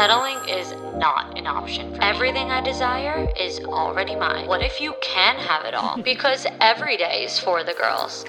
Settling 0.00 0.48
is 0.48 0.72
not 0.96 1.36
an 1.38 1.46
option 1.46 1.92
for 1.92 1.98
me. 1.98 2.06
Everything 2.06 2.50
I 2.50 2.62
desire 2.62 3.28
is 3.38 3.60
already 3.60 4.16
mine. 4.16 4.46
What 4.46 4.62
if 4.62 4.80
you 4.80 4.94
can 5.02 5.36
have 5.36 5.66
it 5.66 5.74
all? 5.74 6.00
because 6.02 6.46
every 6.58 6.96
day 6.96 7.24
is 7.24 7.38
for 7.38 7.62
the 7.64 7.74
girls. 7.74 8.24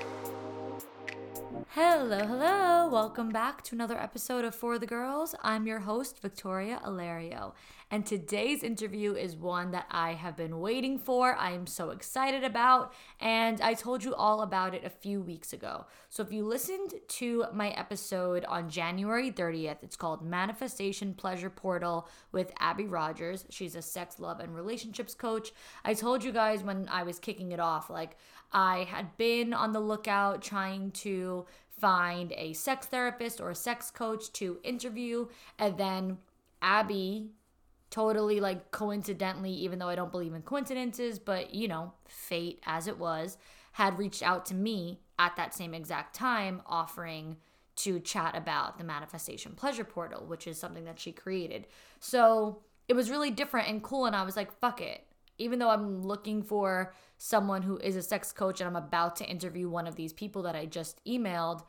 Hello, 1.69 2.27
hello. 2.27 2.89
Welcome 2.89 3.29
back 3.29 3.63
to 3.63 3.75
another 3.75 3.97
episode 3.97 4.43
of 4.43 4.53
For 4.53 4.77
the 4.79 4.85
Girls. 4.85 5.33
I'm 5.43 5.65
your 5.65 5.79
host, 5.79 6.21
Victoria 6.21 6.81
Alario. 6.83 7.53
And 7.93 8.05
today's 8.05 8.63
interview 8.63 9.15
is 9.15 9.35
one 9.35 9.71
that 9.71 9.85
I 9.91 10.13
have 10.13 10.37
been 10.37 10.61
waiting 10.61 10.97
for. 10.97 11.35
I 11.35 11.51
am 11.51 11.67
so 11.67 11.89
excited 11.89 12.45
about. 12.45 12.93
And 13.19 13.59
I 13.59 13.73
told 13.73 14.01
you 14.01 14.15
all 14.15 14.43
about 14.43 14.73
it 14.73 14.85
a 14.85 14.89
few 14.89 15.21
weeks 15.21 15.51
ago. 15.51 15.85
So 16.07 16.23
if 16.23 16.31
you 16.31 16.45
listened 16.45 16.93
to 17.05 17.45
my 17.53 17.71
episode 17.71 18.45
on 18.45 18.69
January 18.69 19.29
30th, 19.29 19.83
it's 19.83 19.97
called 19.97 20.23
Manifestation 20.23 21.13
Pleasure 21.13 21.49
Portal 21.49 22.07
with 22.31 22.53
Abby 22.59 22.85
Rogers. 22.85 23.43
She's 23.49 23.75
a 23.75 23.81
sex, 23.81 24.19
love, 24.19 24.39
and 24.39 24.55
relationships 24.55 25.13
coach. 25.13 25.51
I 25.83 25.93
told 25.93 26.23
you 26.23 26.31
guys 26.31 26.63
when 26.63 26.87
I 26.89 27.03
was 27.03 27.19
kicking 27.19 27.51
it 27.51 27.59
off, 27.59 27.89
like, 27.89 28.15
I 28.53 28.85
had 28.89 29.17
been 29.17 29.53
on 29.53 29.73
the 29.73 29.81
lookout 29.81 30.41
trying 30.41 30.91
to 30.91 31.45
find 31.77 32.31
a 32.37 32.53
sex 32.53 32.85
therapist 32.85 33.41
or 33.41 33.49
a 33.49 33.55
sex 33.55 33.91
coach 33.91 34.31
to 34.33 34.59
interview. 34.63 35.27
And 35.59 35.77
then 35.77 36.17
Abby, 36.61 37.31
totally 37.91 38.39
like 38.39 38.71
coincidentally, 38.71 39.51
even 39.51 39.77
though 39.77 39.89
I 39.89 39.95
don't 39.95 40.11
believe 40.11 40.33
in 40.33 40.41
coincidences, 40.41 41.19
but 41.19 41.53
you 41.53 41.67
know, 41.67 41.93
fate 42.07 42.61
as 42.65 42.87
it 42.87 42.97
was, 42.97 43.37
had 43.73 43.99
reached 43.99 44.23
out 44.23 44.45
to 44.47 44.55
me 44.55 45.01
at 45.19 45.35
that 45.35 45.53
same 45.53 45.73
exact 45.73 46.15
time 46.15 46.61
offering 46.65 47.37
to 47.75 47.99
chat 47.99 48.35
about 48.35 48.77
the 48.77 48.83
manifestation 48.83 49.53
pleasure 49.53 49.83
portal, 49.83 50.25
which 50.25 50.47
is 50.47 50.59
something 50.59 50.85
that 50.85 50.99
she 50.99 51.11
created. 51.11 51.67
So 51.99 52.61
it 52.87 52.93
was 52.93 53.09
really 53.09 53.31
different 53.31 53.69
and 53.69 53.83
cool. 53.83 54.05
And 54.05 54.15
I 54.15 54.23
was 54.23 54.35
like, 54.35 54.51
fuck 54.59 54.81
it. 54.81 55.05
Even 55.37 55.59
though 55.59 55.69
I'm 55.69 56.01
looking 56.01 56.43
for 56.43 56.93
someone 57.17 57.61
who 57.61 57.77
is 57.77 57.95
a 57.95 58.01
sex 58.01 58.31
coach 58.31 58.61
and 58.61 58.67
I'm 58.67 58.75
about 58.75 59.15
to 59.17 59.25
interview 59.25 59.69
one 59.69 59.87
of 59.87 59.95
these 59.95 60.13
people 60.13 60.43
that 60.43 60.55
I 60.55 60.65
just 60.65 61.03
emailed, 61.05 61.63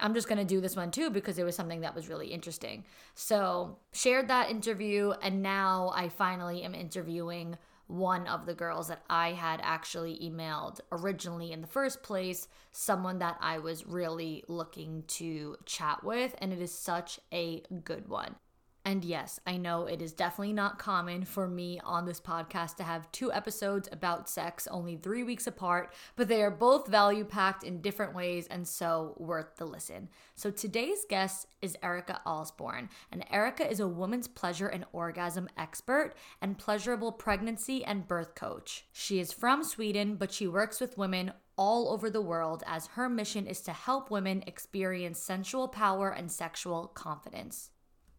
I'm 0.00 0.14
just 0.14 0.28
going 0.28 0.38
to 0.38 0.44
do 0.44 0.60
this 0.60 0.76
one 0.76 0.90
too 0.90 1.10
because 1.10 1.38
it 1.38 1.44
was 1.44 1.54
something 1.54 1.80
that 1.82 1.94
was 1.94 2.08
really 2.08 2.28
interesting. 2.28 2.84
So, 3.14 3.78
shared 3.92 4.28
that 4.28 4.50
interview, 4.50 5.12
and 5.22 5.42
now 5.42 5.92
I 5.94 6.08
finally 6.08 6.62
am 6.62 6.74
interviewing 6.74 7.56
one 7.86 8.26
of 8.28 8.46
the 8.46 8.54
girls 8.54 8.88
that 8.88 9.02
I 9.10 9.32
had 9.32 9.60
actually 9.62 10.18
emailed 10.22 10.80
originally 10.92 11.52
in 11.52 11.60
the 11.60 11.66
first 11.66 12.02
place, 12.02 12.46
someone 12.70 13.18
that 13.18 13.36
I 13.40 13.58
was 13.58 13.86
really 13.86 14.44
looking 14.46 15.02
to 15.08 15.56
chat 15.66 16.04
with, 16.04 16.34
and 16.38 16.52
it 16.52 16.60
is 16.60 16.72
such 16.72 17.18
a 17.32 17.62
good 17.84 18.08
one. 18.08 18.36
And 18.82 19.04
yes, 19.04 19.38
I 19.46 19.58
know 19.58 19.84
it 19.84 20.00
is 20.00 20.14
definitely 20.14 20.54
not 20.54 20.78
common 20.78 21.26
for 21.26 21.46
me 21.46 21.80
on 21.84 22.06
this 22.06 22.20
podcast 22.20 22.76
to 22.76 22.82
have 22.82 23.12
two 23.12 23.30
episodes 23.30 23.90
about 23.92 24.28
sex 24.28 24.66
only 24.70 24.96
three 24.96 25.22
weeks 25.22 25.46
apart, 25.46 25.92
but 26.16 26.28
they 26.28 26.42
are 26.42 26.50
both 26.50 26.88
value 26.88 27.24
packed 27.24 27.62
in 27.62 27.82
different 27.82 28.14
ways 28.14 28.46
and 28.46 28.66
so 28.66 29.14
worth 29.18 29.56
the 29.56 29.66
listen. 29.66 30.08
So 30.34 30.50
today's 30.50 31.04
guest 31.10 31.46
is 31.60 31.76
Erica 31.82 32.22
Osborne, 32.24 32.88
and 33.12 33.24
Erica 33.30 33.70
is 33.70 33.80
a 33.80 33.88
woman's 33.88 34.28
pleasure 34.28 34.68
and 34.68 34.86
orgasm 34.94 35.50
expert 35.58 36.14
and 36.40 36.56
pleasurable 36.56 37.12
pregnancy 37.12 37.84
and 37.84 38.08
birth 38.08 38.34
coach. 38.34 38.86
She 38.92 39.20
is 39.20 39.30
from 39.30 39.62
Sweden, 39.62 40.14
but 40.14 40.32
she 40.32 40.46
works 40.46 40.80
with 40.80 40.96
women 40.96 41.32
all 41.58 41.92
over 41.92 42.08
the 42.08 42.22
world 42.22 42.62
as 42.66 42.86
her 42.86 43.10
mission 43.10 43.46
is 43.46 43.60
to 43.60 43.72
help 43.72 44.10
women 44.10 44.42
experience 44.46 45.18
sensual 45.18 45.68
power 45.68 46.08
and 46.10 46.32
sexual 46.32 46.86
confidence 46.86 47.68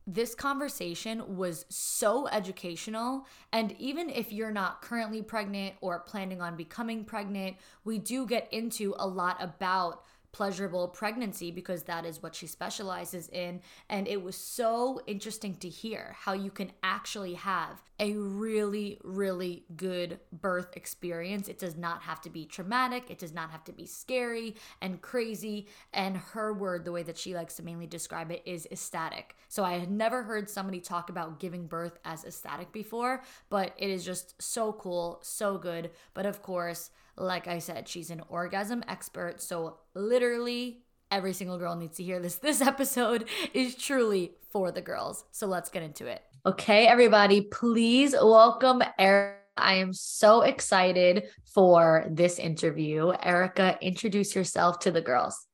this 0.08 0.34
conversation 0.36 1.38
was 1.38 1.66
so 1.70 2.28
educational. 2.28 3.26
And 3.54 3.76
even 3.80 4.10
if 4.10 4.32
you're 4.32 4.52
not 4.52 4.82
currently 4.82 5.22
pregnant 5.22 5.76
or 5.82 6.00
planning 6.00 6.42
on 6.42 6.56
becoming 6.56 7.06
pregnant, 7.06 7.58
we 7.84 7.98
do 7.98 8.26
get 8.26 8.52
into 8.52 8.96
a 8.98 9.08
lot 9.08 9.38
about 9.40 10.04
pleasurable 10.32 10.88
pregnancy 10.88 11.52
because 11.52 11.84
that 11.84 12.06
is 12.06 12.24
what 12.24 12.36
she 12.36 12.48
specializes 12.48 13.28
in. 13.30 13.62
And 13.90 14.08
it 14.08 14.24
was 14.24 14.36
so 14.36 15.02
interesting 15.08 15.56
to 15.56 15.70
hear 15.70 16.16
how 16.20 16.34
you 16.34 16.52
can 16.52 16.72
actually 16.84 17.34
have 17.34 17.82
a 18.00 18.14
really, 18.14 18.98
really 19.04 19.64
good 19.76 20.20
birth 20.32 20.76
experience. 20.76 21.48
It 21.48 21.60
does 21.60 21.78
not 21.78 22.02
have 22.04 22.20
to 22.22 22.30
be 22.30 22.46
traumatic, 22.46 23.12
it 23.12 23.20
does 23.20 23.34
not 23.34 23.52
have 23.52 23.64
to 23.66 23.72
be 23.72 23.86
scary 23.86 24.56
and 24.82 25.02
crazy. 25.02 25.68
And 25.94 26.18
her 26.18 26.54
word, 26.54 26.86
the 26.86 26.92
way 26.92 27.04
that 27.04 27.18
she 27.18 27.36
likes 27.36 27.56
to 27.56 27.64
mainly 27.64 27.86
describe 27.86 28.32
it, 28.32 28.42
is 28.46 28.68
ecstatic. 28.72 29.36
So 29.50 29.64
I 29.64 29.74
had 29.78 29.92
never 29.92 30.24
heard 30.24 30.50
somebody 30.50 30.80
talk 30.80 31.10
about 31.10 31.40
giving 31.40 31.68
birth 31.68 32.00
as 32.04 32.24
ecstatic 32.24 32.72
before, 32.72 33.22
but 33.50 33.74
it 33.78 33.90
is 33.90 34.04
just 34.04 34.42
so 34.42 34.74
cool, 34.74 35.20
so 35.22 35.58
good. 35.58 35.92
But 36.14 36.26
of 36.26 36.42
course, 36.42 36.90
like 37.18 37.48
I 37.48 37.60
said, 37.60 37.88
she's 37.88 38.10
an 38.10 38.22
orgasm 38.30 38.84
expert. 38.88 39.42
So, 39.42 39.78
literally, 39.94 40.84
every 41.10 41.34
single 41.34 41.58
girl 41.58 41.76
needs 41.76 41.98
to 41.98 42.04
hear 42.04 42.20
this. 42.20 42.36
This 42.42 42.62
episode 42.62 43.28
is 43.54 43.76
truly 43.76 44.34
for 44.50 44.72
the 44.72 44.82
girls. 44.82 45.26
So, 45.32 45.48
let's 45.48 45.70
get 45.70 45.84
into 45.84 46.08
it. 46.08 46.22
Okay, 46.46 46.88
everybody, 46.88 47.42
please 47.42 48.14
welcome 48.14 48.82
Erica. 48.98 49.38
I 49.58 49.76
am 49.76 49.94
so 49.94 50.42
excited 50.42 51.26
for 51.54 52.06
this 52.10 52.40
interview. 52.40 53.12
Erica, 53.22 53.78
introduce 53.82 54.36
yourself 54.36 54.80
to 54.80 54.92
the 54.92 55.02
girls. 55.02 55.46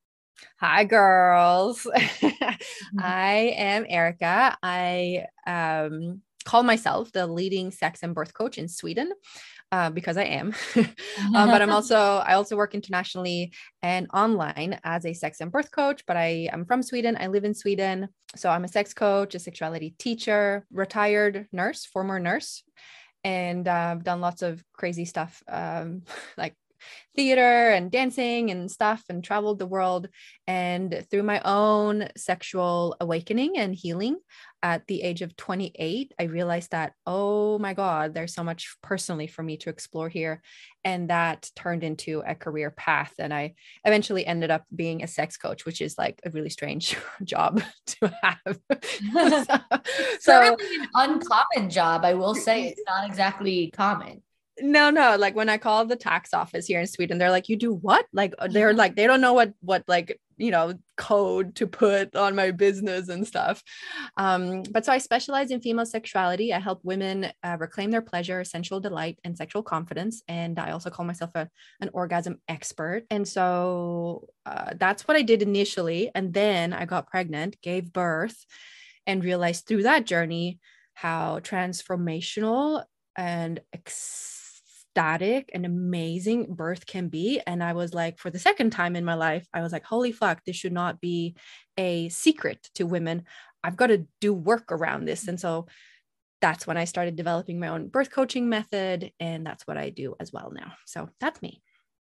Hi, 0.60 0.84
girls. 0.84 1.86
Mm-hmm. 2.88 3.00
I 3.04 3.54
am 3.58 3.86
Erica. 3.90 4.58
I 4.64 5.26
um, 5.46 6.22
call 6.46 6.64
myself 6.64 7.12
the 7.12 7.28
leading 7.28 7.70
sex 7.72 8.02
and 8.02 8.16
birth 8.16 8.34
coach 8.34 8.58
in 8.58 8.70
Sweden 8.70 9.12
uh, 9.72 9.90
because 9.90 10.18
I 10.18 10.24
am. 10.24 10.54
um, 10.76 10.86
but 11.34 11.62
I'm 11.62 11.72
also 11.78 11.98
I 11.98 12.34
also 12.34 12.56
work 12.56 12.74
internationally 12.74 13.54
and 13.82 14.08
online 14.14 14.80
as 14.84 15.06
a 15.06 15.14
sex 15.14 15.42
and 15.42 15.52
birth 15.52 15.72
coach. 15.72 16.04
But 16.06 16.18
I 16.18 16.50
am 16.52 16.66
from 16.66 16.82
Sweden. 16.82 17.18
I 17.20 17.28
live 17.28 17.44
in 17.44 17.54
Sweden, 17.54 18.10
so 18.36 18.50
I'm 18.50 18.64
a 18.64 18.68
sex 18.68 18.94
coach, 18.94 19.36
a 19.36 19.40
sexuality 19.40 19.96
teacher, 19.98 20.66
retired 20.72 21.48
nurse, 21.52 21.86
former 21.86 22.20
nurse, 22.20 22.64
and 23.24 23.68
uh, 23.68 23.72
I've 23.92 24.04
done 24.04 24.22
lots 24.22 24.42
of 24.42 24.64
crazy 24.74 25.06
stuff 25.06 25.44
um, 25.48 26.04
like 26.38 26.56
theater 27.16 27.70
and 27.72 27.92
dancing 27.92 28.52
and 28.52 28.70
stuff 28.70 29.04
and 29.10 29.24
traveled 29.24 29.60
the 29.60 29.66
world. 29.66 30.08
And 30.46 31.06
through 31.10 31.24
my 31.24 31.42
own 31.44 32.10
sexual 32.16 32.96
awakening 33.00 33.58
and 33.58 33.74
healing 33.74 34.18
at 34.64 34.88
the 34.88 35.02
age 35.02 35.22
of 35.22 35.36
28, 35.36 36.14
I 36.20 36.24
realized 36.24 36.72
that, 36.72 36.94
oh 37.06 37.60
my 37.60 37.74
God, 37.74 38.14
there's 38.14 38.34
so 38.34 38.44
much 38.44 38.76
personally 38.82 39.28
for 39.28 39.44
me 39.44 39.58
to 39.58 39.70
explore 39.70 40.10
here. 40.10 40.42
And 40.84 41.10
that 41.10 41.50
turned 41.56 41.84
into 41.84 42.24
a 42.26 42.34
career 42.34 42.72
path. 42.72 43.14
And 43.20 43.34
I 43.34 43.56
eventually 43.84 44.26
ended 44.26 44.52
up 44.52 44.64
being 44.74 45.04
a 45.04 45.08
sex 45.08 45.38
coach, 45.38 45.66
which 45.66 45.82
is 45.82 45.98
like 45.98 46.20
a 46.26 46.30
really 46.32 46.50
strange 46.50 46.98
job 47.24 47.62
to 47.88 48.14
have. 48.22 48.60
so, 49.46 49.60
so 50.20 50.56
an 50.60 50.88
uncommon 50.94 51.70
job, 51.70 52.04
I 52.04 52.14
will 52.14 52.36
say. 52.36 52.68
It's 52.68 52.82
not 52.88 53.08
exactly 53.08 53.72
common 53.72 54.22
no 54.62 54.90
no 54.90 55.16
like 55.18 55.36
when 55.36 55.50
i 55.50 55.58
call 55.58 55.86
the 55.86 55.96
tax 55.96 56.34
office 56.34 56.66
here 56.66 56.80
in 56.80 56.88
sweden 56.88 57.18
they're 57.18 57.32
like 57.32 57.48
you 57.50 57.56
do 57.56 57.74
what? 57.74 58.06
Like 58.14 58.34
uh, 58.40 58.48
they're 58.48 58.74
like 58.74 58.96
they 58.96 59.08
don't 59.08 59.22
know 59.22 59.34
what 59.34 59.54
what 59.62 59.84
like 59.88 60.20
you 60.38 60.52
know 60.52 60.76
code 60.98 61.56
to 61.56 61.66
put 61.66 62.16
on 62.16 62.36
my 62.36 62.52
business 62.52 63.10
and 63.10 63.26
stuff. 63.26 63.64
Um 64.18 64.64
but 64.72 64.86
so 64.86 64.92
i 64.92 64.98
specialize 64.98 65.52
in 65.52 65.62
female 65.62 65.86
sexuality. 65.86 66.54
I 66.54 66.60
help 66.60 66.80
women 66.84 67.32
uh, 67.44 67.58
reclaim 67.60 67.92
their 67.92 68.02
pleasure 68.02 68.44
sensual 68.44 68.80
delight 68.80 69.20
and 69.24 69.38
sexual 69.38 69.64
confidence. 69.64 70.22
And 70.28 70.60
i 70.60 70.72
also 70.72 70.90
call 70.90 71.06
myself 71.06 71.32
a, 71.36 71.50
an 71.82 71.90
orgasm 71.94 72.40
expert. 72.48 73.04
And 73.10 73.28
so 73.28 74.28
uh, 74.46 74.74
that's 74.76 75.08
what 75.08 75.18
i 75.18 75.22
did 75.22 75.42
initially. 75.42 76.12
And 76.14 76.34
then 76.34 76.74
i 76.74 76.86
got 76.86 77.08
pregnant 77.08 77.62
gave 77.62 77.92
birth 77.92 78.46
and 79.06 79.24
realized 79.24 79.66
through 79.66 79.84
that 79.84 80.06
journey 80.06 80.60
how 80.94 81.40
transformational 81.40 82.84
and 83.16 83.62
ex- 83.74 84.37
ecstatic 84.98 85.52
and 85.54 85.64
amazing 85.66 86.48
birth 86.56 86.88
can 86.88 87.08
be. 87.08 87.40
And 87.46 87.64
I 87.64 87.74
was 87.74 87.94
like, 87.94 88.18
for 88.18 88.32
the 88.32 88.40
second 88.40 88.72
time 88.72 88.96
in 88.96 89.06
my 89.06 89.14
life, 89.14 89.48
I 89.54 89.62
was 89.62 89.72
like, 89.72 89.84
holy 89.84 90.12
fuck, 90.12 90.44
this 90.44 90.56
should 90.56 90.74
not 90.74 91.00
be 91.00 91.36
a 91.78 92.10
secret 92.10 92.68
to 92.76 92.86
women. 92.86 93.24
I've 93.64 93.78
got 93.78 93.88
to 93.88 94.08
do 94.22 94.34
work 94.34 94.72
around 94.72 95.06
this. 95.06 95.28
And 95.28 95.40
so 95.40 95.68
that's 96.42 96.66
when 96.66 96.78
I 96.78 96.86
started 96.86 97.16
developing 97.16 97.60
my 97.60 97.68
own 97.68 97.90
birth 97.90 98.10
coaching 98.10 98.50
method. 98.50 99.12
And 99.20 99.46
that's 99.46 99.68
what 99.68 99.78
I 99.78 99.92
do 99.92 100.16
as 100.20 100.34
well 100.34 100.52
now. 100.52 100.74
So 100.88 101.10
that's 101.20 101.44
me. 101.44 101.62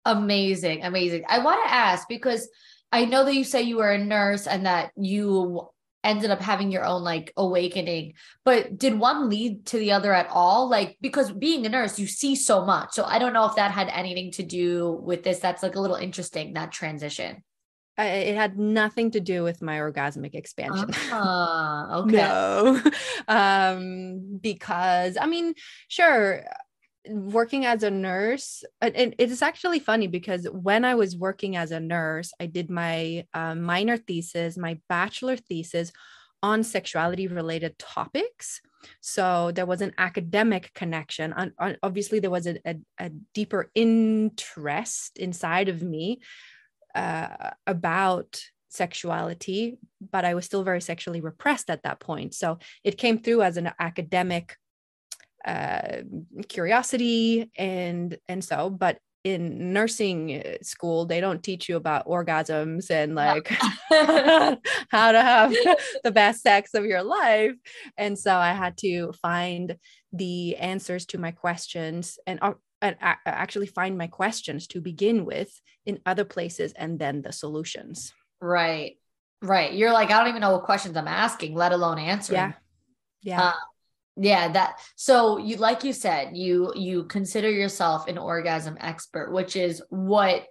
Amazing. 0.03 0.83
Amazing. 0.83 1.24
I 1.30 1.39
want 1.39 1.65
to 1.65 1.74
ask 1.74 2.07
because 2.09 2.50
I 2.91 3.06
know 3.06 3.24
that 3.24 3.33
you 3.33 3.45
say 3.45 3.62
you 3.62 3.77
were 3.77 3.91
a 3.91 3.97
nurse 3.97 4.45
and 4.45 4.65
that 4.65 4.91
you 4.97 5.69
ended 6.03 6.31
up 6.31 6.41
having 6.41 6.71
your 6.71 6.85
own 6.85 7.03
like 7.03 7.31
awakening 7.38 8.13
but 8.44 8.77
did 8.77 8.97
one 8.97 9.29
lead 9.29 9.65
to 9.65 9.77
the 9.77 9.91
other 9.91 10.13
at 10.13 10.27
all 10.29 10.69
like 10.69 10.97
because 11.01 11.31
being 11.31 11.65
a 11.65 11.69
nurse 11.69 11.97
you 11.97 12.07
see 12.07 12.35
so 12.35 12.65
much 12.65 12.91
so 12.91 13.03
i 13.05 13.17
don't 13.19 13.33
know 13.33 13.45
if 13.45 13.55
that 13.55 13.71
had 13.71 13.89
anything 13.89 14.31
to 14.31 14.44
do 14.44 15.00
with 15.03 15.23
this 15.23 15.39
that's 15.39 15.63
like 15.63 15.75
a 15.75 15.79
little 15.79 15.95
interesting 15.95 16.53
that 16.53 16.71
transition 16.71 17.44
it 17.97 18.35
had 18.35 18.57
nothing 18.57 19.11
to 19.11 19.19
do 19.19 19.44
with 19.44 19.61
my 19.61 19.77
orgasmic 19.77 20.33
expansion. 20.33 20.89
Ah, 21.11 21.97
okay. 21.97 22.17
no. 22.17 22.81
um, 23.27 24.39
because 24.41 25.15
I 25.19 25.27
mean, 25.27 25.53
sure, 25.89 26.44
working 27.09 27.65
as 27.65 27.83
a 27.83 27.91
nurse, 27.91 28.63
and 28.81 28.95
it 28.95 29.31
is 29.31 29.41
actually 29.41 29.79
funny 29.79 30.07
because 30.07 30.47
when 30.51 30.85
I 30.85 30.95
was 30.95 31.17
working 31.17 31.55
as 31.55 31.71
a 31.71 31.79
nurse, 31.79 32.31
I 32.39 32.45
did 32.45 32.69
my 32.69 33.25
uh, 33.33 33.55
minor 33.55 33.97
thesis, 33.97 34.57
my 34.57 34.79
bachelor 34.89 35.35
thesis 35.35 35.91
on 36.41 36.63
sexuality 36.63 37.27
related 37.27 37.77
topics. 37.79 38.61
So 39.01 39.51
there 39.51 39.65
was 39.65 39.81
an 39.81 39.94
academic 39.97 40.73
connection. 40.73 41.33
And 41.35 41.77
obviously, 41.81 42.19
there 42.19 42.29
was 42.29 42.47
a, 42.47 42.57
a, 42.65 42.75
a 43.00 43.09
deeper 43.33 43.71
interest 43.73 45.17
inside 45.17 45.69
of 45.69 45.81
me 45.81 46.21
uh, 46.95 47.51
about 47.65 48.41
sexuality, 48.69 49.77
but 50.11 50.25
I 50.25 50.33
was 50.33 50.45
still 50.45 50.63
very 50.63 50.81
sexually 50.81 51.21
repressed 51.21 51.69
at 51.69 51.83
that 51.83 51.99
point. 51.99 52.33
So 52.33 52.57
it 52.83 52.97
came 52.97 53.19
through 53.19 53.44
as 53.44 53.57
an 53.57 53.71
academic 53.79 54.57
uh, 55.45 56.01
curiosity 56.48 57.51
and 57.57 58.18
and 58.28 58.44
so. 58.44 58.69
But 58.69 59.00
in 59.24 59.72
nursing 59.72 60.42
uh, 60.42 60.57
school, 60.62 61.06
they 61.06 61.22
don't 61.22 61.42
teach 61.42 61.69
you 61.69 61.78
about 61.78 62.07
orgasms 62.07 62.92
and 62.92 63.16
like 63.16 63.48
how 64.90 65.12
to 65.12 65.22
have 65.22 65.54
the 66.04 66.12
best 66.12 66.42
sex 66.42 66.74
of 66.74 66.86
your 66.86 67.04
life. 67.04 67.54
And 67.98 68.19
so 68.19 68.36
I 68.36 68.54
had 68.54 68.78
to 68.80 69.13
find 69.22 69.78
the 70.12 70.57
answers 70.57 71.06
to 71.07 71.18
my 71.18 71.31
questions 71.31 72.19
and 72.28 72.40
uh, 72.42 72.54
and 72.81 72.98
actually 73.25 73.68
find 73.68 73.98
my 73.98 74.07
questions 74.07 74.68
to 74.68 74.81
begin 74.81 75.24
with 75.24 75.50
in 75.86 76.00
other 76.06 76.25
places 76.25 76.74
and 76.74 77.00
then 77.00 77.22
the 77.22 77.31
solutions. 77.31 78.13
Right. 78.42 78.98
Right. 79.42 79.74
You're 79.74 79.94
like, 79.94 80.12
I 80.12 80.19
don't 80.19 80.28
even 80.28 80.42
know 80.42 80.51
what 80.51 80.63
questions 80.63 80.98
I'm 80.98 81.07
asking, 81.07 81.56
let 81.56 81.72
alone 81.72 81.98
answering. 81.98 82.40
Yeah. 82.40 82.54
Yeah. 83.22 83.42
Uh, 83.42 83.54
yeah 84.15 84.48
that 84.48 84.80
so 84.95 85.38
you 85.38 85.57
like 85.57 85.83
you 85.83 85.94
said 85.94 86.36
you 86.36 86.71
you 86.75 87.04
consider 87.06 87.50
yourself 87.50 88.07
an 88.07 88.18
orgasm 88.18 88.77
expert 88.80 89.31
which 89.31 89.56
is 89.56 89.81
what 89.89 90.45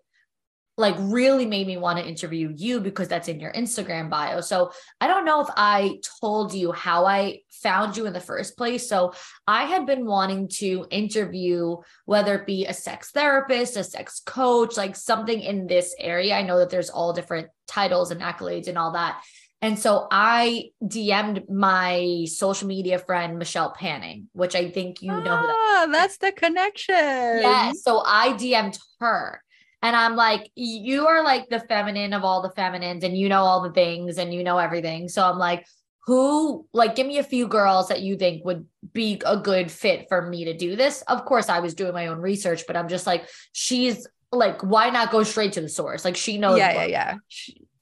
like 0.78 0.96
really 0.98 1.44
made 1.44 1.66
me 1.66 1.76
want 1.76 1.98
to 1.98 2.06
interview 2.06 2.52
you 2.56 2.80
because 2.80 3.06
that's 3.06 3.28
in 3.28 3.38
your 3.38 3.52
Instagram 3.52 4.08
bio. 4.08 4.40
So 4.40 4.72
I 5.00 5.06
don't 5.06 5.26
know 5.26 5.40
if 5.40 5.48
I 5.54 5.98
told 6.20 6.54
you 6.54 6.72
how 6.72 7.04
I 7.04 7.40
found 7.50 7.96
you 7.96 8.06
in 8.06 8.14
the 8.14 8.20
first 8.20 8.56
place. 8.56 8.88
So 8.88 9.12
I 9.46 9.64
had 9.64 9.86
been 9.86 10.06
wanting 10.06 10.48
to 10.54 10.86
interview 10.90 11.76
whether 12.06 12.36
it 12.36 12.46
be 12.46 12.64
a 12.64 12.72
sex 12.72 13.10
therapist, 13.10 13.76
a 13.76 13.84
sex 13.84 14.22
coach, 14.24 14.78
like 14.78 14.96
something 14.96 15.40
in 15.40 15.66
this 15.66 15.94
area. 15.98 16.34
I 16.34 16.42
know 16.42 16.58
that 16.58 16.70
there's 16.70 16.90
all 16.90 17.12
different 17.12 17.48
titles 17.68 18.10
and 18.10 18.22
accolades 18.22 18.66
and 18.66 18.78
all 18.78 18.92
that. 18.92 19.22
And 19.62 19.78
so 19.78 20.08
I 20.10 20.70
DM'd 20.82 21.48
my 21.48 22.26
social 22.26 22.66
media 22.66 22.98
friend 22.98 23.38
Michelle 23.38 23.72
Panning, 23.72 24.28
which 24.32 24.56
I 24.56 24.70
think 24.70 25.00
you 25.00 25.12
know. 25.12 25.22
Ah, 25.24 25.86
that 25.88 25.92
that's 25.92 26.18
the 26.18 26.32
connection. 26.32 26.94
Yeah. 26.94 27.72
So 27.80 28.02
I 28.04 28.32
DM'd 28.32 28.76
her 28.98 29.40
and 29.80 29.94
I'm 29.94 30.16
like, 30.16 30.50
you 30.56 31.06
are 31.06 31.22
like 31.22 31.48
the 31.48 31.60
feminine 31.60 32.12
of 32.12 32.24
all 32.24 32.42
the 32.42 32.50
feminines, 32.50 33.04
and 33.04 33.16
you 33.16 33.28
know 33.28 33.42
all 33.42 33.62
the 33.62 33.72
things 33.72 34.18
and 34.18 34.34
you 34.34 34.42
know 34.42 34.58
everything. 34.58 35.08
So 35.08 35.24
I'm 35.24 35.38
like, 35.38 35.64
who, 36.06 36.66
like, 36.72 36.96
give 36.96 37.06
me 37.06 37.18
a 37.18 37.24
few 37.24 37.46
girls 37.46 37.88
that 37.88 38.02
you 38.02 38.16
think 38.16 38.44
would 38.44 38.66
be 38.92 39.20
a 39.24 39.36
good 39.36 39.70
fit 39.70 40.06
for 40.08 40.22
me 40.28 40.46
to 40.46 40.56
do 40.56 40.74
this. 40.74 41.02
Of 41.02 41.24
course, 41.24 41.48
I 41.48 41.60
was 41.60 41.74
doing 41.74 41.92
my 41.92 42.08
own 42.08 42.18
research, 42.18 42.64
but 42.66 42.76
I'm 42.76 42.88
just 42.88 43.06
like, 43.06 43.28
she's 43.52 44.08
like, 44.32 44.62
why 44.62 44.90
not 44.90 45.12
go 45.12 45.22
straight 45.22 45.52
to 45.52 45.60
the 45.60 45.68
source? 45.68 46.04
Like, 46.04 46.16
she 46.16 46.38
knows. 46.38 46.58
Yeah, 46.58 46.84
yeah, 46.84 46.86
yeah. 46.86 47.14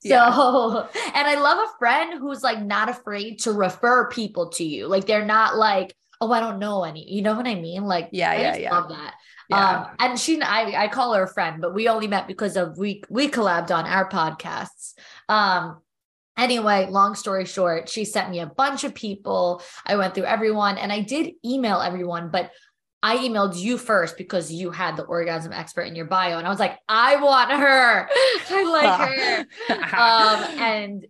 Yeah. 0.03 0.33
So, 0.35 0.89
and 1.15 1.27
I 1.27 1.41
love 1.41 1.59
a 1.59 1.79
friend 1.79 2.19
who's 2.19 2.43
like 2.43 2.63
not 2.63 2.89
afraid 2.89 3.41
to 3.41 3.53
refer 3.53 4.09
people 4.09 4.51
to 4.51 4.65
you. 4.65 4.87
Like 4.87 5.07
they're 5.07 5.25
not 5.25 5.57
like, 5.57 5.95
oh, 6.21 6.33
I 6.33 6.41
don't 6.41 6.59
know 6.59 6.85
any. 6.85 7.11
You 7.11 7.23
know 7.23 7.35
what 7.35 7.47
I 7.47 7.55
mean? 7.55 7.85
Like, 7.85 8.11
yeah, 8.13 8.31
I 8.31 8.41
yeah, 8.41 8.57
yeah. 8.57 8.75
Love 8.75 8.89
that. 8.91 9.15
Yeah. 9.49 9.81
Um, 9.81 9.87
and 9.99 10.19
she, 10.19 10.41
I, 10.41 10.85
I 10.85 10.89
call 10.89 11.15
her 11.15 11.25
a 11.25 11.29
friend, 11.29 11.61
but 11.61 11.75
we 11.75 11.89
only 11.89 12.07
met 12.07 12.29
because 12.29 12.57
of 12.57 12.79
we 12.79 13.03
we 13.09 13.29
collabed 13.29 13.71
on 13.71 13.87
our 13.87 14.09
podcasts. 14.09 14.95
Um, 15.29 15.81
anyway, 16.37 16.87
long 16.89 17.15
story 17.15 17.47
short, 17.47 17.89
she 17.89 18.05
sent 18.05 18.31
me 18.31 18.41
a 18.41 18.47
bunch 18.47 18.85
of 18.85 18.95
people. 18.95 19.63
I 19.85 19.97
went 19.97 20.15
through 20.15 20.25
everyone, 20.25 20.79
and 20.79 20.93
I 20.93 21.01
did 21.01 21.33
email 21.45 21.81
everyone, 21.81 22.31
but 22.31 22.53
I 23.03 23.17
emailed 23.19 23.57
you 23.57 23.79
first 23.79 24.17
because 24.17 24.53
you 24.53 24.71
had 24.71 24.97
the 24.97 25.05
orgasm 25.05 25.53
expert 25.53 25.83
in 25.83 25.95
your 25.95 26.05
bio, 26.05 26.39
and 26.39 26.47
I 26.47 26.51
was 26.51 26.59
like, 26.59 26.79
I 26.89 27.17
want 27.17 27.51
her. 27.51 28.09
I 28.51 28.65
like 28.65 29.47
her. 29.69 29.75
um, 29.97 30.61
and 30.61 31.07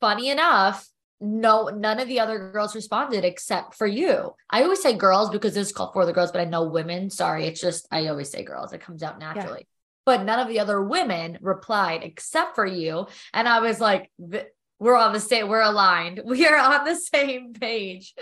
funny 0.00 0.30
enough, 0.30 0.88
no, 1.20 1.68
none 1.68 2.00
of 2.00 2.08
the 2.08 2.20
other 2.20 2.50
girls 2.50 2.74
responded 2.74 3.24
except 3.24 3.74
for 3.74 3.86
you. 3.86 4.34
I 4.50 4.62
always 4.62 4.82
say 4.82 4.94
girls 4.94 5.30
because 5.30 5.54
this 5.54 5.68
is 5.68 5.72
called 5.72 5.92
for 5.92 6.06
the 6.06 6.12
girls, 6.12 6.32
but 6.32 6.40
I 6.40 6.44
know 6.44 6.64
women. 6.64 7.10
Sorry, 7.10 7.46
it's 7.46 7.60
just 7.60 7.86
I 7.90 8.06
always 8.06 8.30
say 8.30 8.44
girls. 8.44 8.72
It 8.72 8.80
comes 8.80 9.02
out 9.02 9.18
naturally. 9.18 9.60
Yeah. 9.60 9.74
But 10.06 10.24
none 10.24 10.38
of 10.38 10.48
the 10.48 10.60
other 10.60 10.82
women 10.82 11.38
replied 11.40 12.02
except 12.02 12.54
for 12.54 12.64
you. 12.64 13.08
And 13.34 13.46
I 13.46 13.60
was 13.60 13.78
like, 13.78 14.10
we're 14.80 14.96
on 14.96 15.12
the 15.12 15.20
same 15.20 15.48
we're 15.48 15.60
aligned 15.60 16.20
we 16.24 16.46
are 16.46 16.56
on 16.56 16.84
the 16.84 16.94
same 16.94 17.52
page 17.52 18.14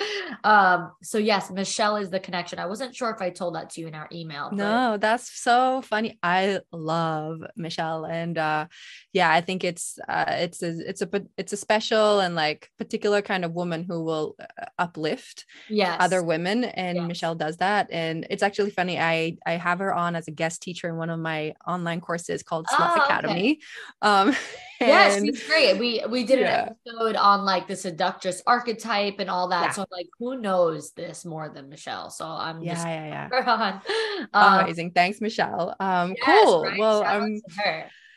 um 0.44 0.92
so 1.02 1.18
yes 1.18 1.50
michelle 1.50 1.96
is 1.96 2.10
the 2.10 2.20
connection 2.20 2.58
i 2.58 2.66
wasn't 2.66 2.94
sure 2.94 3.10
if 3.10 3.20
i 3.20 3.30
told 3.30 3.54
that 3.54 3.70
to 3.70 3.80
you 3.80 3.86
in 3.86 3.94
our 3.94 4.08
email 4.12 4.48
but... 4.50 4.56
no 4.56 4.96
that's 4.96 5.30
so 5.40 5.82
funny 5.82 6.18
i 6.22 6.60
love 6.72 7.40
michelle 7.56 8.04
and 8.04 8.38
uh 8.38 8.66
yeah 9.12 9.30
i 9.30 9.40
think 9.40 9.64
it's 9.64 9.98
uh 10.08 10.24
it's 10.28 10.62
a 10.62 10.88
it's 10.88 11.02
a 11.02 11.08
it's 11.36 11.52
a 11.52 11.56
special 11.56 12.20
and 12.20 12.34
like 12.34 12.70
particular 12.78 13.22
kind 13.22 13.44
of 13.44 13.52
woman 13.52 13.84
who 13.84 14.02
will 14.02 14.34
uh, 14.40 14.64
uplift 14.78 15.44
yes. 15.68 15.96
other 16.00 16.22
women 16.22 16.64
and 16.64 16.96
yes. 16.96 17.08
michelle 17.08 17.34
does 17.34 17.58
that 17.58 17.88
and 17.90 18.26
it's 18.30 18.42
actually 18.42 18.70
funny 18.70 18.98
i 18.98 19.36
i 19.46 19.52
have 19.52 19.78
her 19.78 19.94
on 19.94 20.16
as 20.16 20.28
a 20.28 20.30
guest 20.30 20.62
teacher 20.62 20.88
in 20.88 20.96
one 20.96 21.10
of 21.10 21.18
my 21.20 21.54
online 21.66 22.00
courses 22.00 22.42
called 22.42 22.66
Slut 22.66 22.92
oh, 22.96 23.04
academy 23.04 23.60
okay. 24.02 24.10
um 24.28 24.36
yeah, 24.80 25.18
she's 25.18 25.46
great. 25.46 25.78
We 25.78 26.02
we 26.08 26.24
did 26.24 26.40
yeah. 26.40 26.62
an 26.62 26.76
episode 26.86 27.16
on 27.16 27.44
like 27.44 27.68
the 27.68 27.76
seductress 27.76 28.42
archetype 28.46 29.16
and 29.18 29.30
all 29.30 29.48
that. 29.48 29.62
Yeah. 29.62 29.70
So 29.70 29.82
I'm 29.82 29.88
like, 29.90 30.08
who 30.18 30.40
knows 30.40 30.92
this 30.92 31.24
more 31.24 31.48
than 31.48 31.68
Michelle? 31.68 32.10
So 32.10 32.26
I'm 32.26 32.62
yeah, 32.62 32.74
just 32.74 32.86
yeah, 32.86 33.28
yeah. 33.30 33.80
Um, 34.32 34.60
Amazing. 34.60 34.92
Thanks, 34.92 35.20
Michelle. 35.20 35.76
Um, 35.78 36.14
yes, 36.16 36.44
cool. 36.44 36.62
Right? 36.64 36.78
Well, 36.78 37.02
Shout 37.02 37.22
um, 37.22 37.40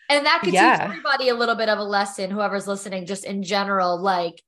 and 0.10 0.26
that 0.26 0.42
could 0.44 0.54
yeah. 0.54 0.78
teach 0.78 0.86
everybody 0.90 1.30
a 1.30 1.36
little 1.36 1.56
bit 1.56 1.70
of 1.70 1.78
a 1.78 1.84
lesson, 1.84 2.32
whoever's 2.32 2.68
listening, 2.68 3.06
just 3.06 3.26
in 3.26 3.44
general, 3.44 4.00
like 4.02 4.42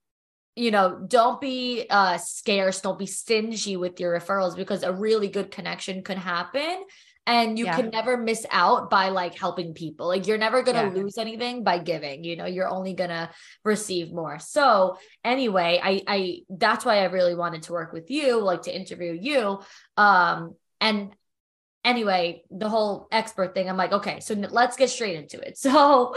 you 0.56 0.70
know 0.70 1.00
don't 1.08 1.40
be 1.40 1.86
uh 1.90 2.18
scarce 2.18 2.82
don't 2.82 3.00
be 3.00 3.06
stingy 3.06 3.78
with 3.78 4.02
your 4.02 4.20
referrals 4.20 4.54
because 4.54 4.84
a 4.84 4.92
really 4.92 5.30
good 5.30 5.50
connection 5.50 6.04
could 6.04 6.18
happen 6.18 6.84
and 7.28 7.60
you 7.60 7.66
yeah. 7.66 7.76
can 7.76 7.90
never 7.90 8.18
miss 8.18 8.46
out 8.50 8.90
by 8.90 9.10
like 9.10 9.38
helping 9.38 9.74
people 9.74 10.08
like 10.08 10.28
you're 10.28 10.38
never 10.38 10.64
going 10.64 10.76
to 10.76 10.96
yeah. 10.96 11.04
lose 11.04 11.18
anything 11.18 11.64
by 11.64 11.78
giving 11.78 12.24
you 12.24 12.36
know 12.36 12.46
you're 12.46 12.68
only 12.68 12.94
going 12.94 13.10
to 13.10 13.30
receive 13.64 14.12
more 14.12 14.40
so 14.40 14.98
anyway 15.24 15.80
i 15.84 16.02
i 16.08 16.38
that's 16.50 16.84
why 16.84 17.00
i 17.00 17.06
really 17.06 17.36
wanted 17.36 17.64
to 17.64 17.74
work 17.74 17.94
with 17.94 18.10
you 18.10 18.40
like 18.40 18.64
to 18.64 18.76
interview 18.76 19.18
you 19.20 19.60
um 19.98 20.56
and 20.80 21.12
anyway 21.84 22.44
the 22.50 22.70
whole 22.70 23.08
expert 23.12 23.54
thing 23.54 23.70
i'm 23.70 23.78
like 23.78 23.92
okay 23.92 24.20
so 24.20 24.34
let's 24.34 24.78
get 24.78 24.90
straight 24.90 25.16
into 25.16 25.40
it 25.40 25.58
so 25.58 26.16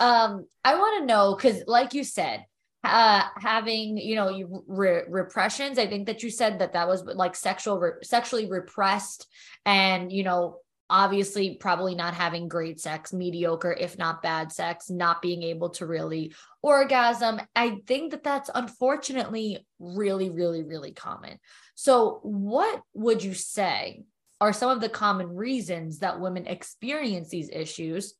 um 0.00 0.46
i 0.64 0.74
want 0.74 1.00
to 1.00 1.06
know 1.06 1.34
because 1.34 1.62
like 1.66 1.94
you 1.94 2.04
said 2.04 2.44
uh 2.84 3.22
having 3.36 3.96
you 3.98 4.14
know 4.14 4.62
re- 4.66 5.02
repressions 5.08 5.78
i 5.78 5.86
think 5.86 6.06
that 6.06 6.22
you 6.22 6.30
said 6.30 6.58
that 6.58 6.72
that 6.72 6.88
was 6.88 7.02
like 7.04 7.36
sexual 7.36 7.78
re- 7.78 7.92
sexually 8.02 8.48
repressed 8.48 9.26
and 9.66 10.10
you 10.10 10.22
know 10.22 10.56
obviously 10.90 11.54
probably 11.54 11.94
not 11.94 12.14
having 12.14 12.48
great 12.48 12.80
sex 12.80 13.12
mediocre 13.12 13.72
if 13.72 13.96
not 13.96 14.22
bad 14.22 14.50
sex 14.50 14.90
not 14.90 15.22
being 15.22 15.44
able 15.44 15.70
to 15.70 15.86
really 15.86 16.32
orgasm. 16.62 17.40
I 17.54 17.78
think 17.86 18.10
that 18.10 18.24
that's 18.24 18.50
unfortunately 18.54 19.64
really 19.78 20.30
really 20.30 20.62
really 20.62 20.92
common. 20.92 21.38
So 21.74 22.18
what 22.22 22.82
would 22.92 23.22
you 23.22 23.34
say 23.34 24.02
are 24.40 24.52
some 24.52 24.70
of 24.70 24.80
the 24.80 24.88
common 24.88 25.28
reasons 25.28 26.00
that 26.00 26.20
women 26.20 26.46
experience 26.46 27.28
these 27.28 27.50
issues? 27.50 28.14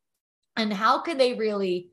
And 0.56 0.72
how 0.72 1.00
can 1.00 1.18
they 1.18 1.34
really 1.34 1.88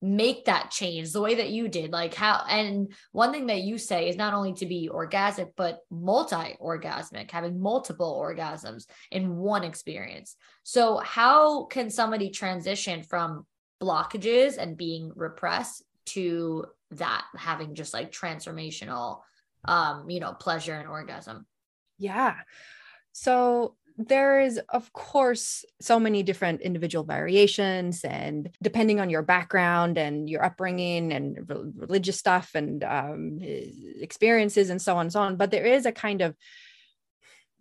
make 0.00 0.44
that 0.44 0.70
change 0.70 1.12
the 1.12 1.20
way 1.20 1.34
that 1.36 1.50
you 1.50 1.66
did 1.68 1.90
like 1.90 2.14
how 2.14 2.44
and 2.48 2.92
one 3.10 3.32
thing 3.32 3.46
that 3.46 3.62
you 3.62 3.78
say 3.78 4.08
is 4.08 4.16
not 4.16 4.32
only 4.32 4.52
to 4.52 4.64
be 4.64 4.88
orgasmic 4.92 5.50
but 5.56 5.80
multi-orgasmic 5.90 7.28
having 7.30 7.60
multiple 7.60 8.16
orgasms 8.20 8.86
in 9.10 9.36
one 9.36 9.64
experience. 9.64 10.36
So 10.62 10.98
how 10.98 11.64
can 11.64 11.90
somebody 11.90 12.30
transition 12.30 13.02
from 13.02 13.44
blockages 13.82 14.56
and 14.56 14.76
being 14.76 15.10
repressed 15.16 15.82
to 16.06 16.66
that 16.92 17.24
having 17.36 17.74
just 17.74 17.92
like 17.92 18.12
transformational 18.12 19.20
um 19.64 20.08
you 20.08 20.20
know 20.20 20.32
pleasure 20.32 20.74
and 20.74 20.88
orgasm? 20.88 21.44
Yeah. 21.98 22.36
So 23.12 23.74
there 23.98 24.40
is 24.40 24.60
of 24.68 24.92
course 24.92 25.64
so 25.80 25.98
many 25.98 26.22
different 26.22 26.60
individual 26.60 27.04
variations 27.04 28.04
and 28.04 28.48
depending 28.62 29.00
on 29.00 29.10
your 29.10 29.22
background 29.22 29.98
and 29.98 30.30
your 30.30 30.44
upbringing 30.44 31.12
and 31.12 31.50
re- 31.50 31.72
religious 31.74 32.16
stuff 32.16 32.52
and 32.54 32.84
um, 32.84 33.38
experiences 34.00 34.70
and 34.70 34.80
so 34.80 34.94
on 34.94 35.02
and 35.02 35.12
so 35.12 35.20
on 35.20 35.36
but 35.36 35.50
there 35.50 35.66
is 35.66 35.84
a 35.84 35.92
kind 35.92 36.22
of 36.22 36.36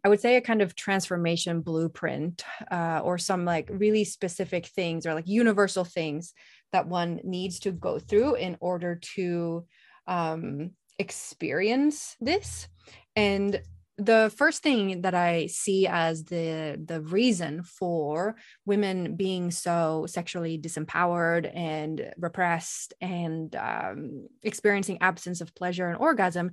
I 0.03 0.10
would 0.10 0.22
say 0.22 0.38
a 0.38 0.41
kind 0.41 0.62
of 0.62 0.75
transformation 0.75 1.62
blueprint 1.62 2.46
uh, 2.72 3.01
or 3.03 3.17
some 3.17 3.44
like 3.44 3.67
really 3.72 4.03
specific 4.03 4.67
things 4.67 5.06
or 5.06 5.15
like 5.15 5.27
universal 5.27 5.84
things 5.84 6.34
that 6.72 6.88
one 6.88 7.20
needs 7.24 7.60
to 7.62 7.72
go 7.72 7.98
through 7.98 8.36
in 8.36 8.58
order 8.60 8.96
to 9.15 9.65
um, 10.06 10.72
experience 11.00 12.15
this. 12.22 12.67
And 13.15 13.62
the 13.98 14.32
first 14.36 14.62
thing 14.62 15.01
that 15.01 15.16
I 15.16 15.48
see 15.48 15.88
as 15.88 16.25
the 16.25 16.80
the 16.84 17.01
reason 17.01 17.63
for 17.63 18.36
women 18.66 19.16
being 19.16 19.50
so 19.50 20.06
sexually 20.08 20.60
disempowered 20.60 21.51
and 21.54 22.13
repressed 22.18 22.94
and 23.01 23.56
um, 23.56 24.27
experiencing 24.44 25.00
absence 25.01 25.42
of 25.42 25.56
pleasure 25.56 25.88
and 25.88 25.98
orgasm, 25.98 26.51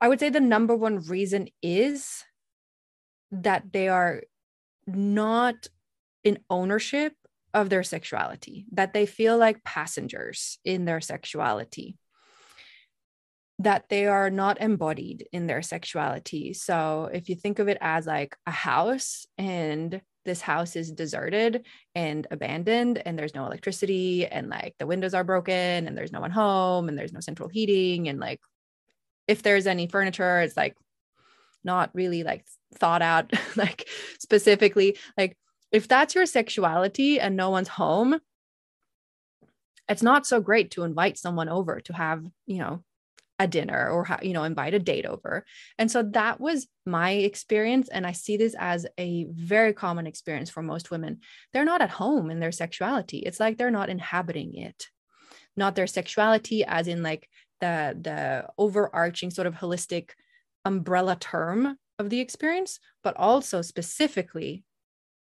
I 0.00 0.08
would 0.08 0.20
say 0.20 0.28
the 0.28 0.40
number 0.40 0.76
one 0.76 0.98
reason 1.00 1.48
is 1.62 2.22
that 3.30 3.72
they 3.72 3.88
are 3.88 4.22
not 4.86 5.54
in 6.22 6.38
ownership 6.50 7.14
of 7.54 7.70
their 7.70 7.82
sexuality, 7.82 8.66
that 8.72 8.92
they 8.92 9.06
feel 9.06 9.38
like 9.38 9.64
passengers 9.64 10.58
in 10.64 10.84
their 10.84 11.00
sexuality 11.00 11.96
that 13.60 13.88
they 13.88 14.06
are 14.06 14.30
not 14.30 14.60
embodied 14.60 15.28
in 15.32 15.46
their 15.46 15.62
sexuality. 15.62 16.54
So 16.54 17.08
if 17.12 17.28
you 17.28 17.36
think 17.36 17.58
of 17.58 17.68
it 17.68 17.78
as 17.80 18.06
like 18.06 18.36
a 18.46 18.50
house 18.50 19.26
and 19.38 20.00
this 20.24 20.40
house 20.40 20.74
is 20.74 20.90
deserted 20.90 21.64
and 21.94 22.26
abandoned 22.30 23.00
and 23.04 23.18
there's 23.18 23.34
no 23.34 23.46
electricity 23.46 24.26
and 24.26 24.48
like 24.48 24.74
the 24.78 24.86
windows 24.86 25.14
are 25.14 25.24
broken 25.24 25.86
and 25.86 25.96
there's 25.96 26.12
no 26.12 26.20
one 26.20 26.30
home 26.30 26.88
and 26.88 26.98
there's 26.98 27.12
no 27.12 27.20
central 27.20 27.48
heating 27.48 28.08
and 28.08 28.18
like 28.18 28.40
if 29.28 29.42
there's 29.42 29.66
any 29.66 29.86
furniture 29.86 30.40
it's 30.40 30.56
like 30.56 30.76
not 31.62 31.90
really 31.94 32.22
like 32.22 32.44
thought 32.74 33.02
out 33.02 33.30
like 33.56 33.88
specifically 34.18 34.96
like 35.16 35.36
if 35.70 35.86
that's 35.88 36.14
your 36.14 36.26
sexuality 36.26 37.20
and 37.20 37.36
no 37.36 37.50
one's 37.50 37.68
home 37.68 38.18
it's 39.88 40.02
not 40.02 40.26
so 40.26 40.40
great 40.40 40.70
to 40.70 40.84
invite 40.84 41.18
someone 41.18 41.48
over 41.48 41.80
to 41.80 41.92
have 41.92 42.24
you 42.46 42.58
know 42.58 42.82
a 43.38 43.48
dinner 43.48 43.90
or 43.90 44.06
you 44.22 44.32
know 44.32 44.44
invite 44.44 44.74
a 44.74 44.78
date 44.78 45.06
over. 45.06 45.44
And 45.78 45.90
so 45.90 46.02
that 46.02 46.40
was 46.40 46.68
my 46.86 47.12
experience 47.12 47.88
and 47.88 48.06
i 48.06 48.12
see 48.12 48.36
this 48.36 48.54
as 48.58 48.86
a 48.98 49.26
very 49.30 49.72
common 49.72 50.06
experience 50.06 50.50
for 50.50 50.62
most 50.62 50.90
women. 50.90 51.20
They're 51.52 51.64
not 51.64 51.82
at 51.82 51.90
home 51.90 52.30
in 52.30 52.40
their 52.40 52.52
sexuality. 52.52 53.18
It's 53.18 53.40
like 53.40 53.58
they're 53.58 53.70
not 53.70 53.90
inhabiting 53.90 54.54
it. 54.56 54.88
Not 55.56 55.74
their 55.74 55.86
sexuality 55.86 56.64
as 56.64 56.88
in 56.88 57.02
like 57.02 57.28
the 57.60 57.96
the 58.00 58.46
overarching 58.58 59.30
sort 59.30 59.46
of 59.46 59.54
holistic 59.54 60.10
umbrella 60.64 61.16
term 61.16 61.76
of 61.98 62.10
the 62.10 62.20
experience 62.20 62.80
but 63.02 63.16
also 63.16 63.62
specifically 63.62 64.64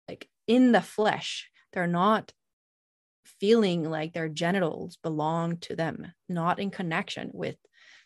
like 0.07 0.29
in 0.47 0.71
the 0.71 0.81
flesh 0.81 1.49
they're 1.73 1.87
not 1.87 2.31
feeling 3.39 3.83
like 3.89 4.13
their 4.13 4.29
genitals 4.29 4.97
belong 5.03 5.57
to 5.57 5.75
them 5.75 6.11
not 6.29 6.59
in 6.59 6.69
connection 6.69 7.29
with 7.33 7.55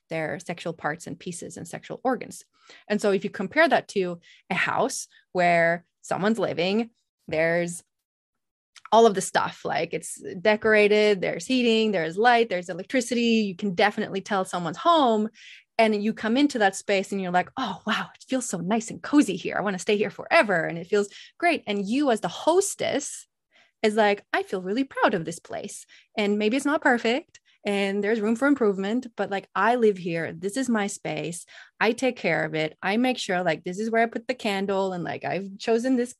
their 0.09 0.39
sexual 0.39 0.73
parts 0.73 1.07
and 1.07 1.19
pieces 1.19 1.57
and 1.57 1.67
sexual 1.67 1.99
organs. 2.03 2.43
And 2.87 3.01
so 3.01 3.11
if 3.11 3.23
you 3.23 3.29
compare 3.29 3.67
that 3.67 3.87
to 3.89 4.19
a 4.49 4.55
house 4.55 5.07
where 5.31 5.85
someone's 6.01 6.39
living, 6.39 6.89
there's 7.27 7.83
all 8.91 9.05
of 9.05 9.13
the 9.13 9.21
stuff 9.21 9.65
like 9.65 9.93
it's 9.93 10.21
decorated, 10.41 11.21
there's 11.21 11.45
heating, 11.45 11.91
there's 11.91 12.17
light, 12.17 12.49
there's 12.49 12.69
electricity. 12.69 13.45
You 13.47 13.55
can 13.55 13.75
definitely 13.75 14.21
tell 14.21 14.45
someone's 14.45 14.77
home. 14.77 15.29
And 15.79 16.03
you 16.03 16.13
come 16.13 16.37
into 16.37 16.59
that 16.59 16.75
space 16.75 17.11
and 17.11 17.21
you're 17.21 17.31
like, 17.31 17.51
oh, 17.57 17.81
wow, 17.85 18.07
it 18.15 18.25
feels 18.27 18.49
so 18.49 18.57
nice 18.57 18.89
and 18.89 19.01
cozy 19.01 19.35
here. 19.35 19.55
I 19.57 19.61
want 19.61 19.75
to 19.75 19.79
stay 19.79 19.95
here 19.95 20.09
forever. 20.09 20.65
And 20.65 20.77
it 20.77 20.87
feels 20.87 21.09
great. 21.37 21.63
And 21.67 21.87
you, 21.87 22.09
as 22.09 22.21
the 22.21 22.27
hostess, 22.27 23.27
is 23.83 23.95
like, 23.95 24.23
I 24.33 24.41
feel 24.41 24.61
really 24.61 24.83
proud 24.83 25.13
of 25.13 25.23
this 25.23 25.37
place. 25.37 25.85
And 26.17 26.39
maybe 26.39 26.57
it's 26.57 26.65
not 26.65 26.81
perfect 26.81 27.39
and 27.67 28.01
there's 28.01 28.21
room 28.21 28.35
for 28.35 28.47
improvement 28.47 29.05
but 29.15 29.29
like 29.29 29.47
i 29.53 29.75
live 29.75 29.97
here 29.97 30.31
this 30.31 30.57
is 30.57 30.69
my 30.69 30.87
space 30.87 31.45
i 31.79 31.91
take 31.91 32.15
care 32.15 32.45
of 32.45 32.55
it 32.55 32.75
i 32.81 32.97
make 32.97 33.17
sure 33.17 33.43
like 33.43 33.63
this 33.63 33.77
is 33.77 33.91
where 33.91 34.01
i 34.01 34.07
put 34.07 34.27
the 34.27 34.33
candle 34.33 34.93
and 34.93 35.03
like 35.03 35.23
i've 35.25 35.49
chosen 35.59 35.95
this 35.95 36.15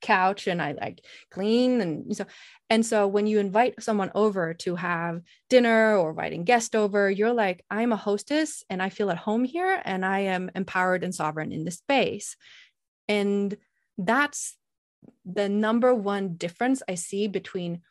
couch 0.00 0.48
and 0.48 0.60
i 0.60 0.72
like 0.72 1.04
clean 1.30 1.80
and 1.80 2.16
so 2.16 2.26
and 2.68 2.84
so 2.84 3.06
when 3.06 3.28
you 3.28 3.38
invite 3.38 3.80
someone 3.80 4.10
over 4.16 4.52
to 4.52 4.74
have 4.74 5.22
dinner 5.48 5.96
or 5.96 6.10
inviting 6.10 6.42
guest 6.42 6.74
over 6.74 7.08
you're 7.08 7.32
like 7.32 7.64
i'm 7.70 7.92
a 7.92 7.96
hostess 7.96 8.64
and 8.68 8.82
i 8.82 8.88
feel 8.88 9.10
at 9.10 9.16
home 9.16 9.44
here 9.44 9.80
and 9.84 10.04
i 10.04 10.20
am 10.20 10.50
empowered 10.56 11.04
and 11.04 11.14
sovereign 11.14 11.52
in 11.52 11.64
this 11.64 11.76
space. 11.76 12.36
And 13.08 13.56
that's 13.98 14.56
the 15.24 15.48
number 15.48 15.94
one 15.94 16.34
difference 16.34 16.82
i 16.88 16.94
see 16.94 17.28
between 17.28 17.82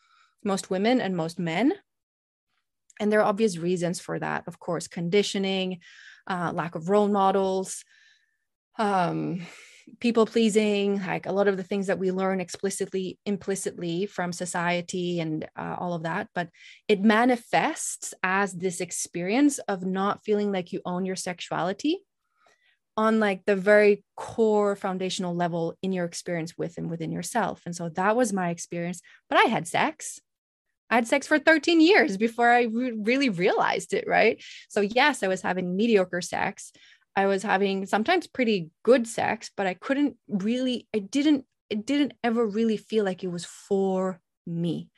most 0.44 0.70
women 0.70 1.01
and 1.01 1.15
most 1.15 1.39
men 1.39 1.74
and 3.00 3.12
there 3.12 3.20
are 3.22 3.29
obvious 3.29 3.58
reasons 3.58 4.00
for 4.00 4.20
that, 4.20 4.44
of 4.48 4.60
course, 4.60 4.88
conditioning, 4.88 5.79
uh, 6.27 6.51
lack 6.53 6.75
of 6.75 6.89
role 6.89 7.08
models, 7.08 7.84
um, 8.77 9.41
people 10.00 10.25
pleasing, 10.25 11.01
like 11.01 11.25
a 11.25 11.32
lot 11.32 11.48
of 11.48 11.58
the 11.58 11.63
things 11.63 11.88
that 11.88 12.00
we 12.00 12.12
learn 12.12 12.39
explicitly, 12.39 13.18
implicitly 13.25 14.06
from 14.06 14.32
society 14.32 15.20
and 15.20 15.48
uh, 15.56 15.75
all 15.79 15.94
of 15.94 16.03
that. 16.03 16.27
But 16.36 16.50
it 16.88 17.01
manifests 17.01 18.13
as 18.24 18.53
this 18.53 18.82
experience 18.82 19.60
of 19.60 19.86
not 19.86 20.24
feeling 20.24 20.51
like 20.51 20.72
you 20.72 20.82
own 20.86 21.06
your 21.06 21.15
sexuality 21.15 22.00
on 22.98 23.20
like 23.20 23.46
the 23.46 23.56
very 23.56 24.03
core 24.18 24.75
foundational 24.75 25.34
level 25.34 25.74
in 25.82 25.94
your 25.94 26.06
experience 26.06 26.58
with 26.58 26.77
and 26.77 26.89
within 26.89 27.12
yourself. 27.12 27.62
And 27.65 27.75
so 27.75 27.89
that 27.89 28.15
was 28.15 28.34
my 28.34 28.50
experience. 28.50 29.01
But 29.29 29.39
I 29.39 29.44
had 29.44 29.68
sex. 29.68 30.20
I 30.89 30.96
had 30.96 31.08
sex 31.08 31.27
for 31.27 31.39
13 31.39 31.81
years 31.81 32.17
before 32.17 32.50
I 32.50 32.63
re- 32.63 32.98
really 32.98 33.29
realized 33.29 33.93
it, 33.93 34.05
right? 34.08 34.41
So, 34.69 34.81
yes, 34.81 35.24
I 35.24 35.27
was 35.27 35.41
having 35.41 35.75
mediocre 35.75 36.22
sex. 36.22 36.72
I 37.15 37.25
was 37.27 37.43
having 37.43 37.86
sometimes 37.86 38.27
pretty 38.27 38.69
good 38.84 39.08
sex, 39.08 39.51
but 39.55 39.67
I 39.67 39.74
couldn't 39.74 40.15
really, 40.27 40.88
I 40.96 41.00
didn't, 41.00 41.46
it 41.69 41.86
didn't 41.86 42.13
ever 42.24 42.46
really 42.46 42.77
feel 42.77 43.05
like 43.05 43.24
it 43.24 43.31
was 43.31 43.46
for 43.46 44.19
me. 44.48 44.89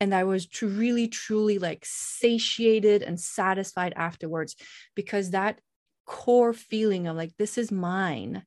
And 0.00 0.14
I 0.14 0.24
was 0.24 0.46
to 0.48 0.68
really, 0.68 1.08
truly 1.08 1.58
like 1.58 1.84
satiated 1.84 3.02
and 3.02 3.20
satisfied 3.20 3.92
afterwards 3.96 4.56
because 4.94 5.30
that 5.30 5.60
core 6.06 6.52
feeling 6.52 7.06
of 7.06 7.16
like, 7.16 7.36
this 7.38 7.58
is 7.58 7.70
mine 7.70 8.44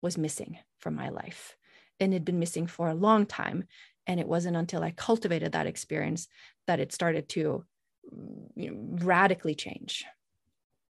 was 0.00 0.18
missing 0.18 0.58
from 0.78 0.94
my 0.94 1.08
life 1.08 1.56
and 2.00 2.12
had 2.12 2.24
been 2.24 2.38
missing 2.38 2.66
for 2.66 2.88
a 2.88 2.94
long 2.94 3.26
time. 3.26 3.64
And 4.06 4.18
it 4.18 4.26
wasn't 4.26 4.56
until 4.56 4.82
I 4.82 4.90
cultivated 4.90 5.52
that 5.52 5.66
experience 5.66 6.28
that 6.66 6.80
it 6.80 6.92
started 6.92 7.28
to 7.30 7.64
you 8.56 8.70
know, 8.70 9.04
radically 9.04 9.54
change. 9.54 10.04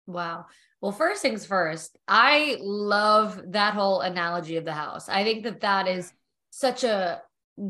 Wow. 0.07 0.47
Well, 0.81 0.93
first 0.93 1.23
things 1.23 1.45
first, 1.45 1.97
I 2.09 2.57
love 2.61 3.40
that 3.52 3.75
whole 3.75 4.00
analogy 4.00 4.57
of 4.57 4.64
the 4.64 4.73
house. 4.73 5.09
I 5.09 5.25
think 5.25 5.45
that 5.45 5.61
that 5.61 5.87
is 5.88 6.12
such 6.50 6.85
a 6.85 7.21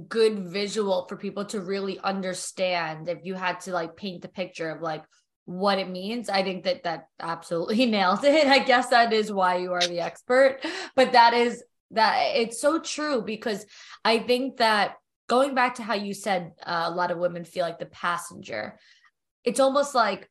good 0.08 0.38
visual 0.38 1.06
for 1.08 1.16
people 1.16 1.44
to 1.46 1.60
really 1.60 1.98
understand 1.98 3.08
if 3.08 3.18
you 3.24 3.34
had 3.34 3.60
to 3.60 3.72
like 3.72 3.96
paint 3.96 4.22
the 4.22 4.28
picture 4.28 4.70
of 4.70 4.80
like 4.80 5.02
what 5.44 5.78
it 5.78 5.90
means. 5.90 6.28
I 6.28 6.44
think 6.44 6.64
that 6.64 6.84
that 6.84 7.06
absolutely 7.18 7.86
nailed 7.86 8.24
it. 8.24 8.46
I 8.46 8.60
guess 8.60 8.88
that 8.88 9.12
is 9.12 9.32
why 9.32 9.56
you 9.56 9.72
are 9.72 9.86
the 9.86 10.00
expert, 10.00 10.64
but 10.94 11.12
that 11.12 11.34
is 11.34 11.62
that 11.90 12.36
it's 12.36 12.60
so 12.60 12.78
true 12.78 13.22
because 13.22 13.66
I 14.04 14.20
think 14.20 14.58
that 14.58 14.94
going 15.30 15.54
back 15.54 15.76
to 15.76 15.82
how 15.84 15.94
you 15.94 16.12
said 16.12 16.50
uh, 16.66 16.86
a 16.86 16.90
lot 16.90 17.12
of 17.12 17.18
women 17.18 17.44
feel 17.44 17.64
like 17.64 17.78
the 17.78 17.86
passenger, 17.86 18.76
it's 19.44 19.60
almost 19.60 19.94
like 19.94 20.28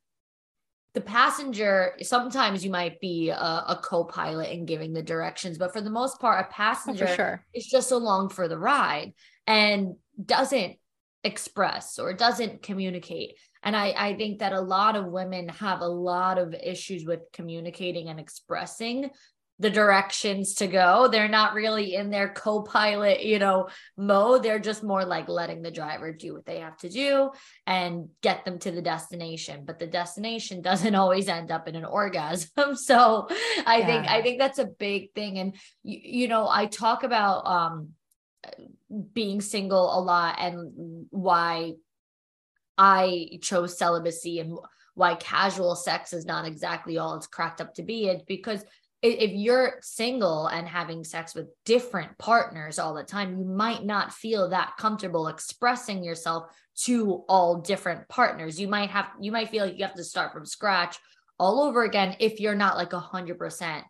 the 0.94 1.00
passenger 1.00 1.94
sometimes 2.02 2.66
you 2.66 2.70
might 2.70 3.00
be 3.00 3.30
a, 3.30 3.36
a, 3.36 3.80
co-pilot 3.82 4.50
and 4.50 4.68
giving 4.68 4.92
the 4.92 5.04
directions 5.04 5.58
but 5.60 5.72
for 5.72 5.82
the 5.82 5.90
most 5.90 6.20
part 6.20 6.44
a 6.44 6.52
passenger 6.52 7.08
oh, 7.08 7.16
sure. 7.16 7.46
is 7.54 7.68
just 7.68 7.92
along 7.92 8.28
for 8.28 8.48
the 8.48 8.58
ride 8.58 9.14
and 9.46 9.96
doesn't 10.26 10.78
express 11.24 12.00
or 12.00 12.12
doesn't 12.12 12.64
communicate 12.64 13.36
and 13.62 13.76
I, 13.76 13.94
I 13.96 14.16
think 14.16 14.40
that 14.40 14.52
a 14.52 14.60
lot 14.60 14.96
of 14.96 15.06
women 15.06 15.48
have 15.50 15.82
a 15.82 15.88
lot 15.88 16.40
of 16.40 16.56
issues 16.56 17.06
with 17.06 17.20
communicating 17.34 18.10
and 18.10 18.20
expressing 18.20 19.12
the 19.60 19.70
directions 19.70 20.56
to 20.56 20.68
go. 20.68 21.10
They're 21.10 21.28
not 21.28 21.54
really 21.54 21.96
in 21.96 22.10
their 22.10 22.30
co-pilot, 22.30 23.26
you 23.26 23.40
know, 23.40 23.68
mode. 23.98 24.42
They're 24.42 24.60
just 24.60 24.84
more 24.84 25.04
like 25.04 25.28
letting 25.28 25.62
the 25.62 25.70
driver 25.70 26.14
do 26.14 26.34
what 26.34 26.46
they 26.46 26.60
have 26.60 26.78
to 26.78 26.90
do 26.90 27.32
and 27.68 28.08
get 28.22 28.46
them 28.46 28.58
to 28.60 28.72
the 28.72 28.82
destination. 28.82 29.66
But 29.66 29.78
the 29.78 29.88
destination 29.88 30.62
doesn't 30.70 30.96
always 30.96 31.28
end 31.28 31.52
up 31.52 31.68
in 31.68 31.76
an 31.76 31.86
orgasm. 31.86 32.50
So 32.76 33.28
I 33.66 33.80
yeah. 33.80 33.86
think 33.86 34.08
I 34.08 34.22
think 34.22 34.40
that's 34.40 34.60
a 34.60 34.66
big 34.66 35.14
thing. 35.14 35.38
And 35.38 35.56
you, 35.84 36.00
you 36.22 36.28
know, 36.28 36.48
I 36.50 36.66
talk 36.66 37.04
about 37.04 37.46
um 37.46 37.90
being 39.14 39.42
single 39.42 39.98
a 39.98 40.02
lot 40.02 40.38
and 40.40 41.08
why 41.10 41.74
I 42.78 43.40
chose 43.42 43.78
celibacy 43.78 44.40
and 44.40 44.58
why 44.96 45.16
casual 45.16 45.76
sex 45.76 46.14
is 46.14 46.26
not 46.26 46.46
exactly 46.46 46.98
all 46.98 47.16
it's 47.16 47.28
cracked 47.28 47.62
up 47.62 47.74
to 47.76 47.84
be. 47.84 48.08
It's 48.08 48.24
because 48.24 48.64
if 49.02 49.32
you're 49.32 49.80
single 49.82 50.48
and 50.48 50.68
having 50.68 51.04
sex 51.04 51.34
with 51.34 51.48
different 51.66 52.18
partners 52.18 52.80
all 52.80 52.94
the 52.94 53.04
time, 53.04 53.38
you 53.38 53.46
might 53.46 53.86
not 53.86 54.14
feel 54.14 54.50
that 54.50 54.74
comfortable 54.78 55.28
expressing 55.28 56.04
yourself 56.04 56.52
to 56.84 57.24
all 57.30 57.62
different 57.62 58.08
partners. 58.10 58.60
You 58.60 58.68
might 58.68 58.90
have, 58.90 59.08
you 59.22 59.32
might 59.32 59.50
feel 59.50 59.66
like 59.66 59.78
you 59.78 59.86
have 59.86 59.96
to 59.96 60.04
start 60.04 60.34
from 60.34 60.46
scratch 60.46 60.98
all 61.40 61.62
over 61.62 61.84
again 61.84 62.18
if 62.20 62.42
you're 62.42 62.56
not 62.56 62.76
like 62.76 62.92
a 62.92 63.00
hundred 63.00 63.38
percent, 63.38 63.86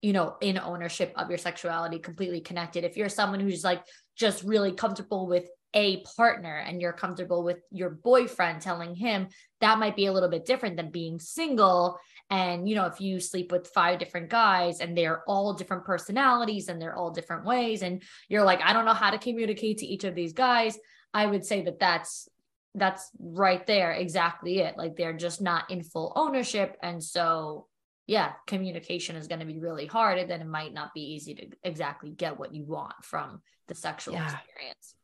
you 0.00 0.14
know, 0.14 0.36
in 0.40 0.58
ownership 0.58 1.12
of 1.16 1.28
your 1.28 1.38
sexuality, 1.38 1.98
completely 1.98 2.40
connected. 2.40 2.84
If 2.84 2.96
you're 2.96 3.10
someone 3.10 3.40
who's 3.40 3.64
like 3.64 3.82
just 4.16 4.42
really 4.44 4.72
comfortable 4.72 5.26
with 5.26 5.46
a 5.74 6.02
partner 6.16 6.56
and 6.56 6.80
you're 6.80 6.92
comfortable 6.92 7.42
with 7.42 7.58
your 7.70 7.90
boyfriend 7.90 8.62
telling 8.62 8.94
him 8.94 9.26
that 9.60 9.78
might 9.78 9.96
be 9.96 10.06
a 10.06 10.12
little 10.12 10.28
bit 10.28 10.46
different 10.46 10.76
than 10.76 10.90
being 10.90 11.18
single 11.18 11.98
and 12.30 12.68
you 12.68 12.74
know 12.74 12.86
if 12.86 13.00
you 13.00 13.20
sleep 13.20 13.52
with 13.52 13.68
five 13.68 13.98
different 13.98 14.28
guys 14.30 14.80
and 14.80 14.96
they're 14.96 15.22
all 15.28 15.52
different 15.52 15.84
personalities 15.84 16.68
and 16.68 16.80
they're 16.80 16.96
all 16.96 17.10
different 17.10 17.44
ways 17.44 17.82
and 17.82 18.02
you're 18.28 18.44
like 18.44 18.60
i 18.62 18.72
don't 18.72 18.84
know 18.84 18.94
how 18.94 19.10
to 19.10 19.18
communicate 19.18 19.78
to 19.78 19.86
each 19.86 20.04
of 20.04 20.14
these 20.14 20.32
guys 20.32 20.78
i 21.12 21.26
would 21.26 21.44
say 21.44 21.62
that 21.62 21.78
that's 21.78 22.28
that's 22.74 23.10
right 23.18 23.66
there 23.66 23.92
exactly 23.92 24.60
it 24.60 24.76
like 24.76 24.96
they're 24.96 25.12
just 25.16 25.40
not 25.40 25.70
in 25.70 25.82
full 25.82 26.12
ownership 26.16 26.76
and 26.82 27.02
so 27.02 27.66
yeah 28.06 28.32
communication 28.46 29.16
is 29.16 29.28
going 29.28 29.40
to 29.40 29.46
be 29.46 29.58
really 29.58 29.86
hard 29.86 30.18
and 30.18 30.30
then 30.30 30.40
it 30.40 30.46
might 30.46 30.74
not 30.74 30.92
be 30.94 31.14
easy 31.14 31.34
to 31.34 31.46
exactly 31.62 32.10
get 32.10 32.38
what 32.38 32.54
you 32.54 32.64
want 32.64 32.94
from 33.02 33.40
the 33.68 33.74
sexual 33.74 34.14
yeah. 34.14 34.24
experience 34.24 34.94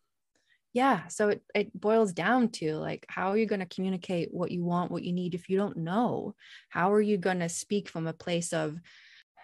yeah 0.73 1.07
so 1.09 1.31
it, 1.31 1.43
it 1.55 1.81
boils 1.81 2.12
down 2.12 2.49
to 2.49 2.75
like 2.77 3.05
how 3.09 3.31
are 3.31 3.37
you 3.37 3.47
going 3.47 3.61
to 3.61 3.67
communicate 3.67 4.33
what 4.33 4.50
you 4.50 4.65
want 4.65 4.91
what 4.91 5.03
you 5.03 5.12
need 5.12 5.35
if 5.35 5.49
you 5.49 5.57
don't 5.57 5.77
know? 5.77 6.35
How 6.69 6.93
are 6.93 7.00
you 7.00 7.17
going 7.17 7.41
to 7.41 7.49
speak 7.49 7.89
from 7.89 8.07
a 8.07 8.12
place 8.12 8.53
of 8.53 8.79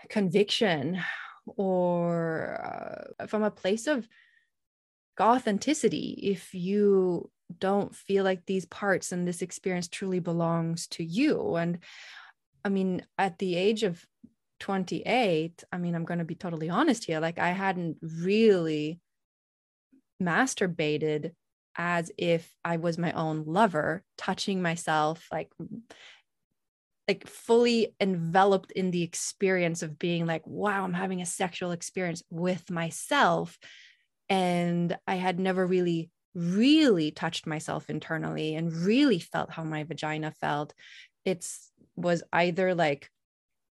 conviction 0.08 1.00
or 1.46 3.14
uh, 3.20 3.26
from 3.26 3.42
a 3.42 3.50
place 3.50 3.86
of 3.86 4.08
authenticity 5.20 6.18
if 6.22 6.54
you 6.54 7.30
don't 7.58 7.94
feel 7.94 8.24
like 8.24 8.44
these 8.44 8.66
parts 8.66 9.12
and 9.12 9.26
this 9.26 9.40
experience 9.42 9.88
truly 9.88 10.18
belongs 10.18 10.86
to 10.88 11.04
you? 11.04 11.56
And 11.56 11.78
i 12.64 12.68
mean 12.68 13.06
at 13.16 13.38
the 13.38 13.54
age 13.54 13.84
of 13.84 14.04
28 14.58 15.62
i 15.70 15.78
mean 15.78 15.94
i'm 15.94 16.04
going 16.04 16.18
to 16.18 16.24
be 16.24 16.34
totally 16.34 16.68
honest 16.68 17.04
here 17.04 17.20
like 17.20 17.38
i 17.38 17.50
hadn't 17.50 17.96
really 18.02 19.00
masturbated 20.22 21.32
as 21.76 22.10
if 22.16 22.54
I 22.64 22.78
was 22.78 22.96
my 22.98 23.12
own 23.12 23.44
lover, 23.46 24.02
touching 24.16 24.62
myself 24.62 25.26
like 25.30 25.50
like 27.08 27.26
fully 27.28 27.94
enveloped 28.00 28.72
in 28.72 28.90
the 28.90 29.04
experience 29.04 29.84
of 29.84 29.96
being 29.96 30.26
like 30.26 30.44
wow 30.44 30.82
i'm 30.82 30.92
having 30.92 31.22
a 31.22 31.26
sexual 31.26 31.70
experience 31.70 32.20
with 32.30 32.68
myself 32.68 33.56
and 34.28 34.98
i 35.06 35.14
had 35.14 35.38
never 35.38 35.64
really 35.64 36.10
really 36.36 37.10
touched 37.10 37.46
myself 37.46 37.88
internally 37.88 38.54
and 38.54 38.72
really 38.72 39.18
felt 39.18 39.50
how 39.50 39.64
my 39.64 39.84
vagina 39.84 40.30
felt. 40.30 40.74
It's 41.24 41.72
was 41.96 42.22
either 42.32 42.74
like 42.74 43.10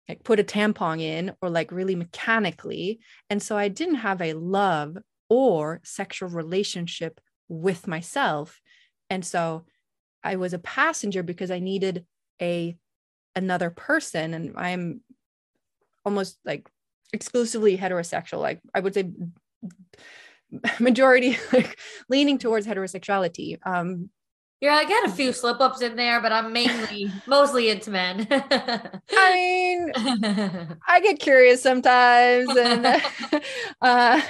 like 0.09 0.23
put 0.23 0.39
a 0.39 0.43
tampon 0.43 0.99
in 0.99 1.33
or 1.41 1.49
like 1.49 1.71
really 1.71 1.95
mechanically. 1.95 2.99
And 3.29 3.41
so 3.41 3.55
i 3.55 3.67
didn't 3.67 3.95
have 3.95 4.21
a 4.21 4.33
love 4.33 4.97
or 5.29 5.81
sexual 5.83 6.29
relationship 6.29 7.19
with 7.47 7.87
myself. 7.87 8.61
And 9.09 9.23
so 9.25 9.65
i 10.23 10.35
was 10.35 10.53
a 10.53 10.59
passenger 10.59 11.21
because 11.21 11.51
i 11.51 11.59
needed 11.59 12.03
a 12.41 12.75
another 13.35 13.69
person 13.69 14.33
and 14.33 14.53
i'm 14.57 15.01
almost 16.03 16.39
like 16.43 16.67
exclusively 17.13 17.77
heterosexual. 17.77 18.39
Like 18.39 18.59
i 18.73 18.79
would 18.79 18.93
say 18.93 19.11
majority 20.79 21.37
like 21.53 21.79
leaning 22.09 22.37
towards 22.37 22.67
heterosexuality. 22.67 23.57
Um 23.65 24.09
yeah, 24.61 24.73
I 24.73 24.85
get 24.85 25.05
a 25.05 25.11
few 25.11 25.33
slip 25.33 25.59
ups 25.59 25.81
in 25.81 25.95
there, 25.95 26.21
but 26.21 26.31
I'm 26.31 26.53
mainly 26.53 27.11
mostly 27.27 27.69
into 27.69 27.91
men. 27.91 28.25
I 28.31 29.01
mean, 29.13 29.91
I 30.87 31.01
get 31.01 31.19
curious 31.19 31.61
sometimes, 31.61 32.55
and 32.55 32.85
uh, 33.81 34.21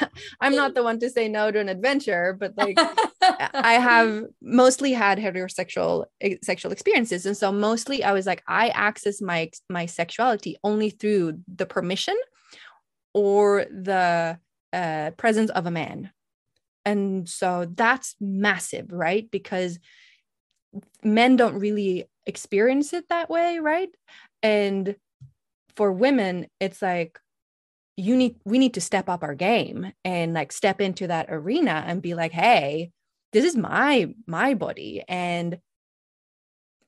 I'm 0.42 0.56
not 0.56 0.74
the 0.74 0.84
one 0.84 1.00
to 1.00 1.10
say 1.10 1.28
no 1.28 1.52
to 1.52 1.60
an 1.60 1.70
adventure, 1.70 2.36
but 2.40 2.54
like 2.58 2.78
I 3.22 3.74
have 3.74 4.24
mostly 4.42 4.94
had 4.94 5.20
heterosexual 5.20 6.06
eh, 6.22 6.38
sexual 6.42 6.72
experiences, 6.72 7.28
and 7.28 7.38
so 7.38 7.52
mostly 7.52 8.04
I 8.04 8.12
was 8.12 8.26
like 8.26 8.44
I 8.48 8.70
access 8.70 9.22
my 9.22 9.52
my 9.70 9.86
sexuality 9.86 10.58
only 10.64 10.90
through 10.90 11.40
the 11.48 11.68
permission 11.68 12.18
or 13.14 13.66
the 13.66 14.40
uh, 14.74 15.12
presence 15.18 15.52
of 15.52 15.68
a 15.68 15.72
man, 15.72 16.10
and 16.84 17.30
so 17.30 17.72
that's 17.76 18.16
massive, 18.20 18.92
right? 18.92 19.30
Because 19.30 19.78
men 21.04 21.36
don't 21.36 21.60
really 21.60 22.06
experience 22.26 22.94
it 22.94 23.10
that 23.10 23.30
way, 23.30 23.60
right? 23.60 23.90
And 24.44 24.96
for 25.76 25.92
women, 25.92 26.48
it's 26.60 26.82
like 26.82 27.20
you 27.98 28.16
need 28.16 28.36
we 28.46 28.60
need 28.60 28.74
to 28.74 28.82
step 28.82 29.08
up 29.10 29.24
our 29.24 29.36
game 29.36 29.92
and 30.04 30.34
like 30.34 30.52
step 30.52 30.82
into 30.82 31.08
that 31.08 31.28
arena 31.30 31.84
and 31.86 32.02
be 32.02 32.14
like, 32.14 32.32
"Hey, 32.32 32.92
this 33.34 33.46
is 33.46 33.56
my 33.56 34.14
my 34.28 34.54
body 34.54 35.04
and 35.08 35.60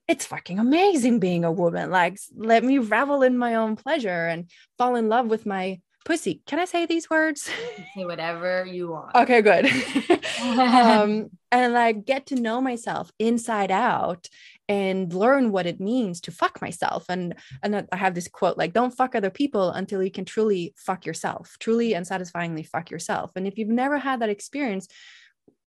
it's 0.07 0.25
fucking 0.25 0.59
amazing 0.59 1.19
being 1.19 1.43
a 1.43 1.51
woman. 1.51 1.91
Like 1.91 2.17
let 2.35 2.63
me 2.63 2.77
revel 2.77 3.23
in 3.23 3.37
my 3.37 3.55
own 3.55 3.75
pleasure 3.75 4.27
and 4.27 4.49
fall 4.77 4.95
in 4.95 5.09
love 5.09 5.27
with 5.27 5.45
my 5.45 5.81
pussy. 6.07 6.41
Can 6.47 6.57
I 6.57 6.65
say 6.65 6.85
these 6.85 7.09
words? 7.09 7.51
Say 7.93 8.05
whatever 8.05 8.65
you 8.65 8.87
want. 8.87 9.13
Okay, 9.13 9.41
good. 9.41 9.65
um, 10.41 11.29
and 11.51 11.73
like 11.73 12.05
get 12.05 12.27
to 12.27 12.35
know 12.35 12.61
myself 12.61 13.11
inside 13.19 13.71
out 13.71 14.29
and 14.69 15.13
learn 15.13 15.51
what 15.51 15.65
it 15.65 15.81
means 15.81 16.21
to 16.21 16.31
fuck 16.31 16.61
myself. 16.61 17.05
And 17.09 17.35
and 17.61 17.87
I 17.91 17.95
have 17.97 18.15
this 18.15 18.29
quote 18.29 18.57
like, 18.57 18.71
"Don't 18.71 18.95
fuck 18.95 19.15
other 19.15 19.29
people 19.29 19.69
until 19.71 20.01
you 20.01 20.09
can 20.09 20.23
truly 20.23 20.73
fuck 20.77 21.05
yourself, 21.05 21.57
truly 21.59 21.93
and 21.93 22.07
satisfyingly 22.07 22.63
fuck 22.63 22.89
yourself." 22.89 23.31
And 23.35 23.45
if 23.45 23.57
you've 23.57 23.67
never 23.67 23.97
had 23.97 24.21
that 24.21 24.29
experience, 24.29 24.87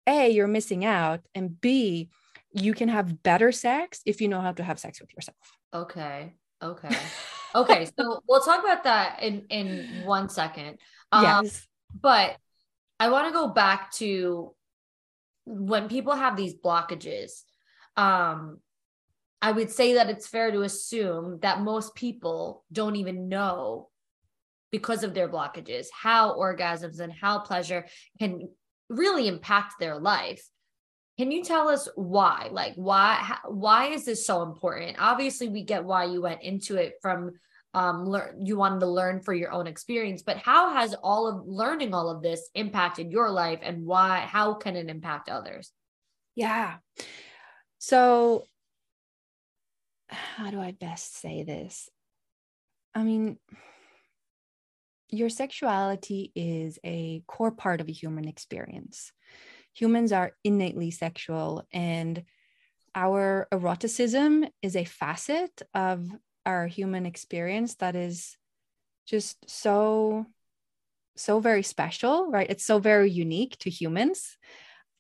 a 0.06 0.30
you're 0.30 0.48
missing 0.48 0.86
out, 0.86 1.22
and 1.34 1.60
b 1.60 2.10
you 2.52 2.74
can 2.74 2.90
have 2.90 3.22
better 3.24 3.52
sex 3.52 4.02
if 4.06 4.22
you 4.22 4.28
know 4.28 4.42
how 4.42 4.52
to 4.52 4.64
have 4.64 4.80
sex 4.80 5.02
with 5.02 5.14
yourself. 5.14 5.38
Okay. 5.74 6.34
Okay 6.62 6.90
okay, 7.56 7.86
so 7.98 8.22
we'll 8.28 8.42
talk 8.42 8.64
about 8.64 8.84
that 8.84 9.22
in 9.22 9.46
in 9.50 10.04
one 10.06 10.30
second. 10.30 10.78
Um, 11.12 11.24
yes. 11.24 11.68
But 12.00 12.38
I 13.00 13.10
want 13.10 13.28
to 13.28 13.34
go 13.34 13.48
back 13.48 13.92
to 13.94 14.54
when 15.46 15.88
people 15.88 16.14
have 16.14 16.38
these 16.38 16.54
blockages. 16.56 17.32
Um, 17.98 18.60
I 19.42 19.52
would 19.52 19.72
say 19.72 19.94
that 19.94 20.10
it's 20.10 20.28
fair 20.28 20.52
to 20.52 20.62
assume 20.62 21.40
that 21.42 21.62
most 21.62 21.96
people 21.96 22.66
don't 22.72 22.98
even 22.98 23.30
know 23.30 23.90
because 24.72 25.04
of 25.04 25.14
their 25.14 25.30
blockages 25.30 25.88
how 25.92 26.38
orgasms 26.38 27.00
and 27.00 27.12
how 27.12 27.40
pleasure 27.40 27.88
can 28.20 28.50
really 28.90 29.28
impact 29.28 29.76
their 29.80 29.98
life. 29.98 30.46
Can 31.20 31.32
you 31.32 31.44
tell 31.44 31.68
us 31.68 31.90
why? 31.96 32.48
Like 32.50 32.76
why 32.76 33.36
why 33.44 33.88
is 33.88 34.06
this 34.06 34.26
so 34.26 34.42
important? 34.42 34.96
Obviously 34.98 35.50
we 35.50 35.64
get 35.64 35.84
why 35.84 36.06
you 36.06 36.22
went 36.22 36.44
into 36.44 36.78
it 36.78 36.94
from 37.02 37.32
um 37.74 38.06
learn 38.06 38.46
you 38.46 38.56
wanted 38.56 38.80
to 38.80 38.88
learn 38.88 39.20
for 39.20 39.34
your 39.34 39.52
own 39.52 39.68
experience, 39.68 40.22
but 40.22 40.38
how 40.38 40.72
has 40.72 40.96
all 41.04 41.28
of 41.28 41.46
learning 41.46 41.94
all 41.94 42.10
of 42.10 42.22
this 42.24 42.50
impacted 42.56 43.12
your 43.12 43.30
life 43.32 43.60
and 43.62 43.86
why 43.86 44.20
how 44.20 44.54
can 44.54 44.78
it 44.78 44.88
impact 44.88 45.28
others? 45.28 45.74
Yeah. 46.36 46.78
So 47.80 48.46
how 50.08 50.52
do 50.52 50.62
I 50.62 50.72
best 50.72 51.20
say 51.20 51.44
this? 51.44 51.90
I 52.96 53.04
mean, 53.04 53.38
your 55.10 55.28
sexuality 55.28 56.32
is 56.34 56.80
a 56.86 57.24
core 57.28 57.52
part 57.52 57.82
of 57.82 57.90
a 57.90 57.92
human 57.92 58.26
experience 58.26 59.12
humans 59.80 60.12
are 60.12 60.34
innately 60.44 60.92
sexual 60.92 61.66
and 61.72 62.24
our 62.96 63.48
eroticism 63.52 64.46
is 64.62 64.76
a 64.76 64.84
facet 64.84 65.62
of 65.74 66.10
our 66.46 66.68
human 66.68 67.06
experience 67.06 67.76
that 67.76 67.96
is 67.96 68.36
just 69.08 69.38
so 69.50 70.26
so 71.16 71.40
very 71.42 71.64
special, 71.64 72.32
right? 72.32 72.50
It's 72.50 72.64
so 72.64 72.80
very 72.80 73.12
unique 73.12 73.58
to 73.60 73.70
humans. 73.70 74.38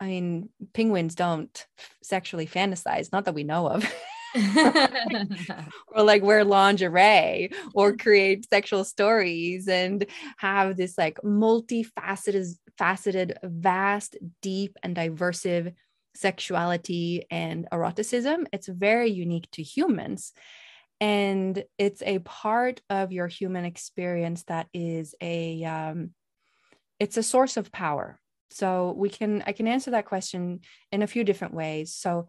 I 0.01 0.07
mean, 0.07 0.49
penguins 0.73 1.15
don't 1.15 1.65
sexually 2.03 2.45
fantasize, 2.45 3.11
not 3.11 3.25
that 3.25 3.33
we 3.33 3.43
know 3.43 3.67
of. 3.67 3.89
or 5.87 6.03
like 6.03 6.23
wear 6.23 6.43
lingerie 6.43 7.51
or 7.73 7.95
create 7.95 8.47
sexual 8.49 8.83
stories 8.83 9.67
and 9.67 10.05
have 10.37 10.77
this 10.77 10.97
like 10.97 11.19
multifaceted 11.23 12.55
faceted 12.77 13.37
vast 13.43 14.17
deep 14.41 14.77
and 14.83 14.95
diversive 14.95 15.73
sexuality 16.15 17.25
and 17.29 17.67
eroticism. 17.71 18.47
It's 18.51 18.67
very 18.67 19.09
unique 19.09 19.49
to 19.51 19.63
humans. 19.63 20.33
And 21.01 21.63
it's 21.77 22.01
a 22.05 22.19
part 22.19 22.81
of 22.89 23.11
your 23.11 23.27
human 23.27 23.63
experience 23.65 24.43
that 24.43 24.67
is 24.73 25.15
a 25.21 25.63
um, 25.63 26.11
it's 26.99 27.17
a 27.17 27.23
source 27.23 27.55
of 27.57 27.71
power. 27.71 28.19
So 28.51 28.93
we 28.97 29.09
can 29.09 29.43
i 29.45 29.51
can 29.51 29.67
answer 29.67 29.91
that 29.91 30.05
question 30.05 30.61
in 30.91 31.01
a 31.01 31.07
few 31.07 31.23
different 31.23 31.53
ways. 31.53 31.95
So 31.95 32.27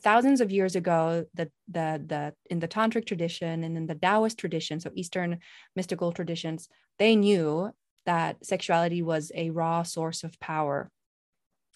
thousands 0.00 0.40
of 0.40 0.50
years 0.50 0.74
ago 0.74 1.26
the 1.34 1.50
the 1.68 2.02
the 2.06 2.34
in 2.50 2.58
the 2.60 2.68
tantric 2.68 3.06
tradition 3.06 3.62
and 3.62 3.76
in 3.76 3.86
the 3.86 3.94
taoist 3.94 4.38
tradition 4.38 4.80
so 4.80 4.90
eastern 4.94 5.38
mystical 5.76 6.12
traditions 6.12 6.68
they 6.98 7.14
knew 7.14 7.70
that 8.06 8.44
sexuality 8.44 9.02
was 9.02 9.30
a 9.34 9.50
raw 9.50 9.82
source 9.82 10.24
of 10.24 10.38
power. 10.40 10.90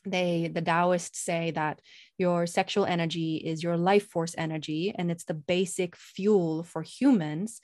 They 0.05 0.48
the 0.52 0.62
taoists 0.62 1.18
say 1.18 1.50
that 1.52 1.81
your 2.16 2.46
sexual 2.46 2.87
energy 2.87 3.37
is 3.37 3.62
your 3.62 3.76
life 3.76 4.09
force 4.09 4.35
energy 4.38 4.94
and 4.96 5.11
it's 5.11 5.24
the 5.24 5.35
basic 5.35 5.96
fuel 5.96 6.62
for 6.62 6.83
humans. 6.83 7.61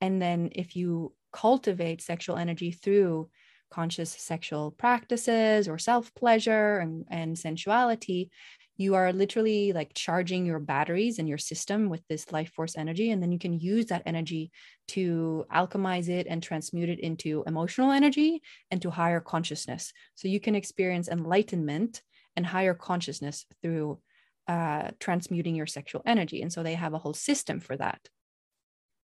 And 0.00 0.20
then 0.20 0.50
if 0.52 0.76
you 0.76 1.14
cultivate 1.32 2.02
sexual 2.02 2.36
energy 2.36 2.70
through 2.70 3.30
conscious 3.70 4.10
sexual 4.10 4.70
practices 4.72 5.68
or 5.68 5.78
self 5.78 6.14
pleasure 6.14 6.78
and, 6.78 7.06
and 7.08 7.38
sensuality 7.38 8.30
you 8.76 8.94
are 8.94 9.12
literally 9.12 9.72
like 9.72 9.94
charging 9.94 10.44
your 10.44 10.58
batteries 10.58 11.18
and 11.18 11.28
your 11.28 11.38
system 11.38 11.88
with 11.88 12.06
this 12.08 12.30
life 12.30 12.52
force 12.52 12.76
energy 12.76 13.10
and 13.10 13.22
then 13.22 13.32
you 13.32 13.38
can 13.38 13.58
use 13.58 13.86
that 13.86 14.02
energy 14.04 14.50
to 14.88 15.46
alchemize 15.52 16.08
it 16.08 16.26
and 16.28 16.42
transmute 16.42 16.88
it 16.88 17.00
into 17.00 17.42
emotional 17.46 17.90
energy 17.90 18.42
and 18.70 18.82
to 18.82 18.90
higher 18.90 19.20
consciousness. 19.20 19.92
So 20.14 20.28
you 20.28 20.40
can 20.40 20.54
experience 20.54 21.08
enlightenment 21.08 22.02
and 22.36 22.44
higher 22.44 22.74
consciousness 22.74 23.46
through 23.62 23.98
uh, 24.46 24.90
transmuting 25.00 25.54
your 25.54 25.66
sexual 25.66 26.02
energy 26.04 26.42
and 26.42 26.52
so 26.52 26.62
they 26.62 26.74
have 26.74 26.94
a 26.94 26.98
whole 26.98 27.14
system 27.14 27.60
for 27.60 27.76
that. 27.76 28.00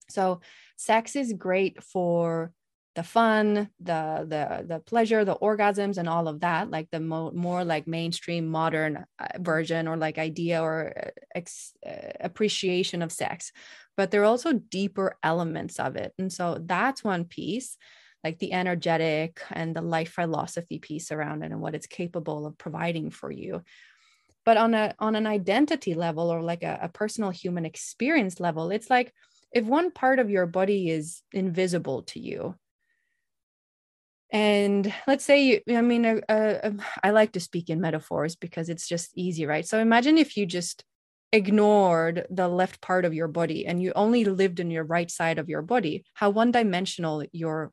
So 0.09 0.41
sex 0.75 1.15
is 1.15 1.33
great 1.33 1.81
for 1.81 2.51
the 2.95 3.03
fun 3.03 3.69
the 3.79 4.25
the 4.27 4.65
the 4.67 4.79
pleasure 4.79 5.23
the 5.23 5.35
orgasms 5.35 5.97
and 5.97 6.09
all 6.09 6.27
of 6.27 6.41
that 6.41 6.69
like 6.69 6.89
the 6.91 6.99
mo- 6.99 7.31
more 7.31 7.63
like 7.63 7.87
mainstream 7.87 8.47
modern 8.47 9.05
uh, 9.17 9.27
version 9.39 9.87
or 9.87 9.95
like 9.95 10.17
idea 10.17 10.61
or 10.61 10.93
uh, 10.97 11.09
ex- 11.33 11.73
uh, 11.85 12.11
appreciation 12.19 13.01
of 13.01 13.11
sex. 13.11 13.51
But 13.95 14.11
there 14.11 14.21
are 14.21 14.25
also 14.25 14.53
deeper 14.53 15.17
elements 15.23 15.79
of 15.79 15.95
it. 15.95 16.13
And 16.19 16.31
so 16.31 16.57
that's 16.59 17.03
one 17.03 17.25
piece 17.25 17.77
like 18.23 18.39
the 18.39 18.53
energetic 18.53 19.41
and 19.51 19.75
the 19.75 19.81
life 19.81 20.11
philosophy 20.11 20.77
piece 20.77 21.11
around 21.11 21.43
it 21.43 21.51
and 21.51 21.61
what 21.61 21.73
it's 21.73 21.87
capable 21.87 22.45
of 22.45 22.57
providing 22.57 23.09
for 23.09 23.31
you. 23.31 23.63
But 24.43 24.57
on 24.57 24.73
a 24.73 24.95
on 24.99 25.15
an 25.15 25.27
identity 25.27 25.93
level 25.93 26.29
or 26.29 26.41
like 26.41 26.63
a, 26.63 26.79
a 26.83 26.89
personal 26.89 27.29
human 27.29 27.65
experience 27.65 28.39
level 28.41 28.69
it's 28.69 28.89
like 28.89 29.13
if 29.53 29.65
one 29.65 29.91
part 29.91 30.19
of 30.19 30.29
your 30.29 30.45
body 30.45 30.89
is 30.89 31.21
invisible 31.31 32.03
to 32.03 32.19
you 32.19 32.55
and 34.31 34.93
let's 35.07 35.25
say 35.25 35.43
you 35.43 35.61
i 35.75 35.81
mean 35.81 36.05
uh, 36.05 36.21
uh, 36.29 36.71
i 37.03 37.09
like 37.09 37.33
to 37.33 37.39
speak 37.39 37.69
in 37.69 37.81
metaphors 37.81 38.35
because 38.35 38.69
it's 38.69 38.87
just 38.87 39.11
easy 39.15 39.45
right? 39.45 39.65
So 39.67 39.79
imagine 39.79 40.17
if 40.17 40.37
you 40.37 40.45
just 40.45 40.83
ignored 41.33 42.25
the 42.29 42.47
left 42.47 42.81
part 42.81 43.05
of 43.05 43.13
your 43.13 43.27
body 43.27 43.65
and 43.65 43.81
you 43.81 43.93
only 43.95 44.25
lived 44.25 44.59
in 44.59 44.69
your 44.69 44.83
right 44.83 45.09
side 45.09 45.39
of 45.39 45.47
your 45.47 45.61
body 45.61 46.03
how 46.13 46.29
one 46.29 46.51
dimensional 46.51 47.23
your 47.31 47.71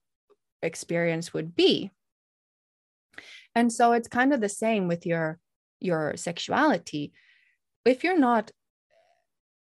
experience 0.62 1.32
would 1.32 1.54
be. 1.54 1.90
And 3.54 3.72
so 3.72 3.92
it's 3.92 4.08
kind 4.08 4.32
of 4.32 4.40
the 4.40 4.48
same 4.48 4.86
with 4.88 5.06
your 5.06 5.38
your 5.80 6.14
sexuality. 6.16 7.12
If 7.84 8.04
you're 8.04 8.18
not 8.18 8.50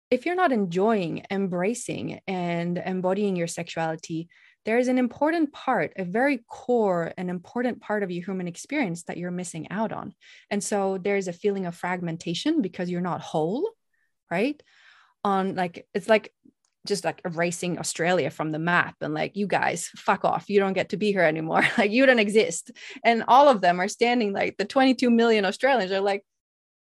if 0.09 0.25
you're 0.25 0.35
not 0.35 0.51
enjoying 0.51 1.23
embracing 1.29 2.19
and 2.27 2.77
embodying 2.77 3.35
your 3.35 3.47
sexuality 3.47 4.29
there 4.67 4.77
is 4.77 4.89
an 4.89 4.97
important 4.97 5.53
part, 5.53 5.93
a 5.95 6.03
very 6.03 6.43
core 6.45 7.13
and 7.17 7.29
important 7.29 7.79
part 7.79 8.03
of 8.03 8.11
your 8.11 8.25
human 8.25 8.49
experience 8.49 9.03
that 9.03 9.15
you're 9.15 9.31
missing 9.31 9.71
out 9.71 9.93
on. 9.93 10.13
And 10.51 10.61
so 10.61 10.97
there's 10.97 11.29
a 11.29 11.33
feeling 11.33 11.65
of 11.65 11.73
fragmentation 11.73 12.61
because 12.61 12.89
you're 12.89 12.99
not 12.99 13.21
whole, 13.21 13.69
right? 14.29 14.61
On 15.23 15.55
like, 15.55 15.87
it's 15.93 16.09
like 16.09 16.33
just 16.85 17.05
like 17.05 17.21
erasing 17.23 17.79
Australia 17.79 18.29
from 18.29 18.51
the 18.51 18.59
map 18.59 18.95
and 18.99 19.13
like, 19.13 19.37
you 19.37 19.47
guys, 19.47 19.89
fuck 19.95 20.25
off. 20.25 20.49
You 20.49 20.59
don't 20.59 20.73
get 20.73 20.89
to 20.89 20.97
be 20.97 21.13
here 21.13 21.21
anymore. 21.21 21.63
like, 21.77 21.91
you 21.91 22.05
don't 22.05 22.19
exist. 22.19 22.71
And 23.05 23.23
all 23.29 23.47
of 23.47 23.61
them 23.61 23.79
are 23.79 23.87
standing 23.87 24.33
like 24.33 24.57
the 24.57 24.65
22 24.65 25.09
million 25.09 25.45
Australians 25.45 25.93
are 25.93 26.01
like, 26.01 26.25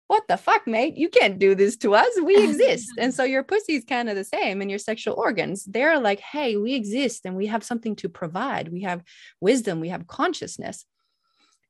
what 0.09 0.27
the 0.27 0.39
fuck, 0.39 0.67
mate? 0.67 0.97
You 0.97 1.09
can't 1.11 1.39
do 1.39 1.55
this 1.55 1.77
to 1.79 1.95
us. 1.95 2.09
We 2.23 2.43
exist. 2.49 2.91
and 2.99 3.15
so 3.15 3.25
your 3.25 3.45
pussy 3.45 3.75
is 3.75 3.85
kind 3.85 4.09
of 4.09 4.17
the 4.17 4.25
same 4.25 4.61
and 4.61 4.71
your 4.71 4.79
sexual 4.79 5.15
organs. 5.15 5.65
They're 5.65 6.01
like, 6.01 6.21
hey, 6.21 6.57
we 6.57 6.75
exist 6.75 7.25
and 7.25 7.37
we 7.37 7.47
have 7.47 7.63
something 7.63 7.95
to 7.97 8.09
provide. 8.09 8.73
We 8.73 8.83
have 8.83 9.03
wisdom, 9.41 9.81
we 9.81 9.91
have 9.91 10.07
consciousness. 10.07 10.85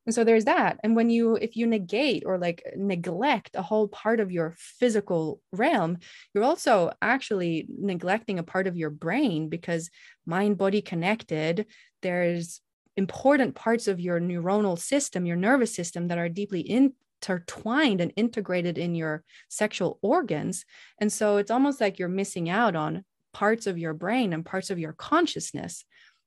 And 0.07 0.14
so 0.14 0.24
there's 0.24 0.46
that. 0.46 0.79
And 0.83 0.96
when 0.96 1.11
you, 1.11 1.37
if 1.37 1.55
you 1.55 1.66
negate 1.66 2.22
or 2.24 2.38
like 2.38 2.62
neglect 2.74 3.51
a 3.55 3.61
whole 3.61 3.88
part 3.88 4.20
of 4.20 4.33
your 4.33 4.55
physical 4.57 5.42
realm, 5.53 5.98
you're 6.33 6.44
also 6.44 6.92
actually 7.03 7.66
neglecting 7.68 8.38
a 8.38 8.42
part 8.42 8.66
of 8.66 8.77
your 8.77 8.88
brain 8.88 9.51
because 9.51 9.90
mind 10.24 10.57
body 10.57 10.81
connected, 10.81 11.66
there's 12.01 12.62
important 12.96 13.55
parts 13.55 13.87
of 13.87 14.01
your 14.01 14.18
neuronal 14.18 14.79
system, 14.79 15.27
your 15.27 15.37
nervous 15.37 15.74
system 15.74 16.09
that 16.09 16.16
are 16.16 16.31
deeply 16.31 16.61
in, 16.61 16.94
intertwined 17.20 18.00
and 18.00 18.12
integrated 18.16 18.78
in 18.78 18.94
your 18.94 19.24
sexual 19.48 19.98
organs. 20.02 20.64
And 20.98 21.12
so 21.12 21.37
it's 21.37 21.50
almost 21.50 21.81
like 21.81 21.98
you're 21.98 22.09
missing 22.09 22.48
out 22.48 22.76
on 22.76 23.04
parts 23.33 23.66
of 23.66 23.78
your 23.78 23.94
brain 23.94 24.33
and 24.33 24.44
parts 24.44 24.70
of 24.70 24.78
your 24.78 24.92
consciousness 24.92 25.85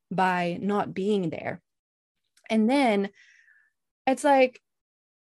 by 0.10 0.58
not 0.62 0.93
being 0.93 1.30
there. 1.30 1.62
And 2.49 2.69
then 2.69 3.10
it's 4.06 4.23
like 4.23 4.62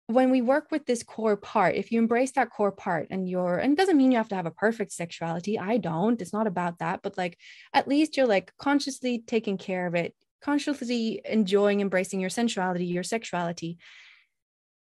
when 0.08 0.32
we 0.32 0.42
work 0.42 0.72
with 0.72 0.86
this 0.86 1.04
core 1.04 1.36
part, 1.36 1.76
if 1.76 1.92
you 1.92 2.00
embrace 2.00 2.32
that 2.34 2.52
core 2.52 2.72
part 2.72 3.08
and 3.10 3.28
you're, 3.28 3.58
and 3.58 3.74
it 3.74 3.78
doesn't 3.78 3.98
mean 3.98 4.12
you 4.12 4.18
have 4.18 4.30
to 4.30 4.36
have 4.36 4.46
a 4.46 4.52
perfect 4.52 4.92
sexuality. 4.94 5.60
I 5.60 5.78
don't, 5.78 6.22
it's 6.22 6.34
not 6.34 6.48
about 6.48 6.80
that, 6.80 7.02
but 7.02 7.18
like 7.18 7.38
at 7.74 7.88
least 7.88 8.16
you're 8.16 8.28
like 8.28 8.54
consciously 8.58 9.24
taking 9.26 9.58
care 9.58 9.88
of 9.88 9.96
it, 9.96 10.16
consciously 10.42 11.22
enjoying, 11.26 11.82
embracing 11.82 12.20
your 12.20 12.30
sensuality, 12.30 12.86
your 12.86 13.04
sexuality 13.04 13.80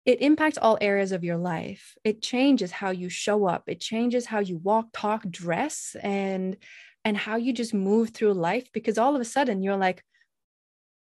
it 0.05 0.21
impacts 0.21 0.57
all 0.57 0.77
areas 0.81 1.11
of 1.11 1.23
your 1.23 1.37
life. 1.37 1.95
It 2.03 2.21
changes 2.21 2.71
how 2.71 2.91
you 2.91 3.09
show 3.09 3.45
up. 3.45 3.63
It 3.67 3.79
changes 3.81 4.27
how 4.27 4.39
you 4.39 4.57
walk, 4.57 4.87
talk, 4.93 5.27
dress, 5.29 5.95
and 6.01 6.57
and 7.03 7.17
how 7.17 7.35
you 7.37 7.53
just 7.53 7.73
move 7.73 8.09
through 8.11 8.33
life 8.33 8.69
because 8.73 8.97
all 8.97 9.15
of 9.15 9.21
a 9.21 9.25
sudden 9.25 9.61
you're 9.61 9.77
like, 9.77 10.03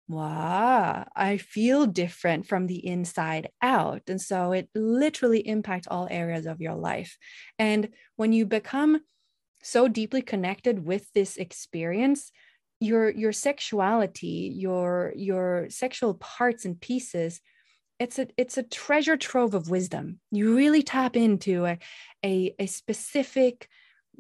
wow, 0.08 1.06
I 1.16 1.38
feel 1.38 1.86
different 1.86 2.48
from 2.48 2.66
the 2.68 2.86
inside 2.86 3.50
out. 3.62 4.04
And 4.08 4.20
so 4.20 4.52
it 4.54 4.70
literally 4.74 5.48
impacts 5.48 5.88
all 5.88 6.08
areas 6.10 6.46
of 6.48 6.62
your 6.62 6.74
life. 6.76 7.18
And 7.60 7.90
when 8.16 8.34
you 8.34 8.46
become 8.46 9.02
so 9.64 9.88
deeply 9.88 10.22
connected 10.22 10.86
with 10.86 11.12
this 11.14 11.38
experience, 11.38 12.32
your 12.80 13.10
your 13.12 13.34
sexuality, 13.34 14.54
your 14.56 15.14
your 15.16 15.68
sexual 15.70 16.16
parts 16.16 16.66
and 16.66 16.80
pieces 16.80 17.42
it's 18.00 18.18
a 18.18 18.28
it's 18.38 18.58
a 18.58 18.64
treasure 18.64 19.18
trove 19.18 19.54
of 19.54 19.70
wisdom. 19.70 20.20
You 20.32 20.56
really 20.56 20.84
tap 20.84 21.16
into 21.16 21.66
a 21.66 21.78
a, 22.24 22.56
a 22.58 22.66
specific 22.66 23.70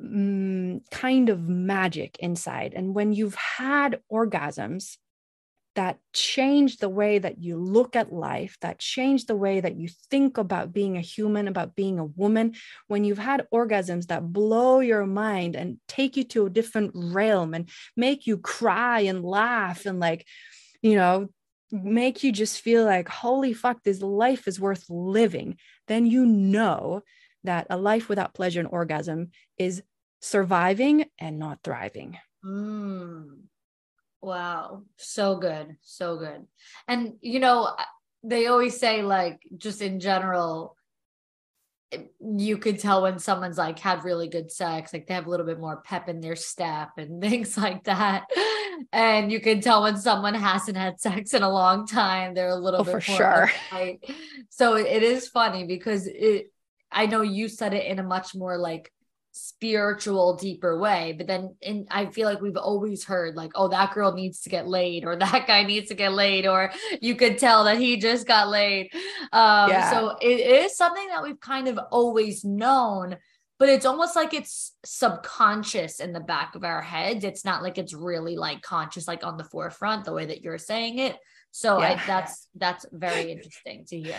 um, 0.01 0.81
kind 0.91 1.29
of 1.29 1.47
magic 1.47 2.17
inside. 2.19 2.73
And 2.75 2.93
when 2.93 3.13
you've 3.13 3.35
had 3.35 4.01
orgasms 4.11 4.97
that 5.75 5.99
change 6.13 6.77
the 6.77 6.89
way 6.89 7.19
that 7.19 7.41
you 7.41 7.55
look 7.55 7.95
at 7.95 8.11
life 8.11 8.57
that 8.59 8.79
change 8.79 9.27
the 9.27 9.35
way 9.35 9.61
that 9.61 9.77
you 9.77 9.87
think 10.09 10.37
about 10.37 10.73
being 10.73 10.97
a 10.97 11.01
human 11.01 11.47
about 11.47 11.75
being 11.75 11.99
a 11.99 12.05
woman 12.05 12.53
when 12.87 13.03
you've 13.03 13.19
had 13.19 13.45
orgasms 13.53 14.07
that 14.07 14.33
blow 14.33 14.79
your 14.79 15.05
mind 15.05 15.55
and 15.55 15.77
take 15.87 16.17
you 16.17 16.23
to 16.23 16.47
a 16.47 16.49
different 16.49 16.91
realm 16.95 17.53
and 17.53 17.69
make 17.95 18.25
you 18.25 18.37
cry 18.37 19.01
and 19.01 19.23
laugh 19.23 19.85
and 19.85 19.99
like 19.99 20.25
you 20.81 20.95
know 20.95 21.29
make 21.71 22.23
you 22.23 22.32
just 22.32 22.62
feel 22.62 22.86
like, 22.86 23.08
holy 23.08 23.53
fuck, 23.53 23.84
this 23.84 24.01
life 24.01 24.47
is 24.47 24.60
worth 24.60 24.86
living, 24.89 25.58
then 25.88 26.05
you 26.05 26.25
know 26.25 27.01
that 27.43 27.67
a 27.69 27.77
life 27.77 28.10
without 28.10 28.34
pleasure 28.34 28.60
and 28.60 28.69
orgasm 28.71 29.32
is 29.58 29.84
surviving 30.19 31.05
and 31.17 31.39
not 31.39 31.60
thriving. 31.63 32.17
Mm. 32.43 33.43
Wow. 34.21 34.84
So 34.97 35.38
good. 35.38 35.77
So 35.82 36.17
good. 36.17 36.45
And, 36.88 37.13
you 37.21 37.39
know, 37.39 37.75
they 38.23 38.47
always 38.47 38.77
say, 38.79 39.01
like, 39.01 39.39
just 39.58 39.82
in 39.82 39.99
general, 39.99 40.75
you 42.19 42.58
could 42.58 42.80
tell 42.80 43.02
when 43.02 43.17
someone's 43.17 43.58
like 43.58 43.80
had 43.80 44.04
really 44.04 44.28
good 44.28 44.52
sex, 44.52 44.93
like 44.93 45.08
they 45.08 45.13
have 45.13 45.25
a 45.25 45.30
little 45.30 45.45
bit 45.45 45.60
more 45.60 45.82
pep 45.82 46.08
in 46.08 46.21
their 46.21 46.36
step 46.36 46.91
and 46.97 47.21
things 47.21 47.58
like 47.58 47.86
that. 47.86 48.25
And 48.91 49.32
you 49.32 49.39
can 49.39 49.62
tell 49.62 49.84
when 49.84 49.97
someone 49.97 50.36
hasn't 50.36 50.78
had 50.78 50.99
sex 50.99 51.34
in 51.34 51.43
a 51.43 51.49
long 51.49 51.88
time, 51.88 52.34
they're 52.34 52.49
a 52.49 52.56
little 52.56 52.82
oh, 52.82 52.84
bit 52.84 52.91
for 52.91 53.02
sure. 53.02 53.52
So 54.49 54.75
it 54.75 55.04
is 55.04 55.28
funny 55.28 55.65
because 55.65 56.08
it, 56.08 56.52
I 56.91 57.06
know 57.06 57.21
you 57.21 57.47
said 57.47 57.73
it 57.73 57.86
in 57.86 57.99
a 57.99 58.04
much 58.04 58.36
more 58.36 58.58
like 58.58 58.91
spiritual 59.31 60.35
deeper 60.35 60.77
way. 60.77 61.13
But 61.17 61.27
then 61.27 61.55
and 61.61 61.87
i 61.91 62.07
feel 62.07 62.27
like 62.27 62.41
we've 62.41 62.57
always 62.57 63.03
heard 63.03 63.35
like 63.35 63.51
oh 63.55 63.67
that 63.69 63.93
girl 63.93 64.13
needs 64.13 64.41
to 64.41 64.49
get 64.49 64.67
laid 64.67 65.05
or 65.05 65.15
that 65.17 65.47
guy 65.47 65.63
needs 65.63 65.89
to 65.89 65.95
get 65.95 66.13
laid 66.13 66.47
or 66.47 66.71
you 67.01 67.15
could 67.15 67.37
tell 67.37 67.63
that 67.65 67.77
he 67.77 67.97
just 67.97 68.27
got 68.27 68.49
laid. 68.49 68.91
Um 69.31 69.69
yeah. 69.69 69.91
so 69.91 70.17
it 70.21 70.39
is 70.39 70.75
something 70.75 71.07
that 71.09 71.23
we've 71.23 71.39
kind 71.39 71.67
of 71.67 71.79
always 71.91 72.43
known 72.43 73.17
but 73.59 73.67
it's 73.67 73.85
almost 73.85 74.15
like 74.15 74.33
it's 74.33 74.73
subconscious 74.85 75.99
in 75.99 76.13
the 76.13 76.21
back 76.21 76.55
of 76.55 76.63
our 76.63 76.81
heads. 76.81 77.25
It's 77.25 77.43
not 77.43 77.61
like 77.61 77.77
it's 77.77 77.93
really 77.93 78.37
like 78.37 78.61
conscious 78.61 79.05
like 79.05 79.25
on 79.25 79.35
the 79.35 79.43
forefront 79.43 80.05
the 80.05 80.13
way 80.13 80.27
that 80.27 80.41
you're 80.41 80.57
saying 80.57 80.99
it. 80.99 81.17
So 81.51 81.79
yeah. 81.79 81.99
I, 82.01 82.07
that's 82.07 82.47
that's 82.55 82.85
very 82.91 83.31
interesting 83.33 83.83
to 83.89 83.99
hear 83.99 84.15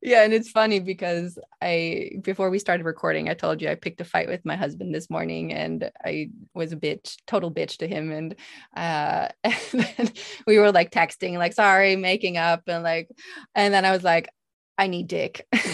yeah 0.00 0.22
and 0.22 0.32
it's 0.32 0.50
funny 0.50 0.78
because 0.80 1.38
i 1.60 2.10
before 2.22 2.50
we 2.50 2.58
started 2.58 2.84
recording 2.84 3.28
i 3.28 3.34
told 3.34 3.60
you 3.60 3.68
i 3.68 3.74
picked 3.74 4.00
a 4.00 4.04
fight 4.04 4.28
with 4.28 4.44
my 4.44 4.56
husband 4.56 4.94
this 4.94 5.10
morning 5.10 5.52
and 5.52 5.90
i 6.04 6.30
was 6.54 6.72
a 6.72 6.76
bitch 6.76 7.16
total 7.26 7.50
bitch 7.50 7.78
to 7.78 7.88
him 7.88 8.12
and 8.12 8.34
uh 8.76 9.28
and 9.98 10.12
we 10.46 10.58
were 10.58 10.72
like 10.72 10.90
texting 10.90 11.36
like 11.36 11.52
sorry 11.52 11.96
making 11.96 12.36
up 12.36 12.62
and 12.66 12.84
like 12.84 13.08
and 13.54 13.74
then 13.74 13.84
i 13.84 13.90
was 13.90 14.04
like 14.04 14.28
i 14.76 14.86
need 14.86 15.08
dick 15.08 15.46
that's 15.52 15.72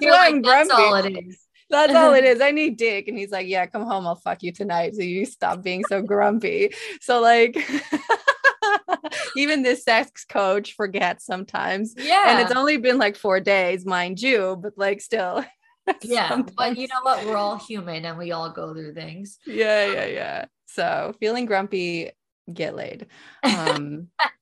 You're 0.00 0.10
why 0.10 0.28
like, 0.28 0.34
i'm 0.34 0.42
grumpy 0.42 0.68
that's 0.68 0.70
all 0.70 0.94
it 0.94 1.26
is 1.26 1.48
that's 1.70 1.94
all 1.94 2.14
it 2.14 2.24
is. 2.24 2.40
I 2.40 2.50
need 2.50 2.76
dick. 2.76 3.08
And 3.08 3.18
he's 3.18 3.30
like, 3.30 3.46
Yeah, 3.46 3.66
come 3.66 3.82
home. 3.82 4.06
I'll 4.06 4.16
fuck 4.16 4.42
you 4.42 4.52
tonight. 4.52 4.94
So 4.94 5.02
you 5.02 5.26
stop 5.26 5.62
being 5.62 5.84
so 5.84 6.02
grumpy. 6.02 6.72
So, 7.00 7.20
like, 7.20 7.56
even 9.36 9.62
this 9.62 9.84
sex 9.84 10.24
coach 10.24 10.74
forgets 10.74 11.24
sometimes. 11.24 11.94
Yeah. 11.96 12.24
And 12.26 12.40
it's 12.40 12.52
only 12.52 12.76
been 12.76 12.98
like 12.98 13.16
four 13.16 13.40
days, 13.40 13.86
mind 13.86 14.20
you, 14.20 14.58
but 14.60 14.74
like 14.76 15.00
still. 15.00 15.44
yeah. 16.02 16.28
Sometimes. 16.28 16.54
But 16.56 16.76
you 16.76 16.88
know 16.88 17.00
what? 17.02 17.24
We're 17.24 17.36
all 17.36 17.56
human 17.56 18.04
and 18.04 18.18
we 18.18 18.32
all 18.32 18.50
go 18.50 18.72
through 18.72 18.94
things. 18.94 19.38
Yeah. 19.46 19.86
Yeah. 19.86 20.06
Yeah. 20.06 20.44
So 20.66 21.14
feeling 21.20 21.46
grumpy, 21.46 22.10
get 22.52 22.74
laid. 22.74 23.06
Um, 23.42 24.08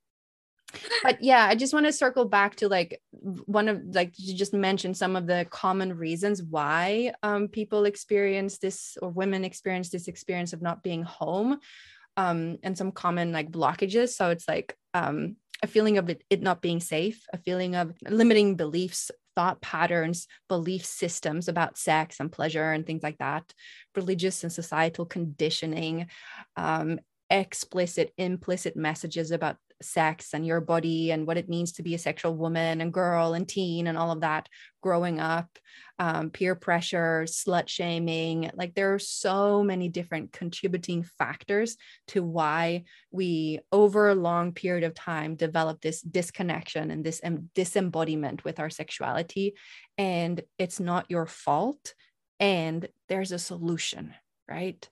but 1.03 1.23
yeah 1.23 1.47
i 1.47 1.55
just 1.55 1.73
want 1.73 1.87
to 1.87 1.93
circle 1.93 2.25
back 2.25 2.57
to 2.57 2.69
like 2.69 3.01
one 3.13 3.69
of 3.69 3.83
like 3.95 4.13
you 4.17 4.35
just 4.35 4.53
mentioned 4.53 4.97
some 4.97 5.17
of 5.17 5.27
the 5.27 5.47
common 5.51 5.97
reasons 5.97 6.43
why 6.43 7.13
um, 7.23 7.49
people 7.49 7.85
experience 7.85 8.59
this 8.59 8.97
or 9.01 9.09
women 9.09 9.45
experience 9.45 9.91
this 9.91 10.09
experience 10.09 10.53
of 10.53 10.63
not 10.63 10.83
being 10.83 11.03
home 11.03 11.59
um, 12.17 12.59
and 12.63 12.77
some 12.77 12.93
common 12.93 13.33
like 13.33 13.51
blockages. 13.51 14.11
So 14.11 14.31
it's 14.31 14.49
like 14.49 14.77
um, 14.95 15.37
a 15.63 15.67
feeling 15.67 15.99
of 15.99 16.09
it, 16.11 16.23
it 16.31 16.43
not 16.43 16.63
being 16.63 16.81
safe, 16.81 17.25
a 17.33 17.39
feeling 17.39 17.75
of 17.75 17.95
limiting 18.09 18.57
beliefs, 18.57 19.11
thought 19.35 19.61
patterns, 19.61 20.27
belief 20.49 20.85
systems 20.85 21.49
about 21.49 21.77
sex 21.77 22.21
and 22.21 22.33
pleasure 22.33 22.73
and 22.73 22.87
things 22.87 23.03
like 23.03 23.19
that, 23.19 23.53
religious 23.95 24.43
and 24.43 24.53
societal 24.53 25.05
conditioning, 25.05 26.07
um, 26.57 26.99
explicit, 27.29 28.13
implicit 28.17 28.77
messages 28.77 29.31
about 29.31 29.57
sex 29.83 30.35
and 30.35 30.47
your 30.47 30.61
body 30.61 31.11
and 31.11 31.27
what 31.27 31.37
it 31.37 31.49
means 31.49 31.73
to 31.73 31.83
be 31.83 31.95
a 31.95 31.99
sexual 31.99 32.35
woman 32.35 32.81
and 32.81 32.93
girl 32.93 33.35
and 33.35 33.49
teen 33.49 33.87
and 33.87 33.99
all 33.99 34.11
of 34.11 34.21
that 34.21 34.49
growing 34.83 35.21
up 35.21 35.59
um, 35.99 36.31
peer 36.31 36.55
pressure 36.55 37.25
slut 37.27 37.69
shaming 37.69 38.51
like 38.55 38.75
there 38.75 38.95
are 38.95 38.99
so 38.99 39.63
many 39.63 39.89
different 39.89 40.33
contributing 40.33 41.03
factors 41.03 41.77
to 42.07 42.23
why 42.23 42.85
we 43.11 43.61
over 43.73 44.09
a 44.09 44.15
long 44.15 44.53
period 44.53 44.85
of 44.85 44.95
time 44.95 45.35
develop 45.35 45.81
this 45.81 46.03
disconnection 46.03 46.91
and 46.91 47.05
this 47.05 47.21
um, 47.25 47.51
disembodiment 47.55 48.45
with 48.45 48.61
our 48.61 48.71
sexuality. 48.71 49.55
And 49.97 50.43
it's 50.59 50.81
not 50.81 51.11
your 51.11 51.27
fault. 51.27 51.95
And 52.39 52.87
there's 53.09 53.33
a 53.33 53.39
solution 53.39 54.15
right? 54.49 54.89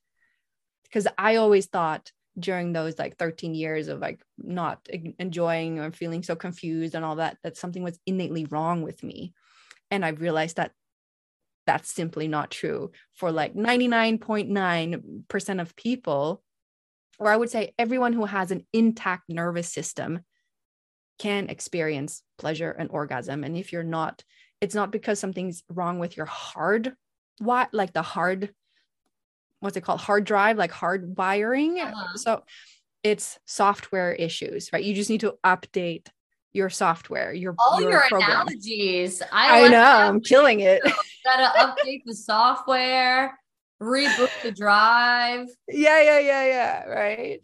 Because 0.85 1.07
i 1.19 1.37
always 1.37 1.67
thought 1.67 2.11
during 2.39 2.73
those 2.73 2.99
like 2.99 3.17
13 3.17 3.55
years 3.55 3.89
of 3.89 4.01
like 4.01 4.21
not 4.39 4.87
enjoying 5.19 5.79
or 5.79 5.93
feeling 5.93 6.23
so 6.23 6.35
confused 6.35 6.95
and 6.95 7.05
all 7.05 7.17
that 7.17 7.37
that 7.43 7.57
something 7.57 7.83
was 7.83 7.99
innately 8.07 8.45
wrong 8.47 8.83
with 8.83 9.03
me. 9.03 9.33
And 9.91 10.05
i 10.05 10.11
realized 10.11 10.57
that 10.57 10.73
that's 11.67 11.91
simply 11.91 12.29
not 12.29 12.51
true 12.51 12.91
for 13.15 13.33
like 13.33 13.55
99.9% 13.55 15.61
of 15.61 15.77
people 15.77 16.43
or 17.19 17.31
i 17.31 17.37
would 17.37 17.51
say 17.51 17.73
everyone 17.79 18.13
who 18.13 18.25
has 18.25 18.51
an 18.51 18.67
intact 18.73 19.25
nervous 19.29 19.73
system 19.73 20.21
can 21.19 21.49
experience 21.49 22.23
pleasure 22.39 22.71
and 22.71 22.91
orgasm. 22.91 23.45
And 23.45 23.57
if 23.57 23.73
you're 23.73 23.83
not 23.83 24.23
it's 24.61 24.75
not 24.75 24.91
because 24.91 25.19
something's 25.19 25.63
wrong 25.69 25.99
with 25.99 26.17
your 26.17 26.27
hard 26.27 26.95
what 27.39 27.69
like 27.73 27.93
the 27.93 28.03
hard 28.03 28.55
what's 29.65 29.77
it 29.77 29.81
called? 29.81 30.01
Hard 30.01 30.25
drive 30.25 30.59
like 30.59 30.71
hard 30.71 31.17
wiring? 31.17 31.81
Uh-huh. 31.81 32.17
so 32.17 32.45
it's 33.03 33.39
software 33.45 34.13
issues 34.13 34.71
right? 34.73 34.85
You 34.85 34.95
just 34.95 35.11
need 35.11 35.21
to 35.21 35.35
update 35.45 36.07
your 36.53 36.71
software 36.71 37.33
your 37.33 37.55
all 37.59 37.81
your, 37.81 37.91
your 37.91 38.19
analogies. 38.21 39.23
I, 39.33 39.65
I 39.65 39.69
know 39.69 39.83
i'm 39.83 40.21
killing 40.21 40.61
it. 40.61 40.83
Gotta 41.25 41.59
update 41.59 42.03
the 42.05 42.15
software 42.15 43.39
reboot 43.83 44.31
the 44.43 44.53
drive. 44.53 45.47
Yeah 45.69 46.01
yeah 46.03 46.19
yeah 46.21 46.47
yeah 46.47 46.85
right 46.85 47.41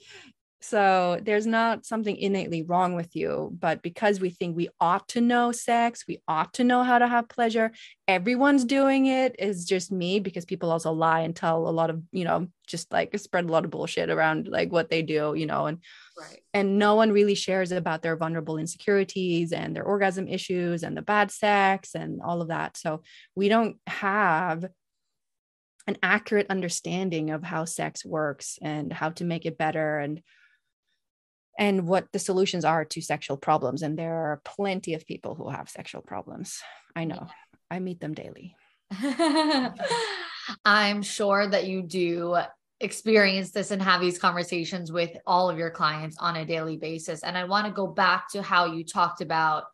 so 0.62 1.18
there's 1.22 1.46
not 1.46 1.86
something 1.86 2.16
innately 2.16 2.62
wrong 2.62 2.94
with 2.94 3.16
you, 3.16 3.50
but 3.58 3.80
because 3.80 4.20
we 4.20 4.28
think 4.28 4.54
we 4.54 4.68
ought 4.78 5.08
to 5.08 5.22
know 5.22 5.52
sex, 5.52 6.04
we 6.06 6.20
ought 6.28 6.52
to 6.54 6.64
know 6.64 6.82
how 6.82 6.98
to 6.98 7.08
have 7.08 7.30
pleasure, 7.30 7.72
everyone's 8.06 8.66
doing 8.66 9.06
it 9.06 9.36
is 9.38 9.64
just 9.64 9.90
me 9.90 10.20
because 10.20 10.44
people 10.44 10.70
also 10.70 10.92
lie 10.92 11.20
and 11.20 11.34
tell 11.34 11.66
a 11.66 11.70
lot 11.70 11.88
of, 11.88 12.02
you 12.12 12.24
know, 12.24 12.46
just 12.66 12.92
like 12.92 13.18
spread 13.18 13.46
a 13.46 13.52
lot 13.52 13.64
of 13.64 13.70
bullshit 13.70 14.10
around 14.10 14.48
like 14.48 14.70
what 14.70 14.90
they 14.90 15.00
do, 15.00 15.32
you 15.34 15.46
know, 15.46 15.64
and 15.64 15.78
right. 16.20 16.40
and 16.52 16.78
no 16.78 16.94
one 16.94 17.10
really 17.10 17.34
shares 17.34 17.72
about 17.72 18.02
their 18.02 18.16
vulnerable 18.16 18.58
insecurities 18.58 19.52
and 19.52 19.74
their 19.74 19.84
orgasm 19.84 20.28
issues 20.28 20.82
and 20.82 20.94
the 20.94 21.02
bad 21.02 21.30
sex 21.30 21.94
and 21.94 22.20
all 22.20 22.42
of 22.42 22.48
that. 22.48 22.76
So 22.76 23.02
we 23.34 23.48
don't 23.48 23.76
have 23.86 24.66
an 25.86 25.96
accurate 26.02 26.48
understanding 26.50 27.30
of 27.30 27.42
how 27.42 27.64
sex 27.64 28.04
works 28.04 28.58
and 28.60 28.92
how 28.92 29.08
to 29.08 29.24
make 29.24 29.46
it 29.46 29.56
better 29.56 29.98
and 29.98 30.20
and 31.60 31.86
what 31.86 32.10
the 32.12 32.18
solutions 32.18 32.64
are 32.64 32.86
to 32.86 33.02
sexual 33.02 33.36
problems. 33.36 33.82
And 33.82 33.96
there 33.96 34.14
are 34.14 34.40
plenty 34.44 34.94
of 34.94 35.06
people 35.06 35.34
who 35.34 35.50
have 35.50 35.68
sexual 35.68 36.00
problems. 36.00 36.62
I 36.96 37.04
know, 37.04 37.28
I 37.70 37.78
meet 37.78 38.00
them 38.00 38.14
daily. 38.14 38.56
I'm 40.64 41.02
sure 41.02 41.46
that 41.46 41.66
you 41.66 41.82
do 41.82 42.38
experience 42.80 43.50
this 43.50 43.70
and 43.70 43.82
have 43.82 44.00
these 44.00 44.18
conversations 44.18 44.90
with 44.90 45.10
all 45.26 45.50
of 45.50 45.58
your 45.58 45.70
clients 45.70 46.16
on 46.18 46.36
a 46.36 46.46
daily 46.46 46.78
basis. 46.78 47.22
And 47.22 47.36
I 47.36 47.44
want 47.44 47.66
to 47.66 47.72
go 47.72 47.86
back 47.86 48.30
to 48.30 48.42
how 48.42 48.72
you 48.72 48.82
talked 48.82 49.20
about 49.20 49.64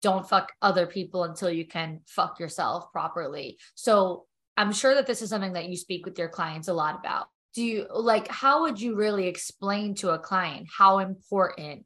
don't 0.00 0.28
fuck 0.28 0.50
other 0.62 0.86
people 0.86 1.24
until 1.24 1.50
you 1.50 1.66
can 1.66 2.00
fuck 2.06 2.40
yourself 2.40 2.90
properly. 2.90 3.58
So 3.74 4.24
I'm 4.56 4.72
sure 4.72 4.94
that 4.94 5.06
this 5.06 5.20
is 5.20 5.28
something 5.28 5.52
that 5.52 5.68
you 5.68 5.76
speak 5.76 6.06
with 6.06 6.18
your 6.18 6.28
clients 6.28 6.68
a 6.68 6.74
lot 6.74 6.98
about 6.98 7.26
do 7.54 7.62
you 7.62 7.86
like 7.90 8.28
how 8.28 8.62
would 8.62 8.80
you 8.80 8.94
really 8.94 9.26
explain 9.26 9.94
to 9.94 10.10
a 10.10 10.18
client 10.18 10.68
how 10.76 10.98
important 10.98 11.84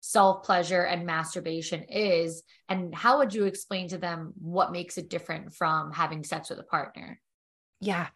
self 0.00 0.42
pleasure 0.44 0.82
and 0.82 1.04
masturbation 1.04 1.82
is 1.84 2.42
and 2.68 2.94
how 2.94 3.18
would 3.18 3.34
you 3.34 3.44
explain 3.44 3.88
to 3.88 3.98
them 3.98 4.32
what 4.38 4.72
makes 4.72 4.96
it 4.98 5.10
different 5.10 5.54
from 5.54 5.92
having 5.92 6.24
sex 6.24 6.50
with 6.50 6.58
a 6.58 6.64
partner 6.64 7.20
yeah 7.80 8.08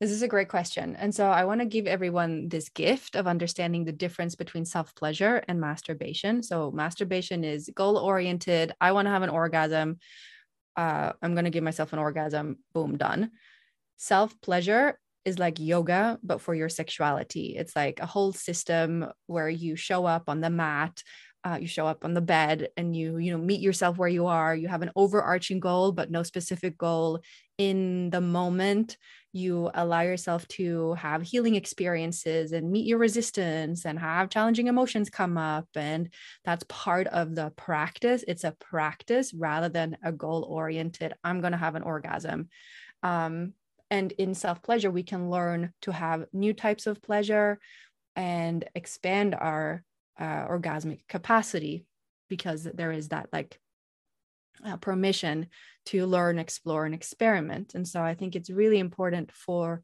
this 0.00 0.12
is 0.12 0.22
a 0.22 0.28
great 0.28 0.48
question. 0.48 0.96
And 0.96 1.14
so 1.14 1.28
I 1.28 1.44
want 1.44 1.60
to 1.60 1.66
give 1.66 1.86
everyone 1.86 2.48
this 2.48 2.70
gift 2.70 3.16
of 3.16 3.26
understanding 3.26 3.84
the 3.84 3.92
difference 3.92 4.34
between 4.34 4.64
self 4.64 4.94
pleasure 4.94 5.44
and 5.46 5.60
masturbation. 5.60 6.42
So, 6.42 6.70
masturbation 6.70 7.44
is 7.44 7.70
goal 7.74 7.98
oriented. 7.98 8.72
I 8.80 8.92
want 8.92 9.06
to 9.06 9.10
have 9.10 9.22
an 9.22 9.28
orgasm. 9.28 9.98
Uh, 10.74 11.12
I'm 11.20 11.34
going 11.34 11.44
to 11.44 11.50
give 11.50 11.62
myself 11.62 11.92
an 11.92 11.98
orgasm. 11.98 12.60
Boom, 12.72 12.96
done. 12.96 13.32
Self 13.98 14.40
pleasure 14.40 14.98
is 15.24 15.38
like 15.38 15.58
yoga, 15.58 16.18
but 16.22 16.40
for 16.40 16.54
your 16.54 16.68
sexuality. 16.68 17.56
It's 17.56 17.76
like 17.76 18.00
a 18.00 18.06
whole 18.06 18.32
system 18.32 19.06
where 19.26 19.48
you 19.48 19.76
show 19.76 20.06
up 20.06 20.24
on 20.28 20.40
the 20.40 20.50
mat 20.50 21.02
uh, 21.42 21.58
you 21.60 21.66
show 21.66 21.86
up 21.86 22.04
on 22.04 22.12
the 22.12 22.20
bed 22.20 22.68
and 22.76 22.94
you 22.94 23.16
you 23.16 23.32
know 23.32 23.38
meet 23.38 23.60
yourself 23.60 23.96
where 23.96 24.08
you 24.08 24.26
are. 24.26 24.54
You 24.54 24.68
have 24.68 24.82
an 24.82 24.90
overarching 24.94 25.60
goal 25.60 25.92
but 25.92 26.10
no 26.10 26.22
specific 26.22 26.76
goal. 26.76 27.20
In 27.56 28.10
the 28.10 28.20
moment 28.20 28.96
you 29.32 29.70
allow 29.74 30.00
yourself 30.00 30.46
to 30.48 30.94
have 30.94 31.22
healing 31.22 31.54
experiences 31.54 32.52
and 32.52 32.70
meet 32.70 32.86
your 32.86 32.98
resistance 32.98 33.86
and 33.86 33.98
have 33.98 34.28
challenging 34.28 34.66
emotions 34.66 35.08
come 35.08 35.38
up. 35.38 35.68
And 35.76 36.12
that's 36.44 36.64
part 36.68 37.06
of 37.06 37.36
the 37.36 37.52
practice. 37.56 38.24
It's 38.26 38.44
a 38.44 38.56
practice 38.58 39.32
rather 39.32 39.68
than 39.68 39.96
a 40.02 40.10
goal 40.10 40.42
oriented 40.50 41.14
i'm 41.22 41.40
going 41.40 41.52
to 41.52 41.58
have 41.58 41.74
an 41.74 41.82
orgasm. 41.82 42.48
Um, 43.02 43.54
and 43.90 44.12
in 44.12 44.34
self 44.34 44.62
pleasure 44.62 44.90
we 44.90 45.02
can 45.02 45.30
learn 45.30 45.72
to 45.82 45.92
have 45.92 46.26
new 46.32 46.52
types 46.52 46.86
of 46.86 47.02
pleasure 47.02 47.58
and 48.16 48.64
expand 48.74 49.34
our 49.34 49.82
uh, 50.18 50.46
orgasmic 50.46 51.00
capacity 51.08 51.86
because 52.28 52.64
there 52.64 52.92
is 52.92 53.08
that 53.08 53.28
like 53.32 53.58
uh, 54.64 54.76
permission 54.76 55.46
to 55.86 56.06
learn, 56.06 56.38
explore, 56.38 56.84
and 56.84 56.94
experiment. 56.94 57.74
And 57.74 57.86
so 57.86 58.02
I 58.02 58.14
think 58.14 58.36
it's 58.36 58.50
really 58.50 58.78
important 58.78 59.32
for 59.32 59.82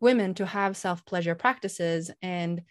women 0.00 0.34
to 0.34 0.46
have 0.46 0.76
self 0.76 1.04
pleasure 1.04 1.34
practices 1.34 2.10
and 2.22 2.62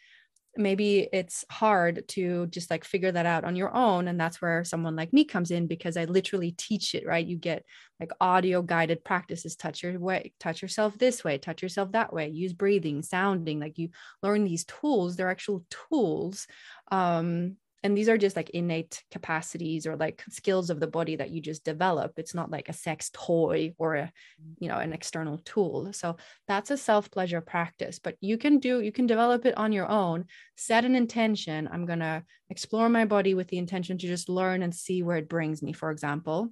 maybe 0.57 1.07
it's 1.11 1.45
hard 1.49 2.07
to 2.07 2.47
just 2.47 2.69
like 2.69 2.83
figure 2.83 3.11
that 3.11 3.25
out 3.25 3.43
on 3.43 3.55
your 3.55 3.73
own 3.75 4.07
and 4.07 4.19
that's 4.19 4.41
where 4.41 4.63
someone 4.63 4.95
like 4.95 5.13
me 5.13 5.25
comes 5.25 5.51
in 5.51 5.67
because 5.67 5.97
i 5.97 6.05
literally 6.05 6.51
teach 6.51 6.95
it 6.95 7.05
right? 7.05 7.25
You 7.25 7.37
get 7.37 7.65
like 7.99 8.11
audio 8.19 8.61
guided 8.61 9.03
practices 9.03 9.55
touch 9.55 9.83
your 9.83 9.97
way 9.99 10.33
touch 10.39 10.61
yourself 10.61 10.97
this 10.97 11.23
way 11.23 11.37
touch 11.37 11.61
yourself 11.61 11.91
that 11.93 12.13
way 12.13 12.29
use 12.29 12.53
breathing 12.53 13.01
sounding 13.01 13.59
like 13.59 13.77
you 13.77 13.89
learn 14.21 14.43
these 14.43 14.65
tools 14.65 15.15
they're 15.15 15.29
actual 15.29 15.65
tools 15.89 16.47
um 16.91 17.55
and 17.85 17.95
these 17.95 18.09
are 18.09 18.17
just 18.17 18.35
like 18.35 18.49
innate 18.49 19.03
capacities 19.11 19.85
or 19.85 19.95
like 19.95 20.23
skills 20.27 20.71
of 20.71 20.79
the 20.79 20.87
body 20.87 21.17
that 21.17 21.29
you 21.29 21.39
just 21.39 21.63
develop. 21.63 22.13
It's 22.17 22.33
not 22.33 22.49
like 22.49 22.67
a 22.67 22.73
sex 22.73 23.11
toy 23.13 23.75
or 23.77 23.93
a 23.93 24.11
you 24.57 24.67
know 24.69 24.79
an 24.79 24.91
external 24.91 25.37
tool. 25.45 25.93
So 25.93 26.17
that's 26.47 26.71
a 26.71 26.77
self 26.77 27.11
pleasure 27.11 27.41
practice 27.41 27.99
but 27.99 28.15
you 28.21 28.39
can 28.39 28.57
do 28.57 28.81
you 28.81 28.91
can 28.91 29.05
develop 29.05 29.45
it 29.45 29.55
on 29.55 29.71
your 29.71 29.87
own 29.87 30.25
set 30.57 30.83
an 30.83 30.95
intention. 30.95 31.69
I'm 31.71 31.85
going 31.85 31.99
to 31.99 32.23
explore 32.49 32.89
my 32.89 33.05
body 33.05 33.35
with 33.35 33.49
the 33.49 33.59
intention 33.59 33.99
to 33.99 34.07
just 34.07 34.29
learn 34.29 34.63
and 34.63 34.73
see 34.73 35.03
where 35.03 35.17
it 35.17 35.29
brings 35.29 35.61
me 35.61 35.71
for 35.71 35.91
example 35.91 36.49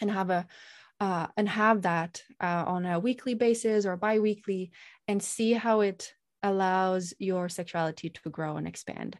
and 0.00 0.10
have 0.10 0.30
a 0.30 0.44
uh, 0.98 1.28
and 1.36 1.48
have 1.48 1.82
that 1.82 2.20
uh, 2.40 2.64
on 2.66 2.84
a 2.84 2.98
weekly 2.98 3.34
basis 3.34 3.86
or 3.86 3.96
bi-weekly 3.96 4.72
and 5.06 5.22
see 5.22 5.52
how 5.52 5.82
it 5.82 6.12
allows 6.42 7.14
your 7.20 7.48
sexuality 7.48 8.10
to 8.10 8.28
grow 8.28 8.56
and 8.56 8.66
expand 8.66 9.16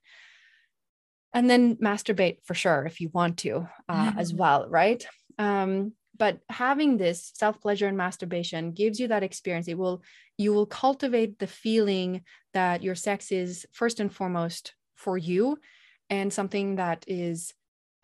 and 1.35 1.49
then 1.49 1.77
masturbate 1.77 2.39
for 2.45 2.55
sure 2.55 2.85
if 2.85 3.01
you 3.01 3.11
want 3.13 3.39
to 3.39 3.67
uh, 3.89 4.13
as 4.17 4.35
well 4.35 4.69
right? 4.69 5.07
Um, 5.39 5.93
but 6.17 6.39
having 6.49 6.99
this 6.99 7.33
self 7.35 7.61
pleasure 7.61 7.89
and 7.89 7.97
masturbation 7.97 8.73
gives 8.73 9.01
you 9.01 9.09
that 9.09 9.23
experience. 9.23 9.67
It 9.69 9.79
will 9.79 10.03
you 10.39 10.53
will 10.53 10.67
cultivate 10.67 11.39
the 11.39 11.47
feeling 11.47 12.23
that 12.55 12.83
your 12.83 12.95
sex 12.95 13.33
is 13.33 13.67
first 13.73 14.01
and 14.01 14.13
foremost 14.13 14.75
for 14.95 15.17
you 15.19 15.59
and 16.11 16.33
something 16.33 16.77
that 16.77 17.05
is 17.09 17.55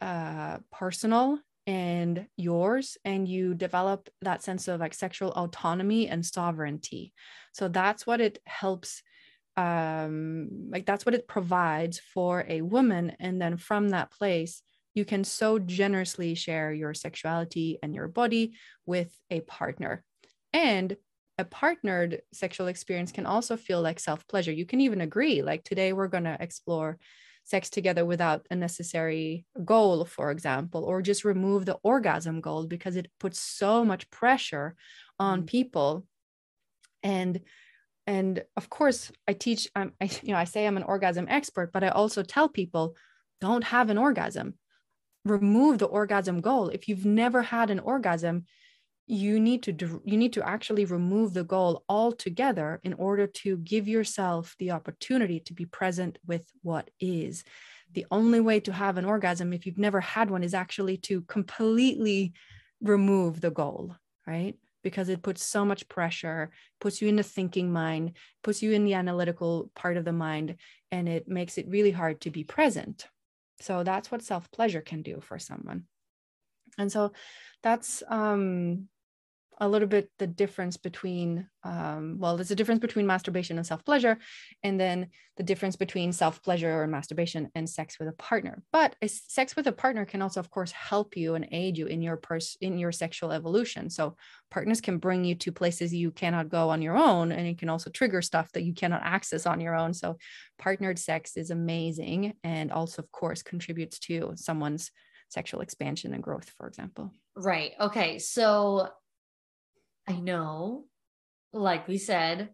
uh, 0.01 0.59
personal 0.73 1.39
and 1.67 2.27
yours 2.37 2.97
and 3.05 3.29
you 3.29 3.55
develop 3.55 4.09
that 4.23 4.43
sense 4.43 4.69
of 4.69 4.81
like 4.81 4.95
sexual 4.95 5.33
autonomy 5.33 6.09
and 6.09 6.25
sovereignty. 6.25 7.13
So 7.53 7.69
that's 7.69 8.07
what 8.07 8.21
it 8.21 8.39
helps 8.47 9.03
um, 9.59 10.49
like 10.71 10.87
that's 10.87 11.05
what 11.05 11.17
it 11.17 11.27
provides 11.27 11.99
for 11.99 12.47
a 12.49 12.63
woman. 12.63 13.17
And 13.19 13.43
then 13.43 13.57
from 13.57 13.89
that 13.91 14.13
place 14.13 14.63
you 14.95 15.05
can 15.05 15.25
so 15.25 15.59
generously 15.59 16.35
share 16.35 16.73
your 16.73 16.95
sexuality 16.95 17.79
and 17.83 17.95
your 17.95 18.09
body 18.09 18.55
with 18.87 19.13
a 19.31 19.41
partner. 19.41 20.05
And 20.53 20.97
a 21.39 21.45
partnered 21.45 22.23
sexual 22.33 22.69
experience 22.69 23.13
can 23.13 23.27
also 23.27 23.57
feel 23.57 23.83
like 23.83 24.01
self 24.01 24.27
pleasure 24.29 24.53
you 24.53 24.67
can 24.67 24.81
even 24.81 25.01
agree 25.01 25.41
like 25.43 25.63
today 25.63 25.93
we're 25.93 26.09
going 26.09 26.25
to 26.25 26.37
explore 26.41 26.99
sex 27.45 27.71
together 27.71 28.05
without 28.05 28.45
a 28.51 28.57
necessary 28.57 29.47
goal 29.65 30.05
for 30.05 30.33
example 30.33 30.85
or 30.85 31.01
just 31.01 31.25
remove 31.25 31.65
the 31.65 31.79
orgasm 31.85 32.41
goal 32.41 32.67
because 32.67 32.97
it 32.97 33.09
puts 33.21 33.39
so 33.39 33.85
much 33.85 34.11
pressure 34.11 34.75
on 35.19 35.43
mm. 35.43 35.47
people. 35.47 36.07
And 37.03 37.41
and 38.09 38.43
of 38.57 38.69
course 38.69 39.13
i 39.29 39.33
teach 39.33 39.69
um, 39.77 39.93
I, 40.01 40.11
you 40.23 40.33
know 40.33 40.39
i 40.39 40.45
say 40.45 40.67
i'm 40.67 40.77
an 40.77 40.83
orgasm 40.95 41.27
expert 41.29 41.73
but 41.73 41.85
i 41.85 41.89
also 41.89 42.23
tell 42.23 42.49
people 42.49 42.97
don't 43.41 43.65
have 43.65 43.91
an 43.91 43.99
orgasm. 43.99 44.55
Remove 45.25 45.79
the 45.79 45.87
orgasm 45.87 46.41
goal. 46.41 46.69
If 46.69 46.89
you've 46.89 47.05
never 47.05 47.43
had 47.43 47.71
an 47.71 47.81
orgasm 47.81 48.47
you 49.11 49.41
need 49.41 49.63
to 49.63 50.03
you 50.05 50.19
need 50.19 50.35
to 50.35 50.47
actually 50.47 50.85
remove 50.85 51.33
the 51.33 51.43
goal 51.43 51.83
altogether 51.89 52.79
in 52.85 52.93
order 52.93 53.27
to 53.27 53.57
give 53.57 53.89
yourself 53.89 54.55
the 54.59 54.71
opportunity 54.71 55.41
to 55.41 55.55
be 55.55 55.65
present 55.65 56.19
with 56.27 56.47
what 56.63 56.91
is. 57.01 57.43
The 57.95 58.05
only 58.11 58.41
way 58.41 58.61
to 58.61 58.73
have 58.73 58.99
an 58.99 59.07
orgasm 59.07 59.55
if 59.55 59.65
you've 59.65 59.79
never 59.79 60.03
had 60.03 60.31
one 60.31 60.45
is 60.45 60.53
actually 60.53 60.99
to 61.09 61.23
completely 61.23 62.35
remove 62.83 63.41
the 63.41 63.51
goal 63.51 63.97
right 64.27 64.57
because 64.83 65.09
it 65.09 65.23
puts 65.23 65.45
so 65.45 65.65
much 65.65 65.89
pressure, 65.89 66.51
puts 66.81 67.03
you 67.03 67.09
in 67.09 67.17
the 67.17 67.23
thinking 67.23 67.73
mind, 67.73 68.17
puts 68.43 68.63
you 68.63 68.73
in 68.73 68.85
the 68.85 68.95
analytical 68.95 69.71
part 69.75 69.97
of 69.97 70.05
the 70.05 70.13
mind, 70.13 70.57
and 70.91 71.09
it 71.09 71.29
makes 71.29 71.59
it 71.59 71.69
really 71.69 71.91
hard 71.91 72.21
to 72.23 72.31
be 72.31 72.45
present. 72.45 73.07
So 73.61 73.83
that's 73.83 74.11
what 74.11 74.23
self 74.23 74.51
pleasure 74.51 74.81
can 74.81 75.03
do 75.03 75.21
for 75.21 75.39
someone. 75.39 75.85
And 76.79 76.93
so 76.93 77.13
that's 77.63 78.03
um, 78.09 78.89
a 79.61 79.69
little 79.69 79.89
bit 79.89 80.11
the 80.19 80.27
difference 80.27 80.77
between 80.77 81.49
um, 81.65 82.17
well 82.19 82.37
there's 82.37 82.51
a 82.51 82.57
difference 82.57 82.81
between 82.81 83.07
masturbation 83.07 83.59
and 83.59 83.67
self-pleasure 83.67 84.17
and 84.63 84.79
then 84.79 85.09
the 85.37 85.43
difference 85.43 85.77
between 85.77 86.13
self-pleasure 86.13 86.83
or 86.83 86.87
masturbation 86.87 87.49
and 87.55 87.69
sex 87.69 87.99
with 87.99 88.09
a 88.09 88.13
partner. 88.13 88.63
But 88.73 88.97
a 89.03 89.09
sex 89.09 89.55
with 89.57 89.67
a 89.67 89.73
partner 89.73 90.05
can 90.05 90.23
also 90.23 90.41
of 90.41 90.51
course 90.51 90.73
help 90.73 91.17
you 91.17 91.35
and 91.35 91.47
aid 91.51 91.77
you 91.77 91.87
in 91.87 92.03
your 92.03 92.17
pers- 92.17 92.57
in 92.61 92.79
your 92.79 92.93
sexual 92.93 93.33
evolution. 93.33 93.91
So 93.91 94.17
partners 94.51 94.81
can 94.81 94.99
bring 94.99 95.25
you 95.25 95.35
to 95.37 95.53
places 95.53 95.95
you 95.95 96.11
cannot 96.11 96.49
go 96.49 96.71
on 96.71 96.83
your 96.83 96.97
own 96.97 97.33
and 97.33 97.47
it 97.47 97.59
can 97.59 97.69
also 97.69 97.91
trigger 97.91 98.23
stuff 98.23 98.51
that 98.53 98.63
you 98.63 98.75
cannot 98.75 99.03
access 99.05 99.47
on 99.47 99.61
your 99.61 99.75
own. 99.75 99.95
So 99.95 100.19
partnered 100.59 100.99
sex 100.99 101.37
is 101.37 101.51
amazing 101.51 102.35
and 102.45 102.73
also 102.73 103.03
of 103.03 103.13
course 103.13 103.43
contributes 103.43 103.99
to 104.01 104.33
someone's 104.37 104.91
sexual 105.29 105.61
expansion 105.61 106.15
and 106.15 106.23
growth 106.23 106.51
for 106.57 106.67
example. 106.67 107.13
Right. 107.37 107.73
Okay. 107.79 108.19
So 108.19 108.89
I 110.09 110.17
know, 110.17 110.85
like 111.53 111.87
we 111.87 111.99
said, 111.99 112.51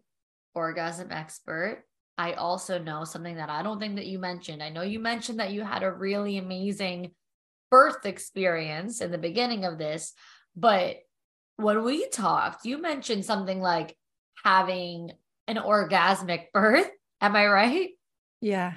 orgasm 0.53 1.11
expert. 1.11 1.83
I 2.17 2.33
also 2.33 2.79
know 2.79 3.03
something 3.03 3.35
that 3.35 3.49
I 3.49 3.63
don't 3.63 3.79
think 3.79 3.95
that 3.95 4.05
you 4.05 4.19
mentioned. 4.19 4.63
I 4.63 4.69
know 4.69 4.81
you 4.81 4.99
mentioned 4.99 5.39
that 5.39 5.51
you 5.51 5.63
had 5.63 5.83
a 5.83 5.91
really 5.91 6.37
amazing 6.37 7.11
birth 7.71 8.05
experience 8.05 9.01
in 9.01 9.11
the 9.11 9.17
beginning 9.17 9.65
of 9.65 9.77
this, 9.77 10.13
but 10.55 10.97
when 11.57 11.83
we 11.83 12.07
talked, 12.09 12.65
you 12.65 12.81
mentioned 12.81 13.25
something 13.25 13.59
like 13.59 13.95
having 14.43 15.11
an 15.47 15.57
orgasmic 15.57 16.51
birth. 16.53 16.89
Am 17.21 17.35
I 17.35 17.47
right? 17.47 17.89
Yeah. 18.41 18.73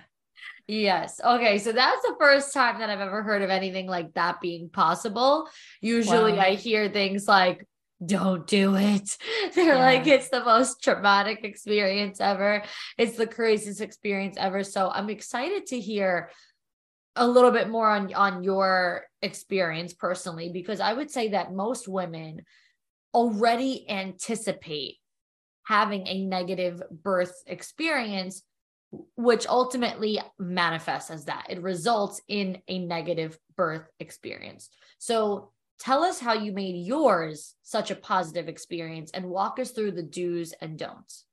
Yes. 0.67 1.21
Okay. 1.25 1.59
So 1.59 1.73
that's 1.73 2.03
the 2.03 2.15
first 2.21 2.53
time 2.53 2.79
that 2.79 2.91
I've 2.91 3.01
ever 3.01 3.23
heard 3.23 3.43
of 3.43 3.51
anything 3.51 3.87
like 3.87 4.15
that 4.15 4.41
being 4.41 4.69
possible. 4.69 5.49
Usually 5.81 6.35
wow. 6.35 6.41
I 6.41 6.55
hear 6.55 6.89
things 6.89 7.27
like 7.27 7.67
don't 8.05 8.47
do 8.47 8.77
it. 8.77 9.17
They're 9.55 9.75
yeah. 9.75 9.85
like, 9.85 10.07
it's 10.07 10.29
the 10.29 10.45
most 10.45 10.83
traumatic 10.83 11.45
experience 11.45 12.21
ever. 12.21 12.63
It's 12.97 13.17
the 13.17 13.27
craziest 13.27 13.81
experience 13.81 14.37
ever. 14.39 14.63
So 14.63 14.91
I'm 14.91 15.11
excited 15.11 15.67
to 15.67 15.81
hear 15.81 16.31
a 17.17 17.27
little 17.27 17.51
bit 17.51 17.69
more 17.69 17.91
on, 17.91 18.15
on 18.15 18.45
your 18.45 19.05
experience 19.23 19.93
personally, 19.93 20.51
because 20.53 20.81
I 20.81 20.93
would 20.93 21.11
say 21.11 21.31
that 21.31 21.53
most 21.53 21.89
women 21.89 22.43
already 23.13 23.89
anticipate 23.91 24.97
having 25.65 26.07
a 26.07 26.25
negative 26.25 26.81
birth 26.91 27.35
experience, 27.47 28.43
which 29.17 29.47
ultimately 29.47 30.21
manifests 30.39 31.11
as 31.11 31.25
that. 31.25 31.47
It 31.51 31.61
results 31.61 32.23
in 32.29 32.63
a 32.69 32.79
negative 32.79 33.37
birth 33.57 33.87
experience. 33.99 34.71
So 34.99 35.51
Tell 35.79 36.03
us 36.03 36.19
how 36.19 36.33
you 36.33 36.53
made 36.53 36.87
yours 36.87 37.55
such 37.63 37.91
a 37.91 37.97
positive 37.97 38.49
experience 38.49 39.11
and 39.13 39.27
walk 39.27 39.59
us 39.59 39.71
through 39.71 39.93
the 39.93 40.03
do's 40.03 40.53
and 40.61 40.79
don'ts. 40.79 41.25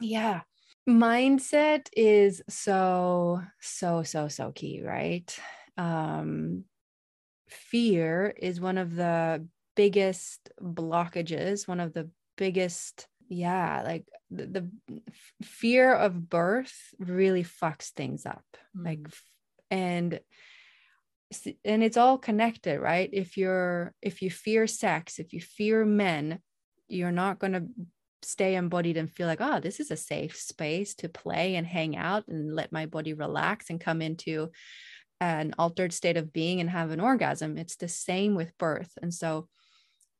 Yeah. 0.00 0.42
Mindset 0.88 1.88
is 1.96 2.42
so, 2.48 3.42
so, 3.60 4.02
so, 4.02 4.28
so 4.28 4.52
key, 4.52 4.82
right? 4.82 5.36
Um, 5.76 6.64
fear 7.48 8.32
is 8.36 8.60
one 8.60 8.78
of 8.78 8.94
the 8.94 9.46
biggest 9.76 10.50
blockages, 10.60 11.66
one 11.66 11.80
of 11.80 11.92
the 11.92 12.08
biggest, 12.36 13.06
yeah, 13.28 13.82
like 13.84 14.06
the, 14.30 14.46
the 14.46 15.00
fear 15.42 15.92
of 15.92 16.28
birth 16.28 16.94
really 16.98 17.44
fucks 17.44 17.90
things 17.90 18.26
up. 18.26 18.44
Mm. 18.76 18.84
Like 18.84 19.08
and 19.70 20.20
and 21.64 21.82
it's 21.82 21.96
all 21.96 22.18
connected 22.18 22.80
right? 22.80 23.08
If 23.12 23.36
you're 23.36 23.94
if 24.02 24.22
you 24.22 24.30
fear 24.30 24.66
sex 24.66 25.18
if 25.18 25.32
you 25.32 25.40
fear 25.40 25.84
men 25.84 26.40
you're 26.88 27.12
not 27.12 27.38
going 27.38 27.52
to 27.52 27.64
stay 28.22 28.54
embodied 28.56 28.96
and 28.96 29.10
feel 29.10 29.26
like 29.26 29.40
oh 29.40 29.60
this 29.60 29.80
is 29.80 29.90
a 29.90 29.96
safe 29.96 30.36
space 30.36 30.94
to 30.96 31.08
play 31.08 31.54
and 31.56 31.66
hang 31.66 31.96
out 31.96 32.28
and 32.28 32.54
let 32.54 32.72
my 32.72 32.86
body 32.86 33.14
relax 33.14 33.70
and 33.70 33.80
come 33.80 34.02
into 34.02 34.50
an 35.20 35.54
altered 35.58 35.92
state 35.92 36.16
of 36.16 36.32
being 36.32 36.60
and 36.60 36.70
have 36.70 36.90
an 36.90 37.00
orgasm. 37.00 37.58
It's 37.58 37.76
the 37.76 37.88
same 37.88 38.34
with 38.34 38.56
birth. 38.56 38.90
And 39.02 39.12
so 39.12 39.48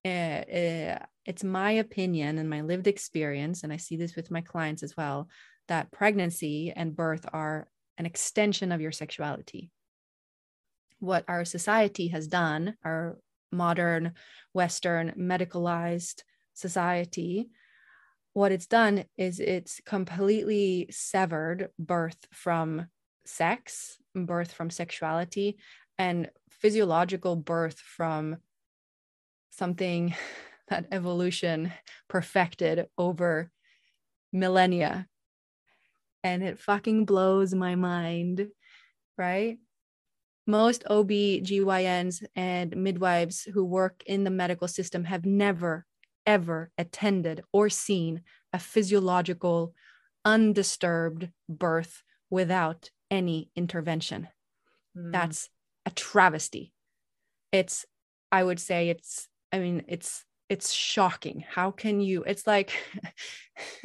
uh, 0.04 0.08
uh, 0.08 0.98
it's 1.26 1.44
my 1.44 1.72
opinion 1.72 2.38
and 2.38 2.48
my 2.48 2.62
lived 2.62 2.86
experience 2.86 3.62
and 3.62 3.72
i 3.72 3.76
see 3.76 3.96
this 3.96 4.16
with 4.16 4.30
my 4.30 4.40
clients 4.40 4.82
as 4.82 4.96
well 4.96 5.28
that 5.68 5.92
pregnancy 5.92 6.72
and 6.74 6.96
birth 6.96 7.26
are 7.34 7.68
an 7.98 8.06
extension 8.06 8.72
of 8.72 8.80
your 8.80 8.92
sexuality 8.92 9.70
what 11.00 11.24
our 11.28 11.44
society 11.44 12.08
has 12.08 12.26
done, 12.26 12.76
our 12.84 13.18
modern, 13.50 14.12
Western, 14.52 15.12
medicalized 15.18 16.22
society, 16.54 17.50
what 18.32 18.52
it's 18.52 18.66
done 18.66 19.04
is 19.16 19.40
it's 19.40 19.80
completely 19.84 20.86
severed 20.90 21.70
birth 21.78 22.26
from 22.32 22.86
sex, 23.26 23.98
birth 24.14 24.52
from 24.52 24.70
sexuality, 24.70 25.58
and 25.98 26.30
physiological 26.50 27.36
birth 27.36 27.78
from 27.78 28.36
something 29.50 30.14
that 30.68 30.86
evolution 30.92 31.72
perfected 32.08 32.86
over 32.96 33.50
millennia. 34.32 35.06
And 36.22 36.42
it 36.42 36.60
fucking 36.60 37.06
blows 37.06 37.54
my 37.54 37.74
mind, 37.74 38.48
right? 39.18 39.58
Most 40.50 40.84
OB-GYNs 40.88 42.22
and 42.34 42.76
midwives 42.76 43.44
who 43.54 43.64
work 43.64 44.02
in 44.06 44.24
the 44.24 44.30
medical 44.30 44.68
system 44.68 45.04
have 45.04 45.24
never, 45.24 45.86
ever 46.26 46.70
attended 46.76 47.42
or 47.52 47.68
seen 47.68 48.22
a 48.52 48.58
physiological, 48.58 49.72
undisturbed 50.24 51.30
birth 51.48 52.02
without 52.28 52.90
any 53.10 53.50
intervention. 53.56 54.28
Mm. 54.96 55.12
That's 55.12 55.48
a 55.86 55.90
travesty. 55.90 56.72
It's, 57.52 57.86
I 58.30 58.44
would 58.44 58.60
say, 58.60 58.90
it's, 58.90 59.28
I 59.52 59.58
mean, 59.58 59.84
it's 59.88 60.24
it's 60.50 60.72
shocking. 60.72 61.44
How 61.48 61.70
can 61.70 62.00
you? 62.00 62.24
It's 62.24 62.44
like 62.44 62.72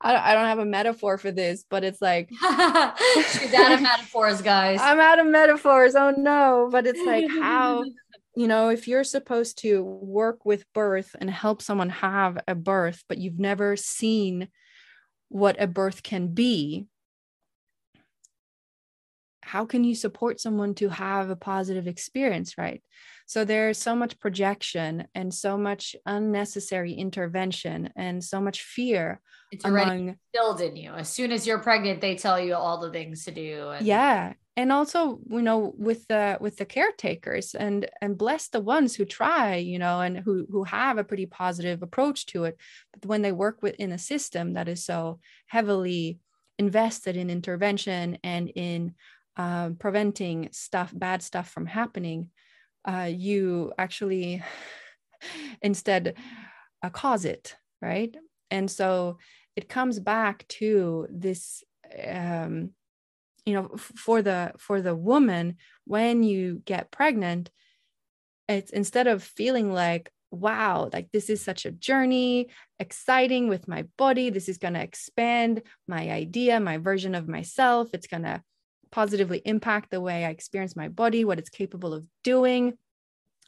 I, 0.00 0.34
don't 0.34 0.46
have 0.46 0.60
a 0.60 0.64
metaphor 0.64 1.18
for 1.18 1.32
this, 1.32 1.64
but 1.68 1.82
it's 1.82 2.00
like 2.00 2.30
she's 2.30 3.52
out 3.52 3.72
of 3.72 3.82
metaphors, 3.82 4.40
guys. 4.40 4.78
I'm 4.80 5.00
out 5.00 5.18
of 5.18 5.26
metaphors. 5.26 5.96
Oh 5.96 6.14
no! 6.16 6.68
But 6.70 6.86
it's 6.86 7.04
like 7.04 7.28
how 7.28 7.84
you 8.36 8.46
know 8.46 8.68
if 8.68 8.86
you're 8.86 9.04
supposed 9.04 9.58
to 9.58 9.82
work 9.82 10.46
with 10.46 10.64
birth 10.72 11.16
and 11.20 11.28
help 11.28 11.60
someone 11.60 11.90
have 11.90 12.38
a 12.46 12.54
birth, 12.54 13.02
but 13.08 13.18
you've 13.18 13.40
never 13.40 13.76
seen 13.76 14.48
what 15.28 15.60
a 15.60 15.66
birth 15.66 16.04
can 16.04 16.28
be 16.28 16.86
how 19.42 19.64
can 19.64 19.84
you 19.84 19.94
support 19.94 20.40
someone 20.40 20.74
to 20.74 20.88
have 20.88 21.30
a 21.30 21.36
positive 21.36 21.86
experience 21.86 22.58
right 22.58 22.82
so 23.26 23.44
there's 23.44 23.78
so 23.78 23.94
much 23.94 24.18
projection 24.18 25.06
and 25.14 25.32
so 25.32 25.58
much 25.58 25.94
unnecessary 26.06 26.92
intervention 26.92 27.90
and 27.96 28.22
so 28.22 28.40
much 28.40 28.62
fear 28.62 29.20
it's 29.52 29.64
already 29.64 29.90
among, 29.90 30.08
instilled 30.08 30.60
in 30.60 30.76
you. 30.76 30.92
As 30.92 31.08
soon 31.08 31.32
as 31.32 31.46
you're 31.46 31.58
pregnant 31.58 32.00
they 32.00 32.16
tell 32.16 32.40
you 32.40 32.54
all 32.54 32.80
the 32.80 32.90
things 32.90 33.24
to 33.24 33.30
do 33.30 33.70
and- 33.70 33.86
yeah 33.86 34.32
and 34.56 34.72
also 34.72 35.20
you 35.28 35.42
know 35.42 35.74
with 35.76 36.06
the 36.08 36.38
with 36.40 36.56
the 36.56 36.64
caretakers 36.64 37.54
and 37.54 37.88
and 38.00 38.16
bless 38.16 38.48
the 38.48 38.60
ones 38.60 38.94
who 38.94 39.04
try 39.04 39.56
you 39.56 39.78
know 39.78 40.00
and 40.00 40.16
who 40.18 40.46
who 40.50 40.64
have 40.64 40.96
a 40.96 41.04
pretty 41.04 41.26
positive 41.26 41.82
approach 41.82 42.26
to 42.26 42.44
it 42.44 42.56
but 42.92 43.06
when 43.06 43.22
they 43.22 43.32
work 43.32 43.62
within 43.62 43.92
a 43.92 43.98
system 43.98 44.54
that 44.54 44.68
is 44.68 44.84
so 44.84 45.20
heavily 45.46 46.18
invested 46.58 47.16
in 47.16 47.28
intervention 47.28 48.18
and 48.24 48.48
in 48.48 48.94
um, 49.36 49.76
preventing 49.76 50.48
stuff, 50.52 50.92
bad 50.94 51.22
stuff 51.22 51.50
from 51.50 51.66
happening, 51.66 52.30
uh, 52.86 53.10
you 53.10 53.72
actually 53.78 54.42
instead 55.62 56.14
uh, 56.82 56.90
cause 56.90 57.24
it, 57.24 57.56
right? 57.82 58.14
And 58.50 58.70
so 58.70 59.18
it 59.56 59.68
comes 59.68 59.98
back 59.98 60.46
to 60.48 61.06
this, 61.10 61.64
um, 62.06 62.70
you 63.44 63.54
know, 63.54 63.76
for 63.76 64.22
the 64.22 64.52
for 64.58 64.82
the 64.82 64.94
woman 64.94 65.56
when 65.84 66.22
you 66.22 66.62
get 66.64 66.90
pregnant, 66.90 67.50
it's 68.48 68.70
instead 68.70 69.06
of 69.06 69.22
feeling 69.22 69.72
like 69.72 70.10
wow, 70.32 70.90
like 70.92 71.10
this 71.12 71.30
is 71.30 71.40
such 71.40 71.64
a 71.64 71.70
journey, 71.70 72.48
exciting 72.78 73.48
with 73.48 73.68
my 73.68 73.84
body. 73.96 74.28
This 74.28 74.48
is 74.48 74.58
going 74.58 74.74
to 74.74 74.82
expand 74.82 75.62
my 75.86 76.10
idea, 76.10 76.60
my 76.60 76.78
version 76.78 77.14
of 77.14 77.28
myself. 77.28 77.90
It's 77.94 78.08
going 78.08 78.24
to 78.24 78.42
positively 78.90 79.42
impact 79.44 79.90
the 79.90 80.00
way 80.00 80.24
I 80.24 80.30
experience 80.30 80.76
my 80.76 80.88
body, 80.88 81.24
what 81.24 81.38
it's 81.38 81.50
capable 81.50 81.94
of 81.94 82.04
doing. 82.24 82.74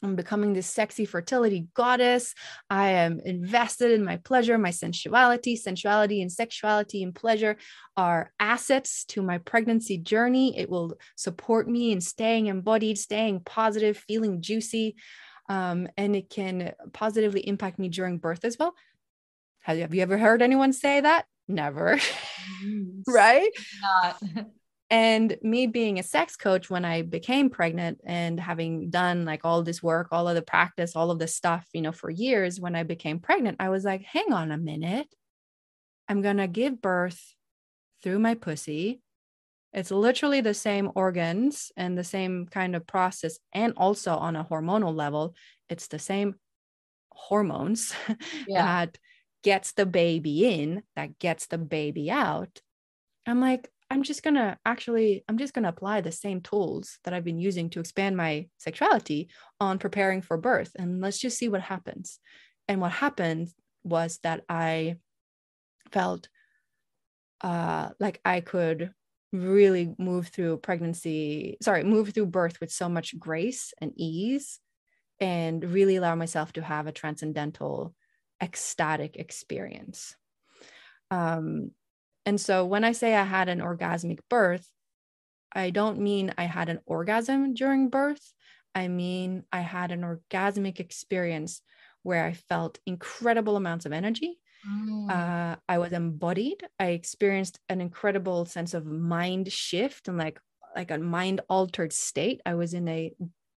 I'm 0.03 0.15
becoming 0.15 0.53
this 0.53 0.69
sexy 0.69 1.05
fertility 1.05 1.67
goddess. 1.75 2.35
I 2.71 2.91
am 2.91 3.21
invested 3.25 3.91
in 3.91 4.05
my 4.05 4.19
pleasure, 4.19 4.57
my 4.57 4.71
sensuality. 4.71 5.57
Sensuality 5.57 6.23
and 6.23 6.31
sexuality 6.31 7.03
and 7.03 7.15
pleasure 7.15 7.57
are 7.97 8.33
assets 8.39 9.05
to 9.07 9.23
my 9.23 9.39
pregnancy 9.39 9.99
journey. 9.99 10.57
It 10.57 10.71
will 10.71 10.95
support 11.17 11.69
me 11.69 11.91
in 11.91 12.01
staying 12.01 12.47
embodied, 12.47 12.99
staying 12.99 13.41
positive, 13.41 13.97
feeling 13.97 14.41
juicy. 14.41 14.95
Um, 15.49 15.89
and 15.97 16.15
it 16.15 16.31
can 16.31 16.75
positively 16.93 17.41
impact 17.41 17.79
me 17.79 17.89
during 17.89 18.19
birth 18.19 18.45
as 18.45 18.57
well. 18.57 18.75
Have 19.63 19.77
you, 19.77 19.83
have 19.83 19.95
you 19.95 20.03
ever 20.03 20.19
heard 20.19 20.43
anyone 20.43 20.73
say 20.73 21.01
that? 21.01 21.27
Never. 21.49 21.99
Mm, 22.65 23.03
right? 23.09 23.51
Not. 23.83 24.23
and 24.91 25.37
me 25.43 25.67
being 25.67 25.99
a 25.99 26.03
sex 26.03 26.37
coach 26.37 26.71
when 26.71 26.85
i 26.85 27.03
became 27.03 27.51
pregnant 27.51 28.01
and 28.05 28.41
having 28.41 28.89
done 28.91 29.25
like 29.25 29.41
all 29.45 29.63
this 29.63 29.83
work 29.83 30.09
all 30.13 30.29
of 30.29 30.35
the 30.35 30.43
practice 30.43 30.97
all 30.97 31.11
of 31.11 31.19
this 31.19 31.35
stuff 31.35 31.67
you 31.73 31.83
know 31.83 31.93
for 31.93 32.09
years 32.09 32.59
when 32.59 32.75
i 32.75 32.83
became 32.83 33.19
pregnant 33.19 33.57
i 33.61 33.69
was 33.69 33.85
like 33.85 34.03
hang 34.03 34.33
on 34.33 34.51
a 34.51 34.59
minute. 34.59 35.09
I'm 36.09 36.23
going 36.23 36.39
to 36.39 36.49
give 36.49 36.81
birth 36.81 37.35
through 38.03 38.19
my 38.19 38.35
pussy. 38.35 39.03
It's 39.75 39.91
literally 39.91 40.41
the 40.41 40.55
same 40.55 40.91
organs 40.95 41.71
and 41.77 41.97
the 41.97 42.05
same 42.05 42.47
kind 42.47 42.75
of 42.75 42.87
process 42.87 43.39
and 43.53 43.75
also 43.77 44.17
on 44.17 44.35
a 44.35 44.45
hormonal 44.45 44.95
level 44.95 45.35
it's 45.69 45.89
the 45.89 45.99
same 45.99 46.35
hormones 47.11 47.93
yeah. 48.49 48.65
that 48.65 48.99
gets 49.43 49.73
the 49.73 49.85
baby 49.85 50.47
in 50.47 50.83
that 50.97 51.19
gets 51.19 51.47
the 51.47 51.59
baby 51.59 52.11
out. 52.11 52.63
I'm 53.27 53.43
like 53.43 53.71
I'm 53.91 54.03
just 54.03 54.23
to 54.35 54.59
actually, 54.67 55.25
I'm 55.29 55.39
just 55.39 55.55
to 55.65 55.69
apply 55.69 56.01
the 56.01 56.13
same 56.13 56.41
tools 56.41 56.99
that 57.05 57.15
I've 57.15 57.25
been 57.25 57.41
using 57.41 57.71
to 57.71 57.81
expand 57.81 58.17
my 58.17 58.49
sexuality 58.59 59.31
on 59.61 59.79
preparing 59.79 60.21
for 60.21 60.37
birth. 60.37 60.73
And 60.79 61.01
let's 61.01 61.19
just 61.19 61.39
see 61.39 61.49
what 61.49 61.63
happens. 61.63 62.19
And 62.69 62.81
what 62.81 62.93
happened 62.93 63.49
was 63.85 64.19
that 64.23 64.45
I 64.49 64.97
felt 65.91 66.29
uh, 67.41 67.91
like 67.99 68.21
I 68.25 68.41
could 68.41 68.93
really 69.33 69.95
move 69.99 70.29
through 70.29 70.59
pregnancy, 70.59 71.57
sorry, 71.63 71.85
move 71.85 72.11
through 72.11 72.27
birth 72.27 72.61
with 72.61 72.71
so 72.71 72.89
much 72.89 73.19
grace 73.19 73.73
and 73.81 73.93
ease 73.97 74.61
and 75.21 75.65
really 75.65 75.97
allow 75.97 76.15
myself 76.15 76.53
to 76.55 76.63
have 76.63 76.87
a 76.87 76.93
transcendental, 76.93 77.95
ecstatic 78.43 79.17
experience. 79.17 80.15
Um, 81.11 81.71
and 82.29 82.39
so 82.39 82.67
when 82.67 82.85
I 82.85 82.93
say 82.93 83.15
I 83.15 83.25
had 83.25 83.49
an 83.49 83.61
orgasmic 83.61 84.19
birth, 84.29 84.71
I 85.51 85.71
don't 85.71 85.99
mean 85.99 86.35
I 86.37 86.45
had 86.45 86.69
an 86.69 86.81
orgasm 86.85 87.55
during 87.55 87.89
birth. 87.89 88.35
I 88.75 88.89
mean 88.89 89.45
I 89.51 89.61
had 89.61 89.93
an 89.93 90.03
orgasmic 90.03 90.79
experience 90.79 91.63
where 92.03 92.27
I 92.27 92.35
felt 92.35 92.81
incredible 92.85 93.57
amounts 93.57 93.87
of 93.87 93.93
energy. 93.93 94.39
Mm. 94.71 95.11
Uh, 95.11 95.57
I 95.71 95.79
was 95.79 95.95
embodied. 95.95 96.63
I 96.79 96.89
experienced 96.89 97.61
an 97.71 97.81
incredible 97.81 98.45
sense 98.45 98.75
of 98.75 98.85
mind 98.85 99.51
shift 99.51 100.07
and 100.07 100.19
like 100.19 100.39
like 100.77 100.91
a 100.91 100.99
mind 100.99 101.41
altered 101.49 101.95
state. 101.95 102.43
I 102.45 102.57
was 102.57 102.75
in 102.75 102.89
a 102.89 103.11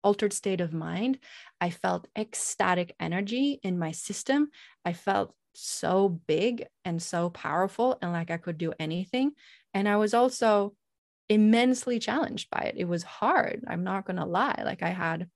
altered 0.04 0.32
state 0.32 0.62
of 0.62 0.74
mind. 0.74 1.18
I 1.60 1.72
felt 1.72 2.08
ecstatic 2.16 2.96
energy 3.00 3.60
in 3.64 3.80
my 3.80 3.94
system. 3.94 4.50
I 4.86 4.94
felt 4.94 5.34
so 5.62 6.10
big 6.10 6.66
and 6.86 7.02
so 7.02 7.30
powerful 7.30 7.98
and 8.02 8.12
like 8.12 8.32
I 8.32 8.38
could 8.38 8.58
do 8.58 8.74
anything. 8.80 9.32
And 9.74 9.88
I 9.88 9.98
was 9.98 10.14
also 10.14 10.74
immensely 11.28 12.00
challenged 12.00 12.50
by 12.50 12.62
it. 12.62 12.76
It 12.78 12.88
was 12.88 13.04
hard. 13.04 13.64
I'm 13.68 13.84
not 13.84 14.06
going 14.06 14.18
to 14.18 14.26
lie. 14.26 14.62
Like 14.66 14.82
I 14.82 14.90
had 14.90 15.28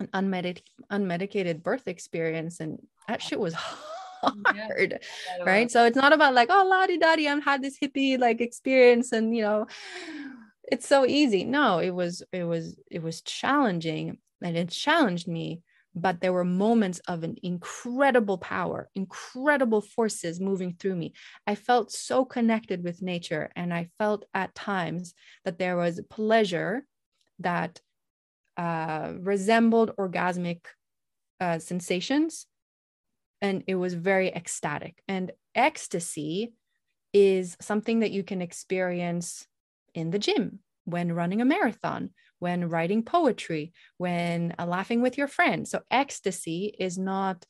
an 0.00 0.08
unmedic- 0.08 0.62
unmedicated 0.90 1.62
birth 1.62 1.88
experience 1.88 2.60
and 2.60 2.78
that 3.08 3.22
shit 3.22 3.38
was 3.38 3.54
hard. 4.22 5.00
Yeah, 5.04 5.44
right. 5.44 5.70
So 5.70 5.84
it's 5.84 5.96
not 5.96 6.12
about 6.12 6.34
like, 6.34 6.48
oh, 6.50 6.66
lottie 6.66 6.98
dottie, 6.98 7.28
I've 7.28 7.44
had 7.44 7.62
this 7.62 7.78
hippie 7.78 8.18
like 8.18 8.40
experience 8.40 9.12
and, 9.12 9.36
you 9.36 9.42
know, 9.42 9.66
it's 10.70 10.88
so 10.88 11.04
easy 11.04 11.44
no 11.44 11.78
it 11.78 11.90
was 11.90 12.22
it 12.32 12.44
was 12.44 12.76
it 12.90 13.02
was 13.02 13.20
challenging 13.20 14.16
and 14.40 14.56
it 14.56 14.70
challenged 14.70 15.28
me 15.28 15.60
but 15.94 16.20
there 16.20 16.32
were 16.32 16.44
moments 16.44 17.00
of 17.06 17.22
an 17.22 17.36
incredible 17.42 18.38
power 18.38 18.88
incredible 18.94 19.80
forces 19.80 20.40
moving 20.40 20.74
through 20.78 20.96
me. 20.96 21.12
I 21.46 21.54
felt 21.54 21.92
so 21.92 22.24
connected 22.24 22.82
with 22.82 23.02
nature 23.02 23.50
and 23.56 23.72
i 23.74 23.88
felt 23.98 24.24
at 24.34 24.54
times 24.54 25.14
that 25.44 25.58
there 25.58 25.76
was 25.76 26.00
pleasure 26.08 26.86
that 27.38 27.80
uh, 28.56 29.12
resembled 29.20 29.96
orgasmic 29.98 30.60
uh, 31.40 31.58
sensations 31.58 32.46
and 33.42 33.64
it 33.66 33.74
was 33.74 33.92
very 33.92 34.28
ecstatic. 34.28 35.02
And 35.08 35.32
ecstasy 35.54 36.54
is 37.12 37.56
something 37.60 38.00
that 38.00 38.12
you 38.12 38.22
can 38.22 38.40
experience 38.40 39.46
in 39.94 40.10
the 40.10 40.18
gym 40.18 40.60
when 40.84 41.12
running 41.12 41.42
a 41.42 41.44
marathon 41.44 42.10
when 42.42 42.68
writing 42.68 43.02
poetry 43.02 43.72
when 43.96 44.54
uh, 44.58 44.66
laughing 44.66 45.00
with 45.00 45.16
your 45.16 45.28
friends 45.28 45.70
so 45.70 45.80
ecstasy 45.90 46.74
is 46.78 46.98
not 46.98 47.46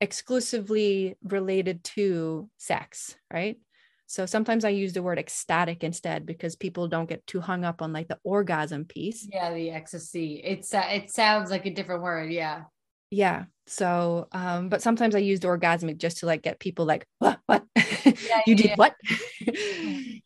exclusively 0.00 1.14
related 1.22 1.84
to 1.84 2.48
sex 2.56 3.14
right 3.32 3.58
so 4.06 4.26
sometimes 4.26 4.66
I 4.66 4.68
use 4.68 4.92
the 4.92 5.02
word 5.02 5.18
ecstatic 5.18 5.82
instead 5.82 6.26
because 6.26 6.54
people 6.54 6.86
don't 6.86 7.08
get 7.08 7.26
too 7.26 7.40
hung 7.40 7.64
up 7.64 7.80
on 7.80 7.94
like 7.94 8.08
the 8.08 8.18
orgasm 8.24 8.84
piece. 8.84 9.26
Yeah, 9.32 9.54
the 9.54 9.70
ecstasy. 9.70 10.38
It's 10.44 10.74
uh, 10.74 10.86
it 10.90 11.10
sounds 11.10 11.50
like 11.50 11.64
a 11.64 11.72
different 11.72 12.02
word. 12.02 12.30
Yeah. 12.30 12.64
Yeah. 13.08 13.44
So, 13.66 14.28
um, 14.32 14.68
but 14.68 14.82
sometimes 14.82 15.14
I 15.14 15.18
use 15.18 15.40
the 15.40 15.48
orgasmic 15.48 15.98
just 15.98 16.18
to 16.18 16.26
like 16.26 16.42
get 16.42 16.58
people 16.58 16.84
like, 16.84 17.06
what, 17.18 17.38
what? 17.46 17.64
Yeah, 17.76 18.12
you 18.46 18.54
did 18.54 18.66
yeah. 18.66 18.76
what? 18.76 18.94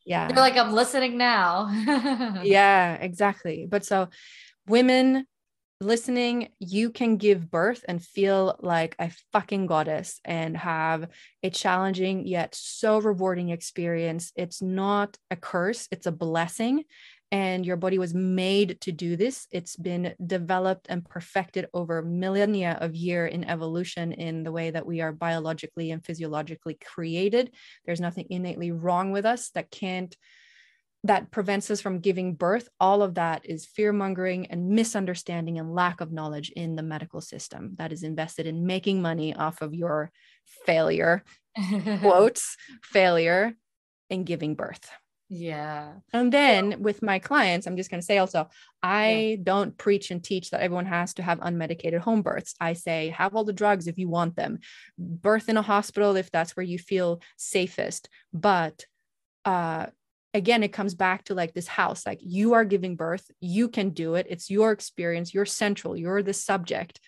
yeah. 0.05 0.28
They're 0.28 0.37
like, 0.37 0.57
I'm 0.57 0.72
listening 0.72 1.18
now. 1.18 1.70
yeah, 2.43 2.95
exactly. 2.95 3.66
But 3.68 3.84
so 3.84 4.09
women 4.66 5.26
listening, 5.80 6.49
you 6.59 6.91
can 6.91 7.18
give 7.18 7.51
birth 7.51 7.84
and 7.87 8.03
feel 8.03 8.57
like 8.61 8.97
a 8.99 9.12
fucking 9.32 9.66
goddess 9.66 10.20
and 10.24 10.57
have 10.57 11.09
a 11.43 11.51
challenging 11.51 12.26
yet 12.26 12.55
so 12.55 12.99
rewarding 12.99 13.51
experience. 13.51 14.32
It's 14.37 14.62
not 14.62 15.18
a 15.30 15.37
curse, 15.37 15.87
it's 15.91 16.07
a 16.07 16.12
blessing. 16.12 16.84
And 17.33 17.66
your 17.66 17.77
body 17.77 17.99
was 17.99 18.14
made 18.14 18.81
to 18.83 18.93
do 18.93 19.16
this. 19.16 19.49
It's 19.51 19.77
been 19.77 20.14
developed 20.24 20.87
and 20.89 21.05
perfected 21.05 21.66
over 21.74 22.01
millennia 22.03 22.79
of 22.81 22.95
year 22.95 23.27
in 23.27 23.45
evolution 23.45 24.12
in 24.12 24.45
the 24.45 24.53
way 24.53 24.70
that 24.70 24.87
we 24.87 25.01
are 25.01 25.12
biologically 25.12 25.91
and 25.91 26.05
physiologically 26.05 26.79
created. 26.83 27.53
There's 27.85 28.01
nothing 28.01 28.27
innately 28.31 28.70
wrong 28.70 29.11
with 29.11 29.27
us 29.27 29.51
that 29.51 29.70
can't 29.70 30.16
that 31.07 31.31
prevents 31.31 31.70
us 31.70 31.81
from 31.81 32.01
giving 32.01 32.35
birth, 32.35 32.68
all 32.81 33.03
of 33.03 33.14
that 33.14 33.47
is 33.47 33.66
fear 33.66 33.93
mongering 33.93 34.47
and 34.47 34.70
misunderstanding 34.70 35.59
and 35.59 35.74
lack 35.74 36.01
of 36.01 36.12
knowledge 36.12 36.51
in 36.51 36.77
the 36.77 36.83
medical 36.83 37.20
system 37.20 37.74
that 37.79 37.93
is 37.93 38.03
invested 38.03 38.47
in 38.47 38.66
making 38.66 39.01
money 39.01 39.35
off 39.35 39.62
of 39.62 39.74
your 39.74 40.11
failure, 40.64 41.22
quotes, 42.01 42.57
failure 42.83 43.55
in 44.11 44.24
giving 44.24 44.55
birth. 44.55 44.91
Yeah. 45.29 45.95
And 46.12 46.33
then 46.33 46.83
with 46.83 47.03
my 47.03 47.18
clients, 47.18 47.66
I'm 47.66 47.77
just 47.77 47.91
going 47.91 48.01
to 48.01 48.07
say 48.07 48.18
also, 48.18 48.49
I 48.83 49.11
yeah. 49.11 49.37
don't 49.43 49.77
preach 49.77 50.11
and 50.11 50.22
teach 50.22 50.51
that 50.51 50.61
everyone 50.61 50.87
has 50.87 51.14
to 51.14 51.22
have 51.22 51.41
unmedicated 51.41 51.99
home 51.99 52.22
births. 52.22 52.55
I 52.61 52.74
say, 52.74 53.09
have 53.11 53.35
all 53.35 53.45
the 53.45 53.53
drugs 53.53 53.89
if 53.89 53.99
you 53.99 54.09
want 54.09 54.37
them, 54.37 54.61
birth 54.97 55.49
in 55.49 55.57
a 55.57 55.62
hospital 55.62 56.14
if 56.16 56.31
that's 56.31 56.57
where 56.57 56.64
you 56.64 56.79
feel 56.79 57.20
safest. 57.37 58.09
But 58.33 58.85
uh, 59.45 59.87
again 60.37 60.62
it 60.62 60.72
comes 60.72 60.95
back 60.95 61.24
to 61.24 61.35
like 61.35 61.55
this 61.55 61.66
house 61.66 62.05
like 62.05 62.18
you 62.20 62.53
are 62.53 62.64
giving 62.64 62.95
birth 62.95 63.31
you 63.41 63.68
can 63.68 63.91
do 63.91 64.16
it 64.16 64.27
it's 64.29 64.51
your 64.51 64.70
experience 64.70 65.33
you're 65.33 65.47
central 65.47 65.97
you're 65.97 66.22
the 66.22 66.35
subject 66.35 67.01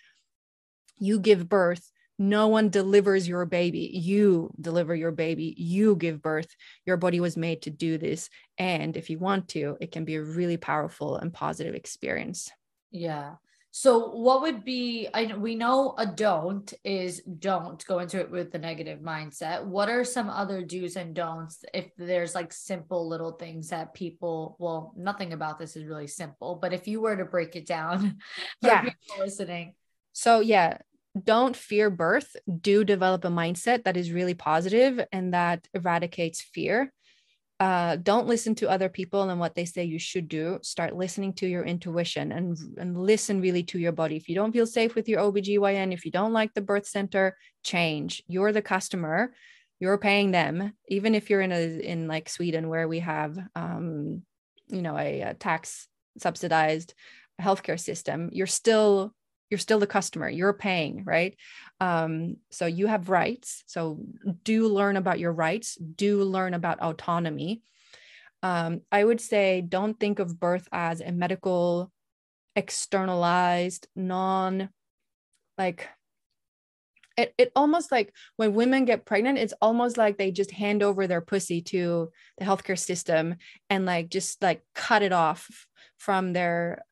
you 0.99 1.21
give 1.21 1.49
birth 1.49 1.91
no 2.19 2.49
one 2.49 2.69
delivers 2.69 3.29
your 3.29 3.47
baby 3.47 3.91
you 3.95 4.51
deliver 4.61 4.95
your 4.95 5.13
baby 5.13 5.55
you 5.57 5.97
give 5.97 6.21
birth 6.21 6.55
your 6.85 6.97
body 6.97 7.21
was 7.21 7.37
made 7.37 7.63
to 7.63 7.71
do 7.71 7.99
this 7.99 8.29
and 8.59 8.97
if 8.97 9.09
you 9.11 9.19
want 9.19 9.49
to 9.49 9.77
it 9.81 9.93
can 9.93 10.05
be 10.05 10.17
a 10.17 10.23
really 10.23 10.57
powerful 10.57 11.17
and 11.17 11.33
positive 11.33 11.75
experience 11.75 12.51
yeah 12.91 13.35
so 13.71 14.11
what 14.11 14.43
would 14.43 14.65
be 14.65 15.09
I 15.13 15.37
we 15.37 15.55
know 15.55 15.95
a 15.99 16.07
don't 16.07 16.73
is 16.85 17.21
don't 17.21 17.85
go 17.87 17.99
into 17.99 18.19
it 18.19 18.31
with 18.31 18.51
the 18.51 18.59
negative 18.59 19.01
mindset. 19.01 19.65
What 19.65 19.89
are 19.91 20.05
some 20.05 20.31
other 20.31 20.63
do's 20.63 20.97
and 20.97 21.15
don'ts 21.15 21.65
if 21.75 21.91
there's 21.97 22.35
like 22.35 22.53
simple 22.53 23.07
little 23.09 23.33
things 23.33 23.69
that 23.69 23.95
people 23.95 24.57
well 24.59 24.93
nothing 24.97 25.33
about 25.33 25.59
this 25.59 25.77
is 25.77 25.85
really 25.85 26.07
simple, 26.07 26.57
but 26.57 26.73
if 26.73 26.89
you 26.89 27.01
were 27.01 27.17
to 27.17 27.25
break 27.25 27.57
it 27.57 27.67
down 27.67 28.19
yeah. 28.63 28.89
listening. 29.19 29.75
So 30.13 30.41
yeah, 30.41 30.79
don't 31.25 31.57
fear 31.57 31.91
birth. 31.91 32.37
Do 32.61 32.85
develop 32.85 33.25
a 33.25 33.29
mindset 33.29 33.85
that 33.85 33.97
is 33.97 34.13
really 34.13 34.35
positive 34.35 35.01
and 35.13 35.35
that 35.35 35.67
eradicates 35.75 36.41
fear 36.41 36.93
uh, 37.61 37.97
don't 37.97 38.29
listen 38.29 38.55
to 38.55 38.71
other 38.71 38.89
people 38.89 39.29
and 39.29 39.41
what 39.41 39.55
they 39.55 39.65
say 39.65 39.83
you 39.83 39.99
should 39.99 40.29
do. 40.29 40.59
Start 40.63 40.95
listening 40.95 41.33
to 41.35 41.47
your 41.47 41.65
intuition 41.65 42.31
and, 42.31 42.57
and 42.79 42.97
listen 42.97 43.41
really 43.41 43.65
to 43.65 43.81
your 43.81 43.91
body. 43.91 44.17
If 44.17 44.29
you 44.29 44.37
don't 44.37 44.53
feel 44.53 44.67
safe 44.67 44.95
with 44.95 45.09
your 45.09 45.21
OBGYN, 45.21 45.93
if 45.93 46.05
you 46.05 46.13
don't 46.13 46.33
like 46.33 46.55
the 46.55 46.61
birth 46.61 46.87
center, 46.87 47.37
change. 47.65 48.23
You're 48.29 48.53
the 48.53 48.63
customer. 48.63 49.35
You're 49.81 49.99
paying 49.99 50.31
them. 50.31 50.73
Even 50.89 51.17
if 51.17 51.31
you're 51.31 51.41
in 51.41 51.53
a 51.53 51.81
in 51.81 52.07
like 52.07 52.29
Sweden 52.29 52.69
where 52.69 52.87
we 52.87 53.01
have 53.01 53.37
um, 53.57 54.23
you 54.69 54.83
know, 54.83 54.97
a, 54.97 55.23
a 55.23 55.35
tax 55.35 55.89
subsidized 56.19 56.95
healthcare 57.43 57.79
system, 57.79 58.31
you're 58.33 58.47
still 58.47 59.13
you're 59.51 59.59
still 59.59 59.79
the 59.79 59.87
customer 59.87 60.29
you're 60.29 60.53
paying 60.53 61.05
right? 61.05 61.37
Um, 61.81 62.37
so 62.51 62.67
you 62.67 62.87
have 62.87 63.09
rights. 63.09 63.63
So 63.67 63.99
do 64.45 64.69
learn 64.69 64.97
about 64.97 65.19
your 65.19 65.33
rights 65.33 65.77
do 65.77 66.23
learn 66.23 66.55
about 66.55 66.81
autonomy. 66.81 67.63
Um, 68.43 68.83
i 68.93 69.03
would 69.03 69.21
say 69.21 69.61
don't 69.61 69.99
think 69.99 70.21
of 70.21 70.39
birth 70.39 70.69
as 70.71 71.01
a 71.01 71.11
medical 71.11 71.91
externalized 72.55 73.89
non 73.97 74.69
like 75.57 75.89
it, 77.17 77.35
it 77.37 77.53
almost 77.57 77.91
like 77.91 78.13
when 78.37 78.55
women 78.55 78.85
get 78.85 79.05
pregnant 79.05 79.39
it's 79.39 79.55
almost 79.61 79.97
like 79.97 80.17
they 80.17 80.31
just 80.31 80.53
hand 80.53 80.83
over 80.85 81.07
their 81.07 81.21
pussy 81.21 81.61
to 81.63 82.11
the 82.39 82.45
healthcare 82.45 82.79
system 82.79 83.35
and 83.69 83.85
like 83.85 84.09
just 84.09 84.41
like 84.41 84.63
cut 84.75 85.03
it 85.03 85.13
off 85.13 85.67
from 85.99 86.33
their 86.33 86.85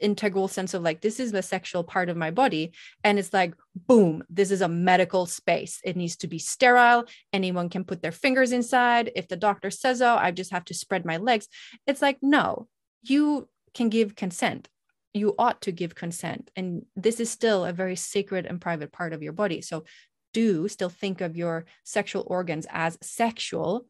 integral 0.00 0.48
sense 0.48 0.74
of 0.74 0.82
like 0.82 1.00
this 1.00 1.20
is 1.20 1.32
the 1.32 1.42
sexual 1.42 1.84
part 1.84 2.08
of 2.08 2.16
my 2.16 2.30
body. 2.30 2.72
And 3.04 3.18
it's 3.18 3.32
like 3.32 3.54
boom 3.74 4.24
this 4.28 4.50
is 4.50 4.62
a 4.62 4.68
medical 4.68 5.26
space. 5.26 5.80
It 5.84 5.96
needs 5.96 6.16
to 6.16 6.26
be 6.26 6.38
sterile. 6.38 7.04
Anyone 7.32 7.68
can 7.68 7.84
put 7.84 8.02
their 8.02 8.12
fingers 8.12 8.52
inside. 8.52 9.12
If 9.14 9.28
the 9.28 9.36
doctor 9.36 9.70
says 9.70 10.00
so 10.00 10.16
i 10.16 10.30
just 10.30 10.50
have 10.50 10.64
to 10.64 10.74
spread 10.74 11.04
my 11.04 11.18
legs 11.18 11.46
it's 11.86 12.00
like 12.00 12.18
no 12.22 12.68
you 13.02 13.48
can 13.74 13.88
give 13.88 14.16
consent. 14.16 14.68
You 15.12 15.34
ought 15.38 15.62
to 15.62 15.72
give 15.72 15.94
consent. 15.94 16.50
And 16.56 16.86
this 16.96 17.20
is 17.20 17.30
still 17.30 17.64
a 17.64 17.72
very 17.72 17.96
sacred 17.96 18.46
and 18.46 18.60
private 18.60 18.92
part 18.92 19.12
of 19.12 19.22
your 19.22 19.32
body. 19.32 19.60
So 19.60 19.84
do 20.32 20.68
still 20.68 20.88
think 20.88 21.20
of 21.20 21.36
your 21.36 21.64
sexual 21.84 22.24
organs 22.26 22.66
as 22.70 22.98
sexual. 23.02 23.86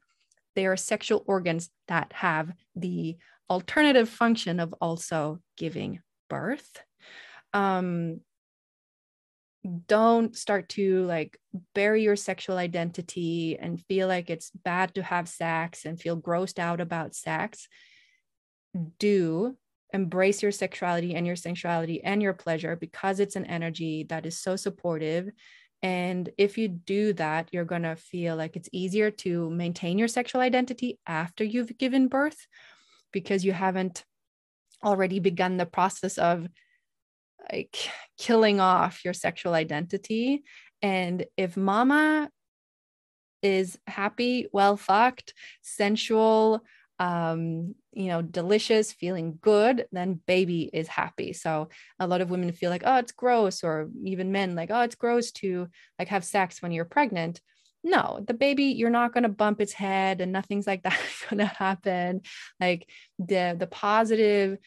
They 0.54 0.66
are 0.66 0.76
sexual 0.76 1.22
organs 1.26 1.70
that 1.88 2.12
have 2.14 2.52
the 2.74 3.16
alternative 3.50 4.08
function 4.08 4.60
of 4.60 4.72
also 4.80 5.40
giving 5.56 6.00
birth. 6.28 6.70
Um 7.52 8.20
don't 9.86 10.34
start 10.34 10.70
to 10.70 11.04
like 11.04 11.38
bury 11.74 12.02
your 12.02 12.16
sexual 12.16 12.56
identity 12.56 13.58
and 13.58 13.84
feel 13.86 14.08
like 14.08 14.30
it's 14.30 14.50
bad 14.50 14.94
to 14.94 15.02
have 15.02 15.28
sex 15.28 15.84
and 15.84 16.00
feel 16.00 16.18
grossed 16.18 16.58
out 16.58 16.80
about 16.80 17.14
sex. 17.14 17.68
Do 18.98 19.56
embrace 19.92 20.42
your 20.42 20.52
sexuality 20.52 21.14
and 21.14 21.26
your 21.26 21.36
sensuality 21.36 22.02
and 22.02 22.22
your 22.22 22.32
pleasure 22.32 22.76
because 22.76 23.20
it's 23.20 23.36
an 23.36 23.44
energy 23.44 24.04
that 24.08 24.24
is 24.24 24.38
so 24.38 24.56
supportive. 24.56 25.28
And 25.82 26.28
if 26.38 26.56
you 26.56 26.68
do 26.68 27.12
that, 27.14 27.48
you're 27.52 27.64
going 27.64 27.82
to 27.82 27.96
feel 27.96 28.36
like 28.36 28.56
it's 28.56 28.68
easier 28.72 29.10
to 29.10 29.50
maintain 29.50 29.98
your 29.98 30.08
sexual 30.08 30.40
identity 30.40 30.98
after 31.06 31.44
you've 31.44 31.76
given 31.76 32.08
birth 32.08 32.46
because 33.12 33.44
you 33.44 33.52
haven't 33.52 34.04
already 34.84 35.20
begun 35.20 35.56
the 35.56 35.66
process 35.66 36.18
of 36.18 36.48
like 37.52 37.76
killing 38.18 38.60
off 38.60 39.04
your 39.04 39.14
sexual 39.14 39.54
identity. 39.54 40.42
And 40.82 41.26
if 41.36 41.56
mama 41.56 42.30
is 43.42 43.78
happy, 43.86 44.46
well 44.52 44.76
fucked, 44.76 45.34
sensual, 45.62 46.62
um, 46.98 47.74
you 47.92 48.06
know, 48.06 48.22
delicious, 48.22 48.92
feeling 48.92 49.38
good, 49.40 49.86
then 49.90 50.20
baby 50.26 50.70
is 50.72 50.86
happy. 50.86 51.32
So 51.32 51.70
a 51.98 52.06
lot 52.06 52.20
of 52.20 52.30
women 52.30 52.52
feel 52.52 52.70
like, 52.70 52.82
oh, 52.84 52.96
it's 52.96 53.12
gross, 53.12 53.64
or 53.64 53.88
even 54.04 54.32
men 54.32 54.54
like, 54.54 54.70
oh, 54.70 54.82
it's 54.82 54.94
gross 54.94 55.32
to 55.32 55.68
like 55.98 56.08
have 56.08 56.24
sex 56.24 56.62
when 56.62 56.72
you're 56.72 56.84
pregnant. 56.84 57.40
No 57.82 58.22
the 58.26 58.34
baby 58.34 58.64
you're 58.64 58.90
not 58.90 59.12
going 59.12 59.22
to 59.22 59.28
bump 59.28 59.60
its 59.60 59.72
head 59.72 60.20
and 60.20 60.32
nothing's 60.32 60.66
like 60.66 60.82
that 60.82 60.98
going 61.30 61.38
to 61.38 61.46
happen. 61.46 62.20
Like 62.60 62.88
the 63.18 63.56
the 63.58 63.66
positive 63.66 64.58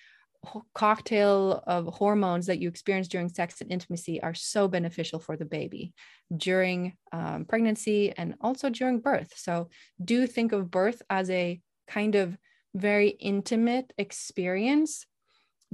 cocktail 0.74 1.64
of 1.66 1.88
hormones 1.88 2.48
that 2.48 2.60
you 2.60 2.68
experience 2.68 3.08
during 3.08 3.30
sex 3.30 3.62
and 3.62 3.72
intimacy 3.72 4.22
are 4.22 4.34
so 4.34 4.68
beneficial 4.68 5.20
for 5.20 5.38
the 5.38 5.46
baby 5.46 5.94
during 6.36 6.98
um, 7.12 7.46
pregnancy 7.46 8.12
and 8.18 8.36
also 8.42 8.70
during 8.70 9.00
birth. 9.00 9.34
So 9.38 9.70
do 10.04 10.28
think 10.28 10.52
of 10.52 10.70
birth 10.70 11.02
as 11.10 11.30
a 11.30 11.62
kind 11.88 12.16
of 12.16 12.38
very 12.76 13.10
intimate 13.10 13.94
experience. 13.98 15.06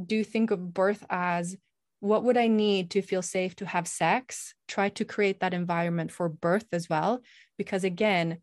Do 0.03 0.23
think 0.23 0.51
of 0.51 0.73
birth 0.73 1.05
as 1.09 1.55
what 1.99 2.23
would 2.23 2.37
I 2.37 2.47
need 2.47 2.91
to 2.91 3.01
feel 3.01 3.21
safe 3.21 3.55
to 3.57 3.65
have 3.65 3.87
sex? 3.87 4.53
Try 4.67 4.89
to 4.89 5.05
create 5.05 5.41
that 5.41 5.53
environment 5.53 6.11
for 6.11 6.29
birth 6.29 6.65
as 6.71 6.89
well. 6.89 7.21
Because 7.57 7.83
again, 7.83 8.37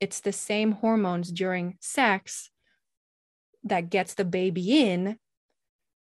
it's 0.00 0.20
the 0.20 0.32
same 0.32 0.72
hormones 0.72 1.32
during 1.32 1.76
sex 1.80 2.50
that 3.64 3.90
gets 3.90 4.14
the 4.14 4.24
baby 4.24 4.88
in 4.90 5.18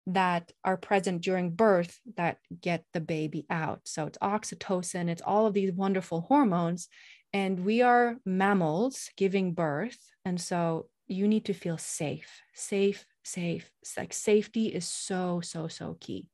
that 0.06 0.52
are 0.64 0.76
present 0.76 1.22
during 1.22 1.50
birth 1.50 2.00
that 2.16 2.38
get 2.60 2.84
the 2.94 3.00
baby 3.00 3.46
out. 3.48 3.80
So 3.84 4.06
it's 4.06 4.18
oxytocin, 4.18 5.08
it's 5.08 5.22
all 5.22 5.46
of 5.46 5.54
these 5.54 5.72
wonderful 5.72 6.22
hormones. 6.22 6.88
And 7.32 7.64
we 7.64 7.82
are 7.82 8.16
mammals 8.24 9.10
giving 9.16 9.52
birth. 9.52 9.98
And 10.24 10.40
so 10.40 10.88
you 11.06 11.28
need 11.28 11.44
to 11.44 11.52
feel 11.52 11.76
safe, 11.78 12.40
safe, 12.54 13.04
safe. 13.22 13.70
like 13.98 14.14
safety 14.14 14.66
is 14.68 14.88
so, 14.88 15.40
so, 15.42 15.68
so 15.68 15.96
key 16.00 16.26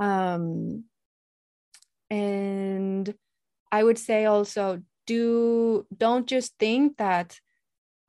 um 0.00 0.84
and 2.10 3.14
i 3.70 3.82
would 3.82 3.98
say 3.98 4.24
also 4.24 4.80
do 5.06 5.86
don't 5.96 6.26
just 6.26 6.54
think 6.58 6.96
that 6.96 7.38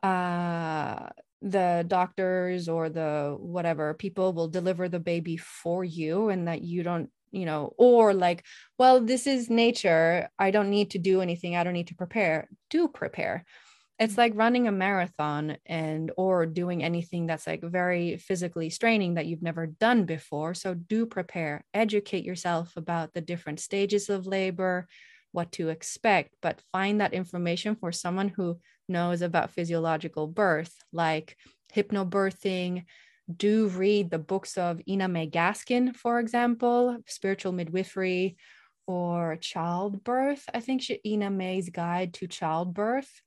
uh 0.03 1.09
the 1.41 1.85
doctors 1.87 2.67
or 2.67 2.89
the 2.89 3.35
whatever 3.39 3.93
people 3.93 4.33
will 4.33 4.47
deliver 4.47 4.89
the 4.89 4.99
baby 4.99 5.37
for 5.37 5.83
you 5.83 6.29
and 6.29 6.47
that 6.47 6.61
you 6.61 6.83
don't 6.83 7.09
you 7.31 7.45
know 7.45 7.73
or 7.77 8.13
like 8.13 8.43
well 8.77 8.99
this 8.99 9.27
is 9.27 9.49
nature. 9.49 10.29
I 10.37 10.51
don't 10.51 10.69
need 10.69 10.91
to 10.91 10.99
do 10.99 11.21
anything. 11.21 11.55
I 11.55 11.63
don't 11.63 11.73
need 11.73 11.87
to 11.87 11.95
prepare. 11.95 12.49
Do 12.69 12.87
prepare 12.87 13.45
it's 13.99 14.17
like 14.17 14.31
running 14.35 14.67
a 14.67 14.71
marathon 14.71 15.57
and 15.65 16.11
or 16.15 16.45
doing 16.45 16.83
anything 16.83 17.27
that's 17.27 17.45
like 17.45 17.61
very 17.61 18.15
physically 18.17 18.69
straining 18.69 19.15
that 19.15 19.25
you've 19.25 19.41
never 19.41 19.67
done 19.67 20.05
before. 20.05 20.53
So 20.53 20.73
do 20.73 21.05
prepare 21.05 21.65
educate 21.73 22.23
yourself 22.23 22.77
about 22.77 23.13
the 23.13 23.21
different 23.21 23.59
stages 23.59 24.09
of 24.09 24.25
labor 24.25 24.87
what 25.31 25.51
to 25.51 25.69
expect 25.69 26.33
but 26.41 26.61
find 26.71 27.01
that 27.01 27.13
information 27.13 27.75
for 27.75 27.91
someone 27.91 28.29
who 28.29 28.59
knows 28.87 29.21
about 29.21 29.51
physiological 29.51 30.27
birth 30.27 30.73
like 30.91 31.37
hypnobirthing. 31.75 32.85
Do 33.35 33.67
read 33.67 34.09
the 34.09 34.17
books 34.17 34.57
of 34.57 34.81
ina 34.87 35.07
may 35.07 35.29
gaskin 35.29 35.95
for 35.95 36.19
example 36.19 36.97
spiritual 37.05 37.51
midwifery 37.51 38.37
or 38.87 39.35
childbirth. 39.35 40.45
I 40.53 40.61
think 40.61 40.81
she, 40.81 40.99
ina 41.05 41.29
may's 41.29 41.69
guide 41.69 42.13
to 42.15 42.27
childbirth 42.27 43.21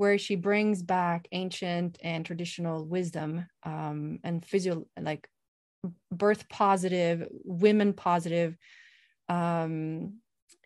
where 0.00 0.16
she 0.16 0.34
brings 0.34 0.82
back 0.82 1.28
ancient 1.30 1.98
and 2.02 2.24
traditional 2.24 2.86
wisdom 2.86 3.44
um, 3.64 4.18
and 4.24 4.42
physio 4.42 4.86
like 4.98 5.28
birth 6.10 6.48
positive, 6.48 7.28
women 7.44 7.92
positive 7.92 8.56
um, 9.28 10.14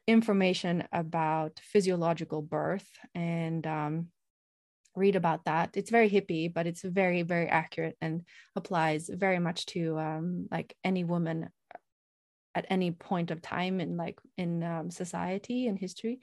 information 0.06 0.84
about 0.92 1.58
physiological 1.60 2.42
birth 2.42 2.86
and 3.12 3.66
um, 3.66 4.06
read 4.94 5.16
about 5.16 5.46
that. 5.46 5.70
It's 5.74 5.90
very 5.90 6.08
hippie, 6.08 6.54
but 6.54 6.68
it's 6.68 6.82
very, 6.82 7.22
very 7.22 7.48
accurate 7.48 7.96
and 8.00 8.22
applies 8.54 9.10
very 9.12 9.40
much 9.40 9.66
to 9.66 9.98
um, 9.98 10.46
like 10.52 10.76
any 10.84 11.02
woman 11.02 11.48
at 12.54 12.66
any 12.70 12.92
point 12.92 13.32
of 13.32 13.42
time 13.42 13.80
in 13.80 13.96
like 13.96 14.20
in 14.38 14.62
um, 14.62 14.92
society 14.92 15.66
and 15.66 15.76
history. 15.76 16.20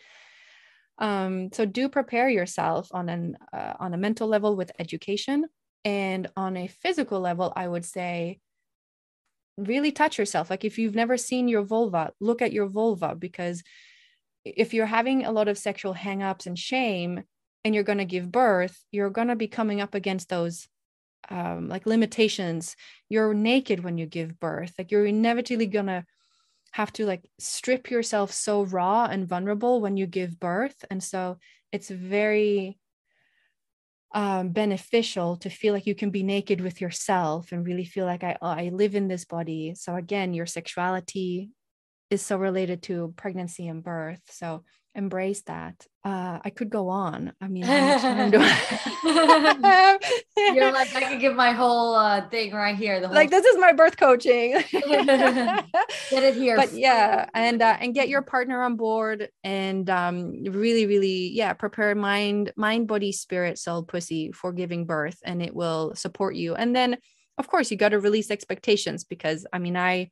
Um, 0.97 1.51
so 1.51 1.65
do 1.65 1.89
prepare 1.89 2.29
yourself 2.29 2.89
on 2.91 3.09
an 3.09 3.37
uh, 3.53 3.73
on 3.79 3.93
a 3.93 3.97
mental 3.97 4.27
level 4.27 4.55
with 4.55 4.71
education, 4.79 5.45
and 5.83 6.29
on 6.35 6.57
a 6.57 6.67
physical 6.67 7.19
level, 7.19 7.51
I 7.55 7.67
would 7.67 7.85
say 7.85 8.39
really 9.57 9.91
touch 9.91 10.17
yourself. 10.17 10.49
Like 10.49 10.65
if 10.65 10.77
you've 10.77 10.95
never 10.95 11.17
seen 11.17 11.47
your 11.47 11.63
vulva, 11.63 12.11
look 12.19 12.41
at 12.41 12.53
your 12.53 12.67
vulva 12.67 13.15
because 13.15 13.63
if 14.45 14.73
you're 14.73 14.85
having 14.85 15.25
a 15.25 15.31
lot 15.31 15.47
of 15.47 15.57
sexual 15.57 15.93
hangups 15.93 16.45
and 16.45 16.57
shame 16.57 17.23
and 17.63 17.75
you're 17.75 17.83
going 17.83 17.99
to 17.99 18.05
give 18.05 18.31
birth, 18.31 18.83
you're 18.91 19.09
going 19.09 19.27
to 19.27 19.35
be 19.35 19.47
coming 19.47 19.81
up 19.81 19.93
against 19.93 20.29
those 20.29 20.67
um, 21.29 21.69
like 21.69 21.85
limitations. 21.85 22.75
You're 23.09 23.33
naked 23.33 23.83
when 23.83 23.97
you 23.97 24.05
give 24.05 24.39
birth. 24.39 24.73
Like 24.77 24.91
you're 24.91 25.05
inevitably 25.05 25.67
going 25.67 25.85
to 25.87 26.05
have 26.71 26.91
to 26.93 27.05
like 27.05 27.25
strip 27.39 27.91
yourself 27.91 28.31
so 28.31 28.63
raw 28.63 29.05
and 29.05 29.27
vulnerable 29.27 29.81
when 29.81 29.97
you 29.97 30.07
give 30.07 30.39
birth. 30.39 30.85
And 30.89 31.03
so 31.03 31.37
it's 31.71 31.89
very 31.89 32.79
um, 34.13 34.49
beneficial 34.49 35.37
to 35.37 35.49
feel 35.49 35.73
like 35.73 35.85
you 35.85 35.95
can 35.95 36.09
be 36.09 36.23
naked 36.23 36.61
with 36.61 36.81
yourself 36.81 37.51
and 37.51 37.65
really 37.65 37.85
feel 37.85 38.05
like 38.05 38.23
I, 38.23 38.37
I 38.41 38.69
live 38.73 38.95
in 38.95 39.07
this 39.07 39.25
body. 39.25 39.73
So 39.75 39.95
again 39.95 40.33
your 40.33 40.45
sexuality 40.45 41.49
is 42.09 42.21
so 42.21 42.37
related 42.37 42.83
to 42.83 43.13
pregnancy 43.15 43.67
and 43.67 43.83
birth. 43.83 44.21
So 44.29 44.63
embrace 44.95 45.41
that. 45.43 45.87
Uh, 46.03 46.39
I 46.43 46.49
could 46.49 46.69
go 46.69 46.89
on. 46.89 47.33
I 47.39 47.47
mean, 47.47 47.63
I 47.65 48.29
you're 50.53 50.71
like, 50.71 50.95
I 50.95 51.09
could 51.09 51.21
give 51.21 51.35
my 51.35 51.51
whole 51.51 51.93
uh, 51.93 52.27
thing 52.29 52.53
right 52.53 52.75
here. 52.75 52.99
The 52.99 53.07
whole 53.07 53.15
like 53.15 53.29
this 53.29 53.45
is 53.45 53.57
my 53.59 53.71
birth 53.71 53.97
coaching. 53.97 54.53
get 54.71 55.65
it 56.11 56.35
here. 56.35 56.55
But 56.55 56.73
yeah, 56.73 57.29
and 57.33 57.61
uh, 57.61 57.77
and 57.79 57.93
get 57.93 58.09
your 58.09 58.21
partner 58.21 58.61
on 58.63 58.75
board 58.75 59.29
and 59.43 59.89
um, 59.89 60.43
really, 60.43 60.87
really, 60.87 61.29
yeah, 61.29 61.53
prepare 61.53 61.95
mind, 61.95 62.51
mind, 62.55 62.87
body, 62.87 63.11
spirit, 63.11 63.59
soul, 63.59 63.83
pussy 63.83 64.31
for 64.31 64.51
giving 64.51 64.85
birth, 64.85 65.19
and 65.23 65.41
it 65.41 65.55
will 65.55 65.95
support 65.95 66.35
you. 66.35 66.55
And 66.55 66.75
then, 66.75 66.97
of 67.37 67.47
course, 67.47 67.71
you 67.71 67.77
got 67.77 67.89
to 67.89 67.99
release 67.99 68.31
expectations 68.31 69.03
because 69.03 69.45
I 69.53 69.59
mean, 69.59 69.77
I 69.77 70.09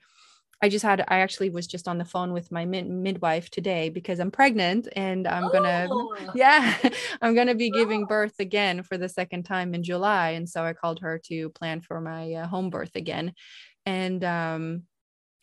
I 0.62 0.70
just 0.70 0.84
had, 0.84 1.02
I 1.08 1.20
actually 1.20 1.50
was 1.50 1.68
just 1.68 1.88
on 1.88 1.98
the 1.98 2.06
phone 2.06 2.34
with 2.34 2.52
my 2.52 2.66
mid- 2.66 2.90
midwife 2.90 3.50
today 3.50 3.90
because 3.90 4.20
I'm 4.20 4.32
pregnant 4.32 4.90
and 4.96 5.28
I'm 5.28 5.46
oh. 5.46 5.50
gonna, 5.50 5.90
yeah, 6.36 6.76
I'm 7.22 7.34
gonna 7.34 7.56
be 7.56 7.70
giving 7.72 8.06
birth 8.06 8.40
again 8.40 8.84
for 8.84 8.98
the 8.98 9.08
second 9.08 9.44
time 9.44 9.74
in 9.74 9.84
July. 9.84 10.32
And 10.32 10.50
so 10.50 10.64
I 10.64 10.74
called 10.74 11.00
her 11.00 11.20
to 11.26 11.50
plan 11.50 11.82
for 11.82 12.02
my 12.02 12.34
uh, 12.34 12.48
home 12.48 12.70
birth 12.70 12.96
again. 12.96 13.34
And, 13.86 14.24
um, 14.24 14.84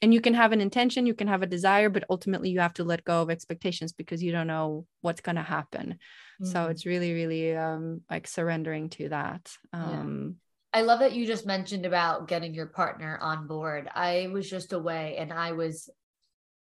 and 0.03 0.13
you 0.13 0.21
can 0.21 0.35
have 0.35 0.53
an 0.53 0.61
intention, 0.61 1.07
you 1.07 1.15
can 1.15 1.29
have 1.29 1.43
a 1.43 1.47
desire, 1.47 1.89
but 1.89 2.05
ultimately 2.11 2.51
you 2.51 2.61
have 2.61 2.75
to 2.75 2.85
let 2.85 3.03
go 3.05 3.23
of 3.23 3.31
expectations 3.31 3.95
because 3.95 4.23
you 4.23 4.31
don't 4.31 4.47
know 4.47 4.87
what's 5.01 5.23
going 5.23 5.37
to 5.37 5.43
happen. 5.43 5.99
Mm. 6.43 6.53
So 6.53 6.67
it's 6.67 6.85
really, 6.85 7.15
really 7.15 7.57
um, 7.57 8.03
like 8.11 8.27
surrendering 8.29 8.91
to 8.91 9.09
that. 9.09 9.51
Um, 9.73 10.37
I 10.73 10.83
love 10.83 11.01
that 11.01 11.13
you 11.13 11.27
just 11.27 11.47
mentioned 11.47 11.87
about 11.87 12.29
getting 12.29 12.55
your 12.55 12.67
partner 12.67 13.19
on 13.21 13.47
board. 13.47 13.89
I 13.95 14.29
was 14.33 14.49
just 14.49 14.73
away 14.73 15.17
and 15.19 15.33
I 15.33 15.53
was 15.53 15.89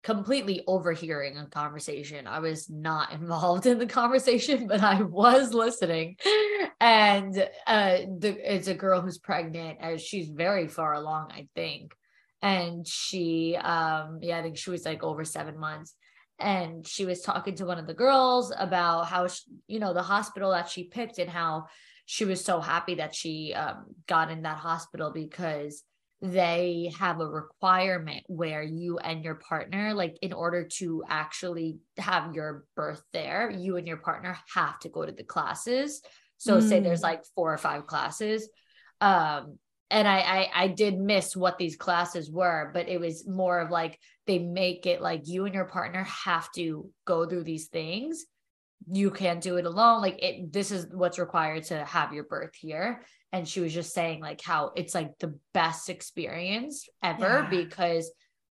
completely 0.03 0.63
overhearing 0.65 1.37
a 1.37 1.45
conversation. 1.47 2.25
I 2.25 2.39
was 2.39 2.69
not 2.69 3.11
involved 3.13 3.65
in 3.65 3.77
the 3.79 3.85
conversation, 3.85 4.67
but 4.67 4.81
I 4.81 5.01
was 5.01 5.53
listening. 5.53 6.15
And 6.79 7.37
uh 7.67 7.97
the, 8.19 8.37
it's 8.55 8.67
a 8.67 8.73
girl 8.73 9.01
who's 9.01 9.17
pregnant 9.17 9.79
as 9.81 10.01
she's 10.01 10.29
very 10.29 10.67
far 10.67 10.93
along, 10.93 11.31
I 11.31 11.47
think. 11.55 11.91
And 12.41 12.87
she 12.87 13.57
um 13.57 14.19
yeah, 14.21 14.39
I 14.39 14.41
think 14.41 14.57
she 14.57 14.69
was 14.69 14.85
like 14.85 15.03
over 15.03 15.25
7 15.25 15.59
months 15.59 15.95
and 16.39 16.87
she 16.87 17.05
was 17.05 17.21
talking 17.21 17.55
to 17.55 17.65
one 17.65 17.79
of 17.79 17.87
the 17.87 17.93
girls 17.93 18.53
about 18.57 19.07
how 19.07 19.27
she, 19.27 19.41
you 19.67 19.79
know 19.79 19.93
the 19.93 20.01
hospital 20.01 20.51
that 20.51 20.69
she 20.69 20.85
picked 20.85 21.19
and 21.19 21.29
how 21.29 21.65
she 22.11 22.25
was 22.25 22.43
so 22.43 22.59
happy 22.59 22.95
that 22.95 23.13
she 23.13 23.53
um, 23.53 23.85
got 24.07 24.31
in 24.31 24.41
that 24.41 24.57
hospital 24.57 25.11
because 25.13 25.83
they 26.23 26.91
have 26.97 27.19
a 27.19 27.27
requirement 27.27 28.23
where 28.25 28.63
you 28.63 28.97
and 28.97 29.23
your 29.23 29.35
partner 29.35 29.93
like 29.93 30.17
in 30.23 30.33
order 30.33 30.67
to 30.67 31.03
actually 31.07 31.77
have 31.99 32.33
your 32.33 32.65
birth 32.75 33.03
there 33.13 33.51
you 33.51 33.77
and 33.77 33.87
your 33.87 33.97
partner 33.97 34.35
have 34.55 34.79
to 34.79 34.89
go 34.89 35.05
to 35.05 35.11
the 35.11 35.23
classes 35.23 36.01
so 36.39 36.57
mm. 36.57 36.67
say 36.67 36.79
there's 36.79 37.01
mm. 37.01 37.03
like 37.03 37.23
four 37.35 37.53
or 37.53 37.59
five 37.59 37.85
classes 37.85 38.49
um 39.01 39.59
and 39.91 40.07
I, 40.07 40.19
I 40.19 40.49
i 40.63 40.67
did 40.67 40.99
miss 40.99 41.35
what 41.35 41.59
these 41.59 41.75
classes 41.75 42.31
were 42.31 42.71
but 42.73 42.89
it 42.89 42.99
was 42.99 43.27
more 43.27 43.59
of 43.59 43.69
like 43.69 43.99
they 44.25 44.39
make 44.39 44.87
it 44.87 44.99
like 44.99 45.21
you 45.27 45.45
and 45.45 45.53
your 45.53 45.65
partner 45.65 46.07
have 46.25 46.51
to 46.53 46.89
go 47.05 47.27
through 47.27 47.43
these 47.43 47.67
things 47.67 48.25
you 48.87 49.11
can't 49.11 49.41
do 49.41 49.57
it 49.57 49.65
alone 49.65 50.01
like 50.01 50.21
it 50.23 50.51
this 50.51 50.71
is 50.71 50.87
what's 50.91 51.19
required 51.19 51.63
to 51.63 51.83
have 51.85 52.13
your 52.13 52.23
birth 52.23 52.55
here 52.55 53.03
and 53.31 53.47
she 53.47 53.59
was 53.59 53.73
just 53.73 53.93
saying 53.93 54.21
like 54.21 54.41
how 54.41 54.71
it's 54.75 54.95
like 54.95 55.17
the 55.19 55.37
best 55.53 55.89
experience 55.89 56.87
ever 57.03 57.41
yeah. 57.43 57.49
because 57.49 58.11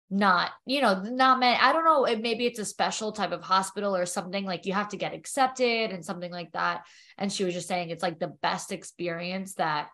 not 0.09 0.51
you 0.65 0.81
know 0.81 1.01
not 1.01 1.39
many 1.39 1.57
i 1.59 1.73
don't 1.73 1.83
know 1.83 2.05
it, 2.05 2.21
maybe 2.21 2.45
it's 2.45 2.59
a 2.59 2.65
special 2.65 3.11
type 3.11 3.31
of 3.31 3.41
hospital 3.41 3.95
or 3.95 4.05
something 4.05 4.45
like 4.45 4.65
you 4.65 4.71
have 4.71 4.87
to 4.87 4.97
get 4.97 5.13
accepted 5.13 5.91
and 5.91 6.05
something 6.05 6.31
like 6.31 6.51
that 6.53 6.83
and 7.17 7.31
she 7.31 7.43
was 7.43 7.53
just 7.53 7.67
saying 7.67 7.89
it's 7.89 8.03
like 8.03 8.17
the 8.17 8.33
best 8.41 8.71
experience 8.71 9.55
that 9.55 9.89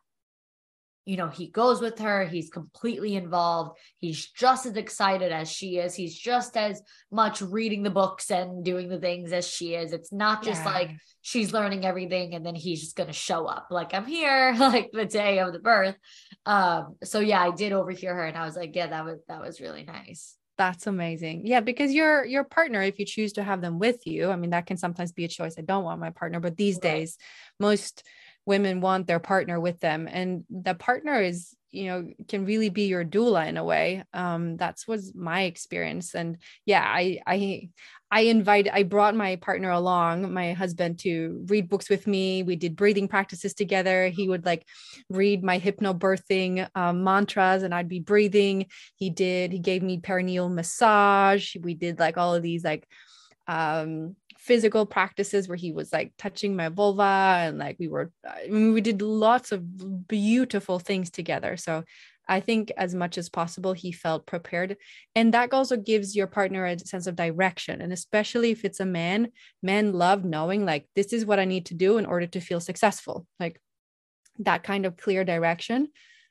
you 1.06 1.18
know, 1.18 1.28
he 1.28 1.47
goes 1.47 1.82
with 1.82 1.99
her, 1.99 2.26
he's 2.26 2.49
completely 2.49 3.16
involved. 3.16 3.78
He's 3.97 4.26
just 4.26 4.66
as 4.66 4.76
excited 4.76 5.32
as 5.32 5.51
she 5.51 5.78
is. 5.78 5.95
He's 5.95 6.18
just 6.18 6.56
as 6.56 6.82
much 7.12 7.41
reading 7.41 7.84
the 7.84 7.89
books 7.89 8.32
and 8.32 8.64
doing 8.64 8.88
the 8.88 8.99
things 8.99 9.34
as 9.34 9.47
she 9.47 9.76
is. 9.76 9.91
It's 9.91 10.14
not 10.14 10.43
just 10.43 10.64
yeah. 10.64 10.72
like 10.72 10.91
she's 11.22 11.54
learning 11.54 11.86
everything 11.86 12.36
and 12.36 12.45
then 12.45 12.56
he's 12.56 12.82
just 12.82 12.95
going 12.95 13.08
to 13.08 13.14
show 13.14 13.45
up 13.45 13.68
like 13.70 13.93
I'm 13.93 14.06
here 14.06 14.56
like 14.60 14.91
the 14.93 15.06
day 15.06 15.39
of 15.39 15.54
the 15.54 15.60
birth. 15.60 15.95
Um 16.45 16.95
so 17.04 17.20
yeah, 17.20 17.41
I 17.41 17.51
did 17.51 17.74
overhear 17.74 18.16
her 18.16 18.26
and 18.26 18.38
I 18.38 18.45
was 18.45 18.56
like, 18.56 18.76
yeah, 18.76 18.88
that 18.88 19.06
was 19.06 19.20
that 19.28 19.41
was 19.41 19.60
really 19.60 19.84
nice. 19.84 20.38
That's 20.58 20.86
amazing. 20.86 21.47
Yeah, 21.47 21.62
because 21.62 21.93
your 21.93 22.26
your 22.26 22.43
partner, 22.43 22.82
if 22.82 22.99
you 22.99 23.06
choose 23.06 23.34
to 23.34 23.43
have 23.43 23.60
them 23.62 23.80
with 23.80 24.06
you, 24.06 24.30
I 24.30 24.36
mean, 24.36 24.51
that 24.51 24.68
can 24.68 24.78
sometimes 24.78 25.12
be 25.12 25.26
a 25.26 25.28
choice. 25.28 25.56
I 25.58 25.64
don't 25.64 25.84
want 25.84 25.99
my 25.99 26.12
partner, 26.12 26.39
but 26.39 26.58
these 26.58 26.76
right. 26.76 26.84
days, 26.84 27.18
most 27.60 28.04
women 28.46 28.82
want 28.82 29.08
their 29.08 29.20
partner 29.20 29.60
with 29.60 29.80
them. 29.80 30.08
And 30.12 30.44
the 30.50 30.76
partner 30.76 31.22
is 31.22 31.56
you 31.72 31.88
know 31.88 32.08
can 32.28 32.46
really 32.46 32.70
be 32.70 32.84
your 32.84 33.04
doula 33.04 33.48
in 33.48 33.58
a 33.58 33.64
way. 33.64 34.04
Um 34.14 34.58
that's 34.58 34.88
was 34.88 35.14
my 35.16 35.44
experience. 35.44 36.14
And 36.14 36.38
yeah 36.66 36.84
i 36.86 37.20
i 37.26 37.70
i 38.12 38.22
invited 38.22 38.72
i 38.74 38.84
brought 38.84 39.16
my 39.16 39.38
partner 39.38 39.72
along 39.72 40.32
my 40.32 40.54
husband 40.54 41.00
to 41.00 41.44
read 41.48 41.70
books 41.70 41.89
with 41.89 42.06
me. 42.06 42.44
We 42.44 42.56
did 42.58 42.76
breathing 42.76 43.08
practices 43.08 43.56
together. 43.56 44.10
He 44.10 44.30
would 44.30 44.46
like 44.46 44.68
read 45.10 45.44
my 45.44 45.60
hypnobirthing 45.60 46.70
um, 46.76 47.04
mantras 47.04 47.64
and 47.64 47.74
i'd 47.74 47.89
be 47.89 48.00
breathing. 48.00 48.68
He 48.96 49.10
did 49.10 49.52
he 49.52 49.60
gave 49.60 49.82
me 49.82 50.00
perineal 50.00 50.54
massage. 50.54 51.56
We 51.60 51.74
did 51.74 51.98
like 51.98 52.18
all 52.18 52.36
of 52.36 52.44
these 52.44 52.64
like 52.64 52.88
um 53.48 54.16
physical 54.44 54.86
practices 54.86 55.48
where 55.48 55.56
he 55.56 55.72
was 55.72 55.94
like 55.94 56.12
touching 56.18 56.54
my 56.54 56.68
vulva 56.68 57.38
and 57.39 57.58
like 57.58 57.78
we 57.80 57.88
were 57.88 58.12
uh, 58.28 58.32
I 58.44 58.50
mean, 58.50 58.74
we 58.74 58.82
did 58.82 59.02
lots 59.02 59.54
of 59.54 60.08
beautiful 60.08 60.80
things 60.80 61.10
together. 61.10 61.56
So 61.56 61.86
I 62.28 62.41
think 62.41 62.70
as 62.76 62.94
much 62.94 63.18
as 63.18 63.30
possible 63.30 63.72
he 63.72 63.94
felt 63.94 64.26
prepared. 64.26 64.76
And 65.16 65.34
that 65.34 65.54
also 65.54 65.78
gives 65.78 66.14
your 66.14 66.28
partner 66.28 66.66
a 66.66 66.78
sense 66.80 67.08
of 67.08 67.16
direction. 67.16 67.82
And 67.82 67.94
especially 67.94 68.52
if 68.52 68.66
it's 68.66 68.82
a 68.82 68.86
man 68.86 69.30
men 69.62 69.94
love 69.94 70.26
knowing 70.26 70.66
like 70.66 70.89
this 70.94 71.14
is 71.14 71.26
what 71.26 71.39
I 71.39 71.46
need 71.46 71.68
to 71.68 71.74
do 71.74 71.98
in 71.98 72.06
order 72.06 72.28
to 72.28 72.41
feel 72.41 72.60
successful 72.60 73.26
like 73.39 73.62
that 74.39 74.64
kind 74.64 74.86
of 74.86 74.98
clear 74.98 75.24
direction. 75.24 75.88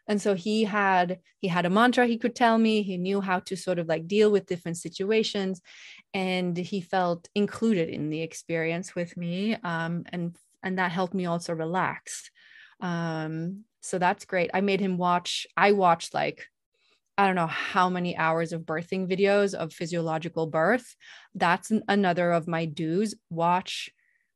And 0.06 0.20
so 0.20 0.34
he 0.34 0.64
had 0.64 1.20
he 1.38 1.48
had 1.48 1.64
a 1.64 1.70
mantra 1.70 2.06
he 2.06 2.18
could 2.18 2.34
tell 2.34 2.58
me. 2.58 2.82
He 2.82 2.98
knew 2.98 3.22
how 3.22 3.38
to 3.40 3.56
sort 3.56 3.78
of 3.78 3.86
like 3.86 4.06
deal 4.06 4.30
with 4.30 4.46
different 4.46 4.76
situations 4.76 5.62
and 6.14 6.56
he 6.56 6.80
felt 6.80 7.28
included 7.34 7.88
in 7.88 8.10
the 8.10 8.22
experience 8.22 8.94
with 8.94 9.16
me 9.16 9.56
um, 9.64 10.04
and 10.10 10.36
and 10.62 10.78
that 10.78 10.92
helped 10.92 11.14
me 11.14 11.26
also 11.26 11.52
relax 11.52 12.30
um, 12.80 13.64
so 13.80 13.98
that's 13.98 14.24
great 14.24 14.50
i 14.54 14.60
made 14.60 14.80
him 14.80 14.98
watch 14.98 15.46
i 15.56 15.72
watched 15.72 16.14
like 16.14 16.46
I 17.18 17.26
don't 17.26 17.36
know 17.36 17.46
how 17.46 17.90
many 17.90 18.16
hours 18.16 18.52
of 18.52 18.62
birthing 18.62 19.08
videos 19.08 19.54
of 19.54 19.72
physiological 19.72 20.46
birth. 20.46 20.96
That's 21.34 21.70
an, 21.70 21.82
another 21.86 22.32
of 22.32 22.48
my 22.48 22.64
do's. 22.64 23.14
Watch 23.28 23.90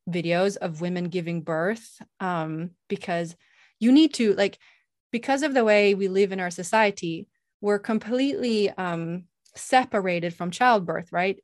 videos 0.08 0.56
of 0.56 0.80
women 0.80 1.04
giving 1.04 1.42
birth 1.42 2.00
um, 2.20 2.70
because 2.88 3.34
you 3.80 3.92
need 3.92 4.14
to 4.14 4.34
like 4.34 4.58
because 5.10 5.42
of 5.42 5.54
the 5.54 5.64
way 5.64 5.94
we 5.94 6.08
live 6.08 6.32
in 6.32 6.40
our 6.40 6.50
society, 6.50 7.28
we're 7.60 7.78
completely 7.78 8.70
um, 8.70 9.24
separated 9.54 10.34
from 10.34 10.50
childbirth, 10.50 11.10
right? 11.12 11.38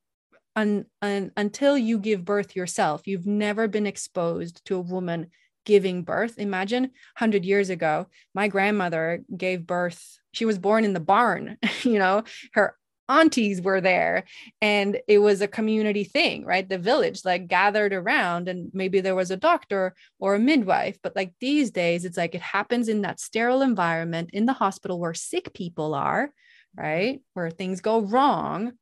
Un, 0.54 0.84
un, 1.00 1.32
until 1.36 1.78
you 1.78 1.98
give 1.98 2.24
birth 2.24 2.54
yourself, 2.54 3.06
you've 3.06 3.26
never 3.26 3.68
been 3.68 3.86
exposed 3.86 4.64
to 4.66 4.76
a 4.76 4.80
woman 4.80 5.28
giving 5.64 6.02
birth. 6.02 6.38
Imagine 6.38 6.82
100 6.82 7.44
years 7.44 7.70
ago, 7.70 8.06
my 8.34 8.48
grandmother 8.48 9.24
gave 9.34 9.66
birth. 9.66 10.18
She 10.32 10.44
was 10.44 10.58
born 10.58 10.84
in 10.84 10.92
the 10.92 11.00
barn, 11.00 11.58
you 11.82 11.98
know, 11.98 12.24
her 12.52 12.76
aunties 13.08 13.60
were 13.60 13.80
there 13.80 14.24
and 14.60 14.98
it 15.08 15.18
was 15.18 15.40
a 15.40 15.48
community 15.48 16.04
thing 16.04 16.44
right 16.44 16.68
the 16.68 16.78
village 16.78 17.24
like 17.24 17.48
gathered 17.48 17.92
around 17.92 18.48
and 18.48 18.70
maybe 18.72 19.00
there 19.00 19.14
was 19.14 19.30
a 19.30 19.36
doctor 19.36 19.94
or 20.18 20.34
a 20.34 20.38
midwife 20.38 20.98
but 21.02 21.14
like 21.16 21.32
these 21.40 21.70
days 21.70 22.04
it's 22.04 22.16
like 22.16 22.34
it 22.34 22.40
happens 22.40 22.88
in 22.88 23.02
that 23.02 23.20
sterile 23.20 23.60
environment 23.60 24.30
in 24.32 24.46
the 24.46 24.52
hospital 24.52 24.98
where 25.00 25.14
sick 25.14 25.52
people 25.52 25.94
are 25.94 26.30
right 26.76 27.20
where 27.34 27.50
things 27.50 27.80
go 27.80 28.00
wrong 28.00 28.72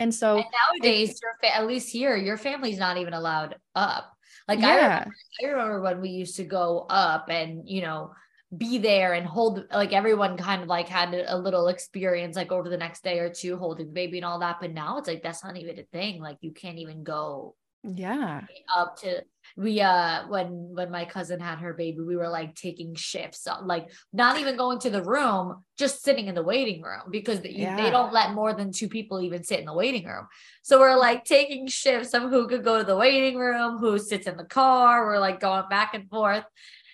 and 0.00 0.12
so 0.12 0.38
and 0.38 0.46
nowadays 0.82 1.20
your 1.22 1.34
fa- 1.40 1.56
at 1.56 1.66
least 1.66 1.90
here 1.90 2.16
your 2.16 2.36
family's 2.36 2.78
not 2.78 2.96
even 2.96 3.14
allowed 3.14 3.56
up. 3.74 4.12
Like 4.48 4.58
yeah. 4.58 4.66
I, 4.66 4.74
remember, 4.74 5.14
I 5.42 5.46
remember 5.46 5.80
when 5.82 6.00
we 6.00 6.08
used 6.08 6.36
to 6.36 6.44
go 6.44 6.86
up 6.88 7.28
and 7.28 7.68
you 7.68 7.82
know 7.82 8.12
be 8.56 8.78
there 8.78 9.12
and 9.12 9.24
hold 9.26 9.64
like 9.72 9.92
everyone 9.92 10.36
kind 10.36 10.62
of 10.62 10.68
like 10.68 10.88
had 10.88 11.14
a 11.14 11.38
little 11.38 11.68
experience 11.68 12.34
like 12.34 12.50
over 12.50 12.68
the 12.68 12.76
next 12.76 13.04
day 13.04 13.20
or 13.20 13.30
two 13.30 13.56
holding 13.56 13.86
the 13.86 13.92
baby 13.92 14.18
and 14.18 14.24
all 14.24 14.40
that. 14.40 14.56
But 14.60 14.72
now 14.72 14.98
it's 14.98 15.06
like 15.06 15.22
that's 15.22 15.44
not 15.44 15.56
even 15.56 15.78
a 15.78 15.84
thing. 15.84 16.20
Like 16.20 16.38
you 16.40 16.50
can't 16.50 16.78
even 16.78 17.04
go 17.04 17.54
yeah. 17.84 18.42
up 18.74 18.96
to 19.00 19.22
we 19.56 19.80
uh 19.80 20.26
when 20.28 20.48
when 20.74 20.90
my 20.90 21.04
cousin 21.04 21.40
had 21.40 21.58
her 21.58 21.74
baby 21.74 22.00
we 22.00 22.16
were 22.16 22.28
like 22.28 22.54
taking 22.54 22.94
shifts 22.94 23.46
uh, 23.46 23.56
like 23.62 23.88
not 24.12 24.38
even 24.38 24.56
going 24.56 24.78
to 24.78 24.90
the 24.90 25.02
room 25.02 25.64
just 25.78 26.02
sitting 26.02 26.26
in 26.26 26.34
the 26.34 26.42
waiting 26.42 26.82
room 26.82 27.02
because 27.10 27.40
the, 27.40 27.52
yeah. 27.52 27.76
they 27.76 27.90
don't 27.90 28.12
let 28.12 28.34
more 28.34 28.52
than 28.52 28.72
two 28.72 28.88
people 28.88 29.20
even 29.20 29.42
sit 29.42 29.60
in 29.60 29.66
the 29.66 29.72
waiting 29.72 30.06
room 30.06 30.26
so 30.62 30.78
we're 30.78 30.96
like 30.96 31.24
taking 31.24 31.66
shifts 31.66 32.14
of 32.14 32.22
who 32.30 32.46
could 32.48 32.64
go 32.64 32.78
to 32.78 32.84
the 32.84 32.96
waiting 32.96 33.38
room 33.38 33.78
who 33.78 33.98
sits 33.98 34.26
in 34.26 34.36
the 34.36 34.44
car 34.44 35.06
we're 35.06 35.18
like 35.18 35.40
going 35.40 35.68
back 35.68 35.94
and 35.94 36.08
forth 36.08 36.44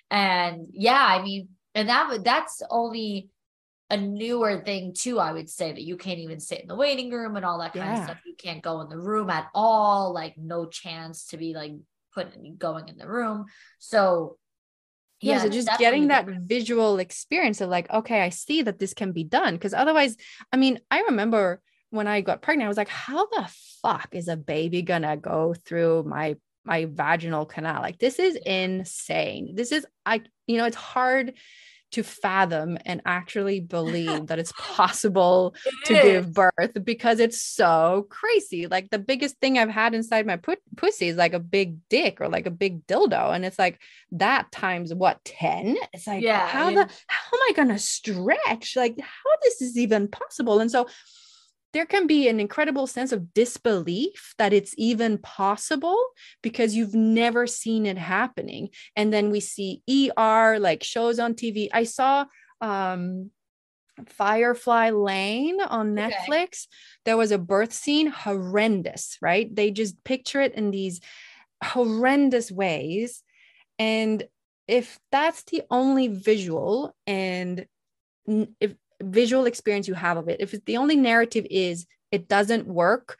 and 0.09 0.67
yeah, 0.71 1.03
I 1.03 1.21
mean, 1.21 1.49
and 1.75 1.89
that 1.89 2.23
that's 2.23 2.61
only 2.69 3.29
a 3.89 3.97
newer 3.97 4.61
thing 4.63 4.93
too. 4.97 5.19
I 5.19 5.31
would 5.31 5.49
say 5.49 5.71
that 5.71 5.83
you 5.83 5.97
can't 5.97 6.19
even 6.19 6.39
sit 6.39 6.61
in 6.61 6.67
the 6.67 6.75
waiting 6.75 7.11
room 7.11 7.35
and 7.35 7.45
all 7.45 7.59
that 7.59 7.73
kind 7.73 7.85
yeah. 7.85 7.99
of 7.99 8.03
stuff. 8.05 8.17
You 8.25 8.35
can't 8.37 8.63
go 8.63 8.81
in 8.81 8.89
the 8.89 8.97
room 8.97 9.29
at 9.29 9.47
all. 9.53 10.13
Like 10.13 10.37
no 10.37 10.65
chance 10.65 11.27
to 11.27 11.37
be 11.37 11.53
like 11.53 11.73
putting 12.17 12.55
going 12.57 12.89
in 12.89 12.97
the 12.97 13.07
room. 13.07 13.45
So 13.79 14.37
yeah, 15.21 15.35
yeah 15.35 15.43
so 15.43 15.49
just 15.49 15.69
getting 15.79 16.07
that 16.07 16.25
different. 16.25 16.47
visual 16.47 16.99
experience 16.99 17.61
of 17.61 17.69
like, 17.69 17.89
okay, 17.91 18.21
I 18.21 18.29
see 18.29 18.63
that 18.63 18.79
this 18.79 18.93
can 18.93 19.11
be 19.11 19.23
done. 19.23 19.53
Because 19.53 19.73
otherwise, 19.73 20.17
I 20.51 20.57
mean, 20.57 20.79
I 20.89 21.01
remember 21.01 21.61
when 21.89 22.07
I 22.07 22.21
got 22.21 22.41
pregnant, 22.41 22.65
I 22.65 22.69
was 22.69 22.77
like, 22.77 22.89
how 22.89 23.27
the 23.27 23.47
fuck 23.81 24.09
is 24.11 24.27
a 24.27 24.37
baby 24.37 24.81
gonna 24.81 25.17
go 25.17 25.53
through 25.65 26.03
my 26.03 26.35
my 26.65 26.85
vaginal 26.85 27.45
canal. 27.45 27.81
Like 27.81 27.99
this 27.99 28.19
is 28.19 28.35
insane. 28.35 29.53
This 29.55 29.71
is 29.71 29.85
I 30.05 30.21
you 30.47 30.57
know 30.57 30.65
it's 30.65 30.75
hard 30.75 31.33
to 31.91 32.03
fathom 32.03 32.77
and 32.85 33.01
actually 33.05 33.59
believe 33.59 34.27
that 34.27 34.39
it's 34.39 34.51
possible 34.57 35.55
it 35.65 35.73
to 35.85 35.93
is. 35.95 36.03
give 36.03 36.33
birth 36.33 36.83
because 36.83 37.19
it's 37.19 37.41
so 37.41 38.07
crazy. 38.09 38.67
Like 38.67 38.89
the 38.89 38.99
biggest 38.99 39.39
thing 39.39 39.57
I've 39.57 39.69
had 39.69 39.93
inside 39.93 40.25
my 40.25 40.35
put- 40.35 40.59
pussy 40.75 41.07
is 41.07 41.17
like 41.17 41.33
a 41.33 41.39
big 41.39 41.77
dick 41.89 42.19
or 42.19 42.27
like 42.27 42.45
a 42.45 42.51
big 42.51 42.85
dildo. 42.87 43.33
And 43.33 43.45
it's 43.45 43.59
like 43.59 43.79
that 44.11 44.51
times 44.51 44.93
what, 44.93 45.23
10? 45.23 45.77
It's 45.93 46.07
like, 46.07 46.23
yeah, 46.23 46.47
how 46.47 46.65
I 46.65 46.67
mean, 46.67 46.75
the, 46.75 46.89
how 47.07 47.37
am 47.37 47.41
I 47.49 47.53
going 47.55 47.69
to 47.69 47.79
stretch? 47.79 48.75
Like 48.75 48.99
how 48.99 49.29
this 49.43 49.61
is 49.61 49.77
even 49.77 50.07
possible? 50.07 50.59
And 50.59 50.69
so 50.71 50.87
there 51.73 51.85
can 51.85 52.07
be 52.07 52.27
an 52.27 52.39
incredible 52.39 52.87
sense 52.87 53.11
of 53.11 53.33
disbelief 53.33 54.33
that 54.37 54.53
it's 54.53 54.73
even 54.77 55.17
possible 55.17 55.97
because 56.41 56.75
you've 56.75 56.95
never 56.95 57.45
seen 57.45 57.85
it 57.85 57.97
happening. 57.97 58.69
And 58.95 59.13
then 59.13 59.29
we 59.29 59.39
see 59.39 59.83
ER 59.89 60.59
like 60.59 60.83
shows 60.83 61.19
on 61.19 61.33
TV. 61.33 61.69
I 61.73 61.83
saw 61.83 62.25
um 62.61 63.31
Firefly 64.05 64.91
Lane 64.91 65.59
on 65.61 65.95
Netflix. 65.95 66.29
Okay. 66.29 66.67
There 67.05 67.17
was 67.17 67.31
a 67.31 67.37
birth 67.37 67.73
scene, 67.73 68.07
horrendous, 68.07 69.17
right? 69.21 69.53
They 69.53 69.71
just 69.71 70.03
picture 70.03 70.41
it 70.41 70.53
in 70.53 70.71
these 70.71 71.01
horrendous 71.63 72.51
ways. 72.51 73.23
And 73.79 74.23
if 74.67 74.99
that's 75.11 75.43
the 75.43 75.63
only 75.71 76.07
visual 76.07 76.95
and 77.05 77.65
if 78.59 78.75
visual 79.01 79.45
experience 79.45 79.87
you 79.87 79.93
have 79.93 80.17
of 80.17 80.27
it. 80.27 80.41
If 80.41 80.53
the 80.65 80.77
only 80.77 80.95
narrative 80.95 81.45
is 81.49 81.85
it 82.11 82.27
doesn't 82.27 82.67
work 82.67 83.17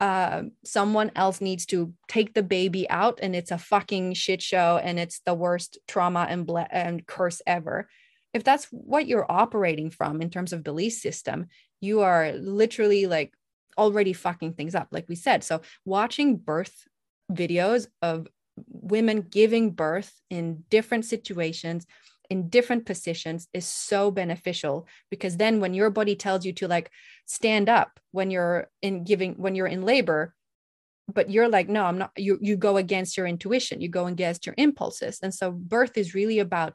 uh, 0.00 0.44
someone 0.64 1.10
else 1.16 1.40
needs 1.40 1.66
to 1.66 1.92
take 2.06 2.32
the 2.32 2.42
baby 2.42 2.88
out 2.88 3.18
and 3.20 3.34
it's 3.34 3.50
a 3.50 3.58
fucking 3.58 4.14
shit 4.14 4.40
show 4.40 4.80
and 4.82 4.98
it's 4.98 5.20
the 5.26 5.34
worst 5.34 5.78
trauma 5.88 6.24
and, 6.28 6.46
ble- 6.46 6.66
and 6.70 7.04
curse 7.06 7.42
ever. 7.46 7.88
If 8.32 8.44
that's 8.44 8.66
what 8.66 9.08
you're 9.08 9.30
operating 9.30 9.90
from 9.90 10.22
in 10.22 10.30
terms 10.30 10.52
of 10.52 10.62
belief 10.62 10.92
system 10.92 11.48
you 11.80 12.00
are 12.00 12.32
literally 12.32 13.06
like 13.06 13.32
already 13.76 14.12
fucking 14.12 14.54
things 14.54 14.74
up 14.74 14.88
like 14.90 15.08
we 15.08 15.14
said. 15.14 15.44
So 15.44 15.62
watching 15.84 16.36
birth 16.36 16.84
videos 17.30 17.86
of 18.02 18.28
women 18.68 19.22
giving 19.22 19.70
birth 19.70 20.12
in 20.30 20.64
different 20.70 21.04
situations 21.04 21.86
in 22.30 22.48
different 22.48 22.84
positions 22.86 23.48
is 23.52 23.66
so 23.66 24.10
beneficial 24.10 24.86
because 25.10 25.36
then 25.36 25.60
when 25.60 25.74
your 25.74 25.90
body 25.90 26.14
tells 26.14 26.44
you 26.44 26.52
to 26.52 26.68
like 26.68 26.90
stand 27.26 27.68
up 27.68 27.98
when 28.12 28.30
you're 28.30 28.68
in 28.82 29.04
giving 29.04 29.34
when 29.34 29.54
you're 29.54 29.66
in 29.66 29.82
labor 29.82 30.34
but 31.12 31.30
you're 31.30 31.48
like 31.48 31.68
no 31.68 31.84
i'm 31.84 31.98
not 31.98 32.10
you 32.16 32.38
you 32.40 32.56
go 32.56 32.76
against 32.76 33.16
your 33.16 33.26
intuition 33.26 33.80
you 33.80 33.88
go 33.88 34.06
against 34.06 34.46
your 34.46 34.54
impulses. 34.58 35.20
And 35.22 35.34
so 35.34 35.50
birth 35.50 35.96
is 35.96 36.14
really 36.14 36.38
about 36.38 36.74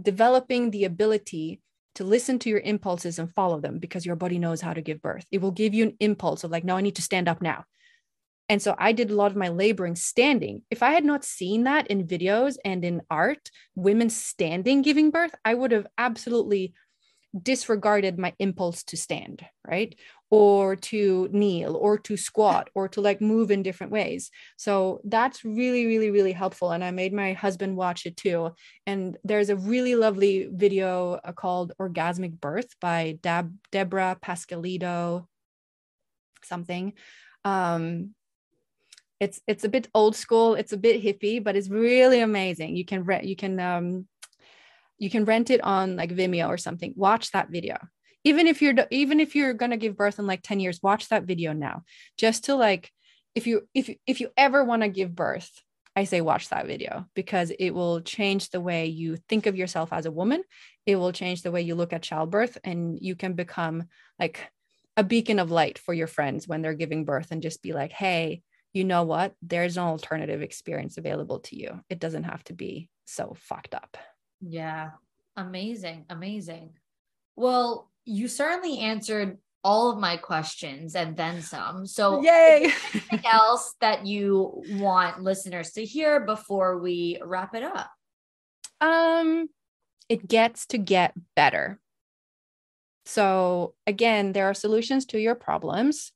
developing 0.00 0.70
the 0.70 0.84
ability 0.84 1.60
to 1.96 2.04
listen 2.04 2.38
to 2.38 2.48
your 2.48 2.60
impulses 2.60 3.18
and 3.18 3.32
follow 3.34 3.60
them 3.60 3.78
because 3.78 4.06
your 4.06 4.16
body 4.16 4.38
knows 4.38 4.60
how 4.60 4.72
to 4.72 4.80
give 4.80 5.02
birth. 5.02 5.26
It 5.30 5.42
will 5.42 5.50
give 5.50 5.74
you 5.74 5.84
an 5.84 5.96
impulse 6.00 6.44
of 6.44 6.50
like 6.50 6.64
no 6.64 6.76
i 6.76 6.80
need 6.80 6.96
to 6.96 7.02
stand 7.02 7.28
up 7.28 7.42
now 7.42 7.64
and 8.48 8.60
so 8.60 8.74
I 8.78 8.92
did 8.92 9.10
a 9.10 9.14
lot 9.14 9.30
of 9.30 9.36
my 9.36 9.48
laboring 9.48 9.96
standing. 9.96 10.62
If 10.70 10.82
I 10.82 10.90
had 10.90 11.04
not 11.04 11.24
seen 11.24 11.64
that 11.64 11.86
in 11.86 12.06
videos 12.06 12.56
and 12.64 12.84
in 12.84 13.02
art, 13.10 13.50
women 13.74 14.10
standing 14.10 14.82
giving 14.82 15.10
birth, 15.10 15.34
I 15.44 15.54
would 15.54 15.72
have 15.72 15.86
absolutely 15.96 16.74
disregarded 17.40 18.18
my 18.18 18.34
impulse 18.38 18.82
to 18.84 18.96
stand, 18.96 19.44
right? 19.66 19.98
Or 20.30 20.76
to 20.76 21.28
kneel 21.32 21.76
or 21.76 21.96
to 21.98 22.16
squat 22.16 22.68
or 22.74 22.88
to 22.88 23.00
like 23.00 23.22
move 23.22 23.50
in 23.50 23.62
different 23.62 23.92
ways. 23.92 24.30
So 24.58 25.00
that's 25.04 25.44
really, 25.44 25.86
really, 25.86 26.10
really 26.10 26.32
helpful. 26.32 26.72
And 26.72 26.84
I 26.84 26.90
made 26.90 27.14
my 27.14 27.32
husband 27.32 27.76
watch 27.76 28.04
it 28.04 28.16
too. 28.16 28.50
And 28.86 29.16
there's 29.24 29.48
a 29.48 29.56
really 29.56 29.94
lovely 29.94 30.48
video 30.52 31.18
uh, 31.24 31.32
called 31.32 31.72
Orgasmic 31.80 32.38
Birth 32.38 32.68
by 32.80 33.18
Deb- 33.22 33.56
Deborah 33.70 34.18
Pascalidou 34.22 35.26
something. 36.44 36.92
Um, 37.44 38.14
it's 39.22 39.40
it's 39.46 39.62
a 39.62 39.68
bit 39.68 39.86
old 39.94 40.16
school 40.16 40.56
it's 40.56 40.72
a 40.72 40.76
bit 40.76 41.00
hippie 41.00 41.42
but 41.42 41.54
it's 41.54 41.70
really 41.70 42.20
amazing. 42.20 42.74
You 42.74 42.84
can 42.84 43.04
rent 43.04 43.22
you 43.22 43.36
can 43.36 43.60
um 43.60 44.08
you 44.98 45.08
can 45.10 45.24
rent 45.24 45.48
it 45.50 45.62
on 45.62 45.96
like 45.96 46.10
vimeo 46.10 46.48
or 46.48 46.58
something. 46.58 46.92
Watch 46.96 47.30
that 47.30 47.48
video. 47.48 47.76
Even 48.24 48.48
if 48.48 48.60
you're 48.60 48.74
even 48.90 49.20
if 49.20 49.36
you're 49.36 49.54
to 49.54 49.76
give 49.76 49.96
birth 49.96 50.18
in 50.18 50.26
like 50.26 50.42
10 50.42 50.58
years 50.58 50.80
watch 50.82 51.08
that 51.08 51.22
video 51.22 51.52
now. 51.52 51.82
Just 52.18 52.44
to 52.46 52.56
like 52.56 52.90
if 53.36 53.46
you 53.46 53.68
if 53.72 53.88
you 53.88 53.96
if 54.08 54.20
you 54.20 54.30
ever 54.36 54.64
want 54.64 54.82
to 54.82 54.88
give 54.88 55.14
birth 55.14 55.50
i 55.94 56.04
say 56.04 56.20
watch 56.20 56.48
that 56.48 56.66
video 56.66 57.06
because 57.14 57.52
it 57.58 57.70
will 57.70 58.00
change 58.00 58.50
the 58.50 58.60
way 58.60 58.86
you 58.86 59.16
think 59.28 59.46
of 59.46 59.56
yourself 59.56 59.92
as 59.92 60.04
a 60.04 60.16
woman. 60.20 60.42
It 60.84 60.96
will 60.96 61.12
change 61.12 61.42
the 61.42 61.52
way 61.52 61.62
you 61.62 61.76
look 61.76 61.92
at 61.92 62.02
childbirth 62.02 62.58
and 62.64 62.98
you 63.00 63.14
can 63.14 63.34
become 63.34 63.84
like 64.18 64.50
a 64.96 65.04
beacon 65.04 65.38
of 65.38 65.52
light 65.52 65.78
for 65.78 65.94
your 65.94 66.08
friends 66.08 66.48
when 66.48 66.60
they're 66.60 66.82
giving 66.82 67.04
birth 67.04 67.28
and 67.30 67.40
just 67.40 67.62
be 67.62 67.72
like 67.72 67.92
hey 67.92 68.42
you 68.72 68.84
know 68.84 69.02
what? 69.02 69.34
There's 69.42 69.76
an 69.76 69.84
alternative 69.84 70.42
experience 70.42 70.98
available 70.98 71.40
to 71.40 71.56
you. 71.56 71.80
It 71.88 71.98
doesn't 71.98 72.24
have 72.24 72.42
to 72.44 72.54
be 72.54 72.88
so 73.04 73.36
fucked 73.38 73.74
up. 73.74 73.96
Yeah. 74.40 74.90
Amazing. 75.36 76.06
Amazing. 76.08 76.70
Well, 77.36 77.90
you 78.04 78.28
certainly 78.28 78.78
answered 78.78 79.38
all 79.64 79.90
of 79.90 79.98
my 79.98 80.16
questions 80.16 80.94
and 80.94 81.16
then 81.16 81.40
some. 81.42 81.86
So, 81.86 82.22
yay. 82.22 82.72
anything 82.92 83.22
else 83.30 83.74
that 83.80 84.06
you 84.06 84.62
want 84.70 85.22
listeners 85.22 85.72
to 85.72 85.84
hear 85.84 86.20
before 86.20 86.78
we 86.78 87.20
wrap 87.24 87.54
it 87.54 87.62
up? 87.62 87.90
Um, 88.80 89.48
it 90.08 90.26
gets 90.26 90.66
to 90.66 90.76
get 90.76 91.14
better. 91.36 91.78
So, 93.06 93.74
again, 93.86 94.32
there 94.32 94.46
are 94.50 94.54
solutions 94.54 95.06
to 95.06 95.20
your 95.20 95.36
problems. 95.36 96.10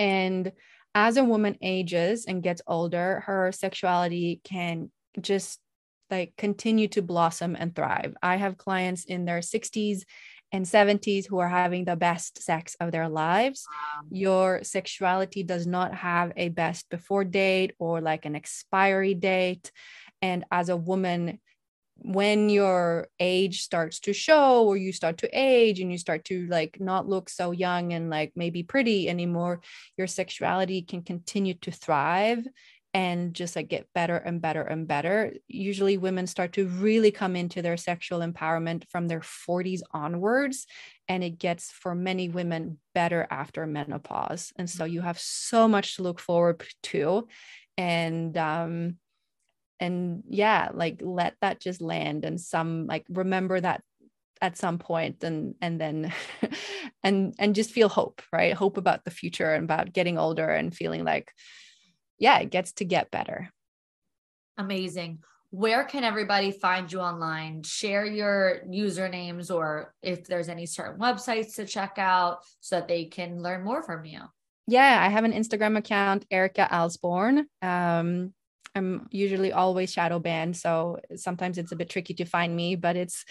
And 0.00 0.50
as 0.94 1.16
a 1.16 1.24
woman 1.24 1.56
ages 1.62 2.24
and 2.26 2.42
gets 2.42 2.62
older, 2.66 3.22
her 3.26 3.52
sexuality 3.52 4.40
can 4.44 4.90
just 5.20 5.60
like 6.10 6.32
continue 6.36 6.88
to 6.88 7.02
blossom 7.02 7.56
and 7.58 7.74
thrive. 7.74 8.14
I 8.22 8.36
have 8.36 8.56
clients 8.56 9.04
in 9.04 9.24
their 9.24 9.40
60s 9.40 10.02
and 10.52 10.64
70s 10.64 11.26
who 11.26 11.38
are 11.38 11.48
having 11.48 11.84
the 11.84 11.96
best 11.96 12.42
sex 12.42 12.74
of 12.80 12.90
their 12.90 13.08
lives. 13.08 13.66
Your 14.10 14.60
sexuality 14.62 15.42
does 15.42 15.66
not 15.66 15.94
have 15.94 16.32
a 16.36 16.48
best 16.48 16.88
before 16.88 17.24
date 17.24 17.74
or 17.78 18.00
like 18.00 18.24
an 18.24 18.34
expiry 18.34 19.14
date. 19.14 19.70
And 20.22 20.44
as 20.50 20.70
a 20.70 20.76
woman, 20.76 21.38
when 22.00 22.48
your 22.48 23.08
age 23.18 23.62
starts 23.62 24.00
to 24.00 24.12
show 24.12 24.64
or 24.64 24.76
you 24.76 24.92
start 24.92 25.18
to 25.18 25.28
age 25.32 25.80
and 25.80 25.90
you 25.90 25.98
start 25.98 26.24
to 26.24 26.46
like 26.46 26.78
not 26.80 27.08
look 27.08 27.28
so 27.28 27.50
young 27.50 27.92
and 27.92 28.08
like 28.08 28.32
maybe 28.36 28.62
pretty 28.62 29.08
anymore 29.08 29.60
your 29.96 30.06
sexuality 30.06 30.80
can 30.82 31.02
continue 31.02 31.54
to 31.54 31.70
thrive 31.70 32.46
and 32.94 33.34
just 33.34 33.54
like 33.54 33.68
get 33.68 33.86
better 33.94 34.16
and 34.16 34.40
better 34.40 34.62
and 34.62 34.88
better. 34.88 35.34
Usually 35.46 35.98
women 35.98 36.26
start 36.26 36.54
to 36.54 36.66
really 36.66 37.10
come 37.10 37.36
into 37.36 37.60
their 37.60 37.76
sexual 37.76 38.20
empowerment 38.20 38.88
from 38.88 39.08
their 39.08 39.20
40s 39.20 39.82
onwards 39.92 40.66
and 41.06 41.22
it 41.22 41.38
gets 41.38 41.70
for 41.70 41.94
many 41.94 42.28
women 42.28 42.78
better 42.94 43.26
after 43.30 43.66
menopause. 43.66 44.52
And 44.56 44.70
so 44.70 44.84
you 44.84 45.02
have 45.02 45.18
so 45.18 45.68
much 45.68 45.96
to 45.96 46.02
look 46.02 46.18
forward 46.18 46.64
to. 46.84 47.28
And 47.76 48.36
um 48.36 48.96
and 49.80 50.22
yeah 50.28 50.70
like 50.72 51.00
let 51.02 51.34
that 51.40 51.60
just 51.60 51.80
land 51.80 52.24
and 52.24 52.40
some 52.40 52.86
like 52.86 53.04
remember 53.08 53.60
that 53.60 53.82
at 54.40 54.56
some 54.56 54.78
point 54.78 55.22
and 55.24 55.54
and 55.60 55.80
then 55.80 56.12
and 57.02 57.34
and 57.38 57.54
just 57.54 57.70
feel 57.70 57.88
hope 57.88 58.22
right? 58.32 58.54
Hope 58.54 58.76
about 58.76 59.04
the 59.04 59.10
future 59.10 59.52
and 59.54 59.64
about 59.64 59.92
getting 59.92 60.18
older 60.18 60.48
and 60.48 60.74
feeling 60.74 61.04
like 61.04 61.32
yeah 62.18 62.38
it 62.38 62.50
gets 62.50 62.72
to 62.74 62.84
get 62.84 63.10
better. 63.10 63.50
Amazing. 64.56 65.20
Where 65.50 65.84
can 65.84 66.04
everybody 66.04 66.50
find 66.50 66.92
you 66.92 67.00
online? 67.00 67.62
Share 67.62 68.04
your 68.04 68.60
usernames 68.68 69.54
or 69.54 69.94
if 70.02 70.26
there's 70.26 70.50
any 70.50 70.66
certain 70.66 71.00
websites 71.00 71.54
to 71.54 71.64
check 71.64 71.94
out 71.96 72.40
so 72.60 72.76
that 72.76 72.88
they 72.88 73.06
can 73.06 73.42
learn 73.42 73.64
more 73.64 73.82
from 73.82 74.04
you. 74.04 74.20
Yeah 74.66 74.98
i 75.02 75.08
have 75.08 75.24
an 75.24 75.32
instagram 75.32 75.76
account 75.78 76.26
erica 76.30 76.68
alsborn. 76.70 77.44
Um, 77.62 78.34
I'm 78.78 79.08
usually 79.10 79.52
always 79.52 79.92
shadow 79.92 80.18
banned, 80.18 80.56
so 80.56 81.00
sometimes 81.16 81.58
it's 81.58 81.72
a 81.72 81.76
bit 81.76 81.90
tricky 81.90 82.14
to 82.14 82.24
find 82.24 82.56
me, 82.56 82.76
but 82.76 82.96
it's 82.96 83.26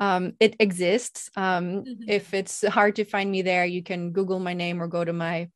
um, 0.00 0.34
it 0.40 0.56
exists. 0.60 1.30
Um, 1.36 1.84
mm-hmm. 1.84 2.02
If 2.06 2.34
it's 2.34 2.66
hard 2.66 2.96
to 2.96 3.04
find 3.04 3.30
me 3.30 3.40
there, 3.42 3.64
you 3.64 3.82
can 3.82 4.12
Google 4.12 4.40
my 4.40 4.52
name 4.52 4.82
or 4.82 4.88
go 4.88 5.04
to 5.04 5.12
my 5.12 5.48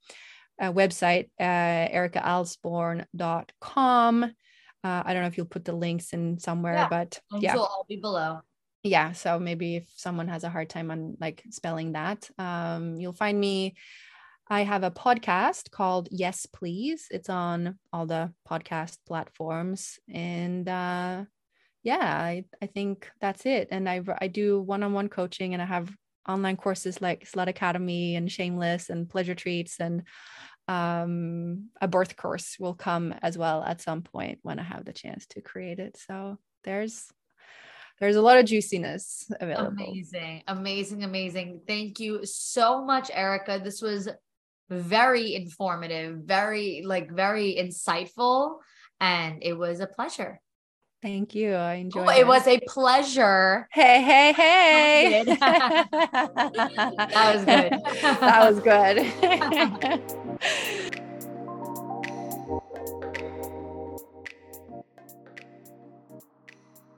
uh, 0.60 0.72
website, 0.72 1.30
uh, 1.38 1.88
ericaalsborn.com. 1.92 4.24
Uh, 4.84 5.00
I 5.04 5.12
don't 5.12 5.22
know 5.22 5.28
if 5.28 5.36
you'll 5.36 5.46
put 5.46 5.64
the 5.64 5.72
links 5.72 6.12
in 6.12 6.38
somewhere, 6.38 6.74
yeah. 6.74 6.88
but 6.88 7.20
yeah, 7.38 7.54
will 7.54 7.62
all 7.62 7.86
be 7.88 7.96
below. 7.96 8.40
Yeah, 8.82 9.12
so 9.12 9.38
maybe 9.38 9.76
if 9.76 9.88
someone 9.94 10.26
has 10.26 10.42
a 10.42 10.50
hard 10.50 10.68
time 10.68 10.90
on 10.90 11.16
like 11.20 11.44
spelling 11.50 11.92
that, 11.92 12.28
um, 12.38 12.96
you'll 12.96 13.12
find 13.12 13.38
me 13.38 13.76
I 14.52 14.64
have 14.64 14.82
a 14.82 14.90
podcast 14.90 15.70
called 15.70 16.08
Yes 16.10 16.44
Please. 16.44 17.06
It's 17.10 17.30
on 17.30 17.78
all 17.90 18.04
the 18.04 18.34
podcast 18.46 18.98
platforms. 19.06 19.98
And 20.12 20.68
uh, 20.68 21.24
yeah, 21.82 21.96
I, 22.22 22.44
I 22.60 22.66
think 22.66 23.10
that's 23.18 23.46
it. 23.46 23.68
And 23.70 23.88
I, 23.88 24.02
I 24.20 24.28
do 24.28 24.60
one 24.60 24.82
on 24.82 24.92
one 24.92 25.08
coaching 25.08 25.54
and 25.54 25.62
I 25.62 25.64
have 25.64 25.90
online 26.28 26.58
courses 26.58 27.00
like 27.00 27.24
Slut 27.26 27.46
Academy 27.46 28.14
and 28.14 28.30
Shameless 28.30 28.90
and 28.90 29.08
Pleasure 29.08 29.34
Treats 29.34 29.80
and 29.80 30.02
um, 30.68 31.70
a 31.80 31.88
birth 31.88 32.18
course 32.18 32.58
will 32.60 32.74
come 32.74 33.14
as 33.22 33.38
well 33.38 33.64
at 33.64 33.80
some 33.80 34.02
point 34.02 34.40
when 34.42 34.58
I 34.58 34.64
have 34.64 34.84
the 34.84 34.92
chance 34.92 35.24
to 35.28 35.40
create 35.40 35.78
it. 35.78 35.96
So 35.96 36.36
there's 36.64 37.06
there's 38.00 38.16
a 38.16 38.22
lot 38.22 38.36
of 38.36 38.44
juiciness 38.44 39.30
available. 39.40 39.82
Amazing, 39.82 40.42
amazing, 40.46 41.04
amazing. 41.04 41.60
Thank 41.66 42.00
you 42.00 42.26
so 42.26 42.84
much, 42.84 43.10
Erica. 43.14 43.58
This 43.62 43.80
was 43.80 44.08
very 44.72 45.34
informative, 45.34 46.18
very 46.24 46.82
like 46.84 47.10
very 47.10 47.56
insightful, 47.58 48.58
and 49.00 49.42
it 49.42 49.54
was 49.54 49.80
a 49.80 49.86
pleasure. 49.86 50.40
Thank 51.02 51.34
you. 51.34 51.54
I 51.54 51.74
enjoyed 51.74 52.06
oh, 52.06 52.10
it. 52.10 52.20
It 52.20 52.26
was 52.28 52.46
a 52.46 52.60
pleasure. 52.60 53.66
Hey, 53.72 54.00
hey, 54.02 54.32
hey. 54.36 55.24
that 55.40 55.88
was 57.34 57.44
good. 57.44 57.72
that 58.20 58.48
was 58.48 58.60
good. 58.60 58.98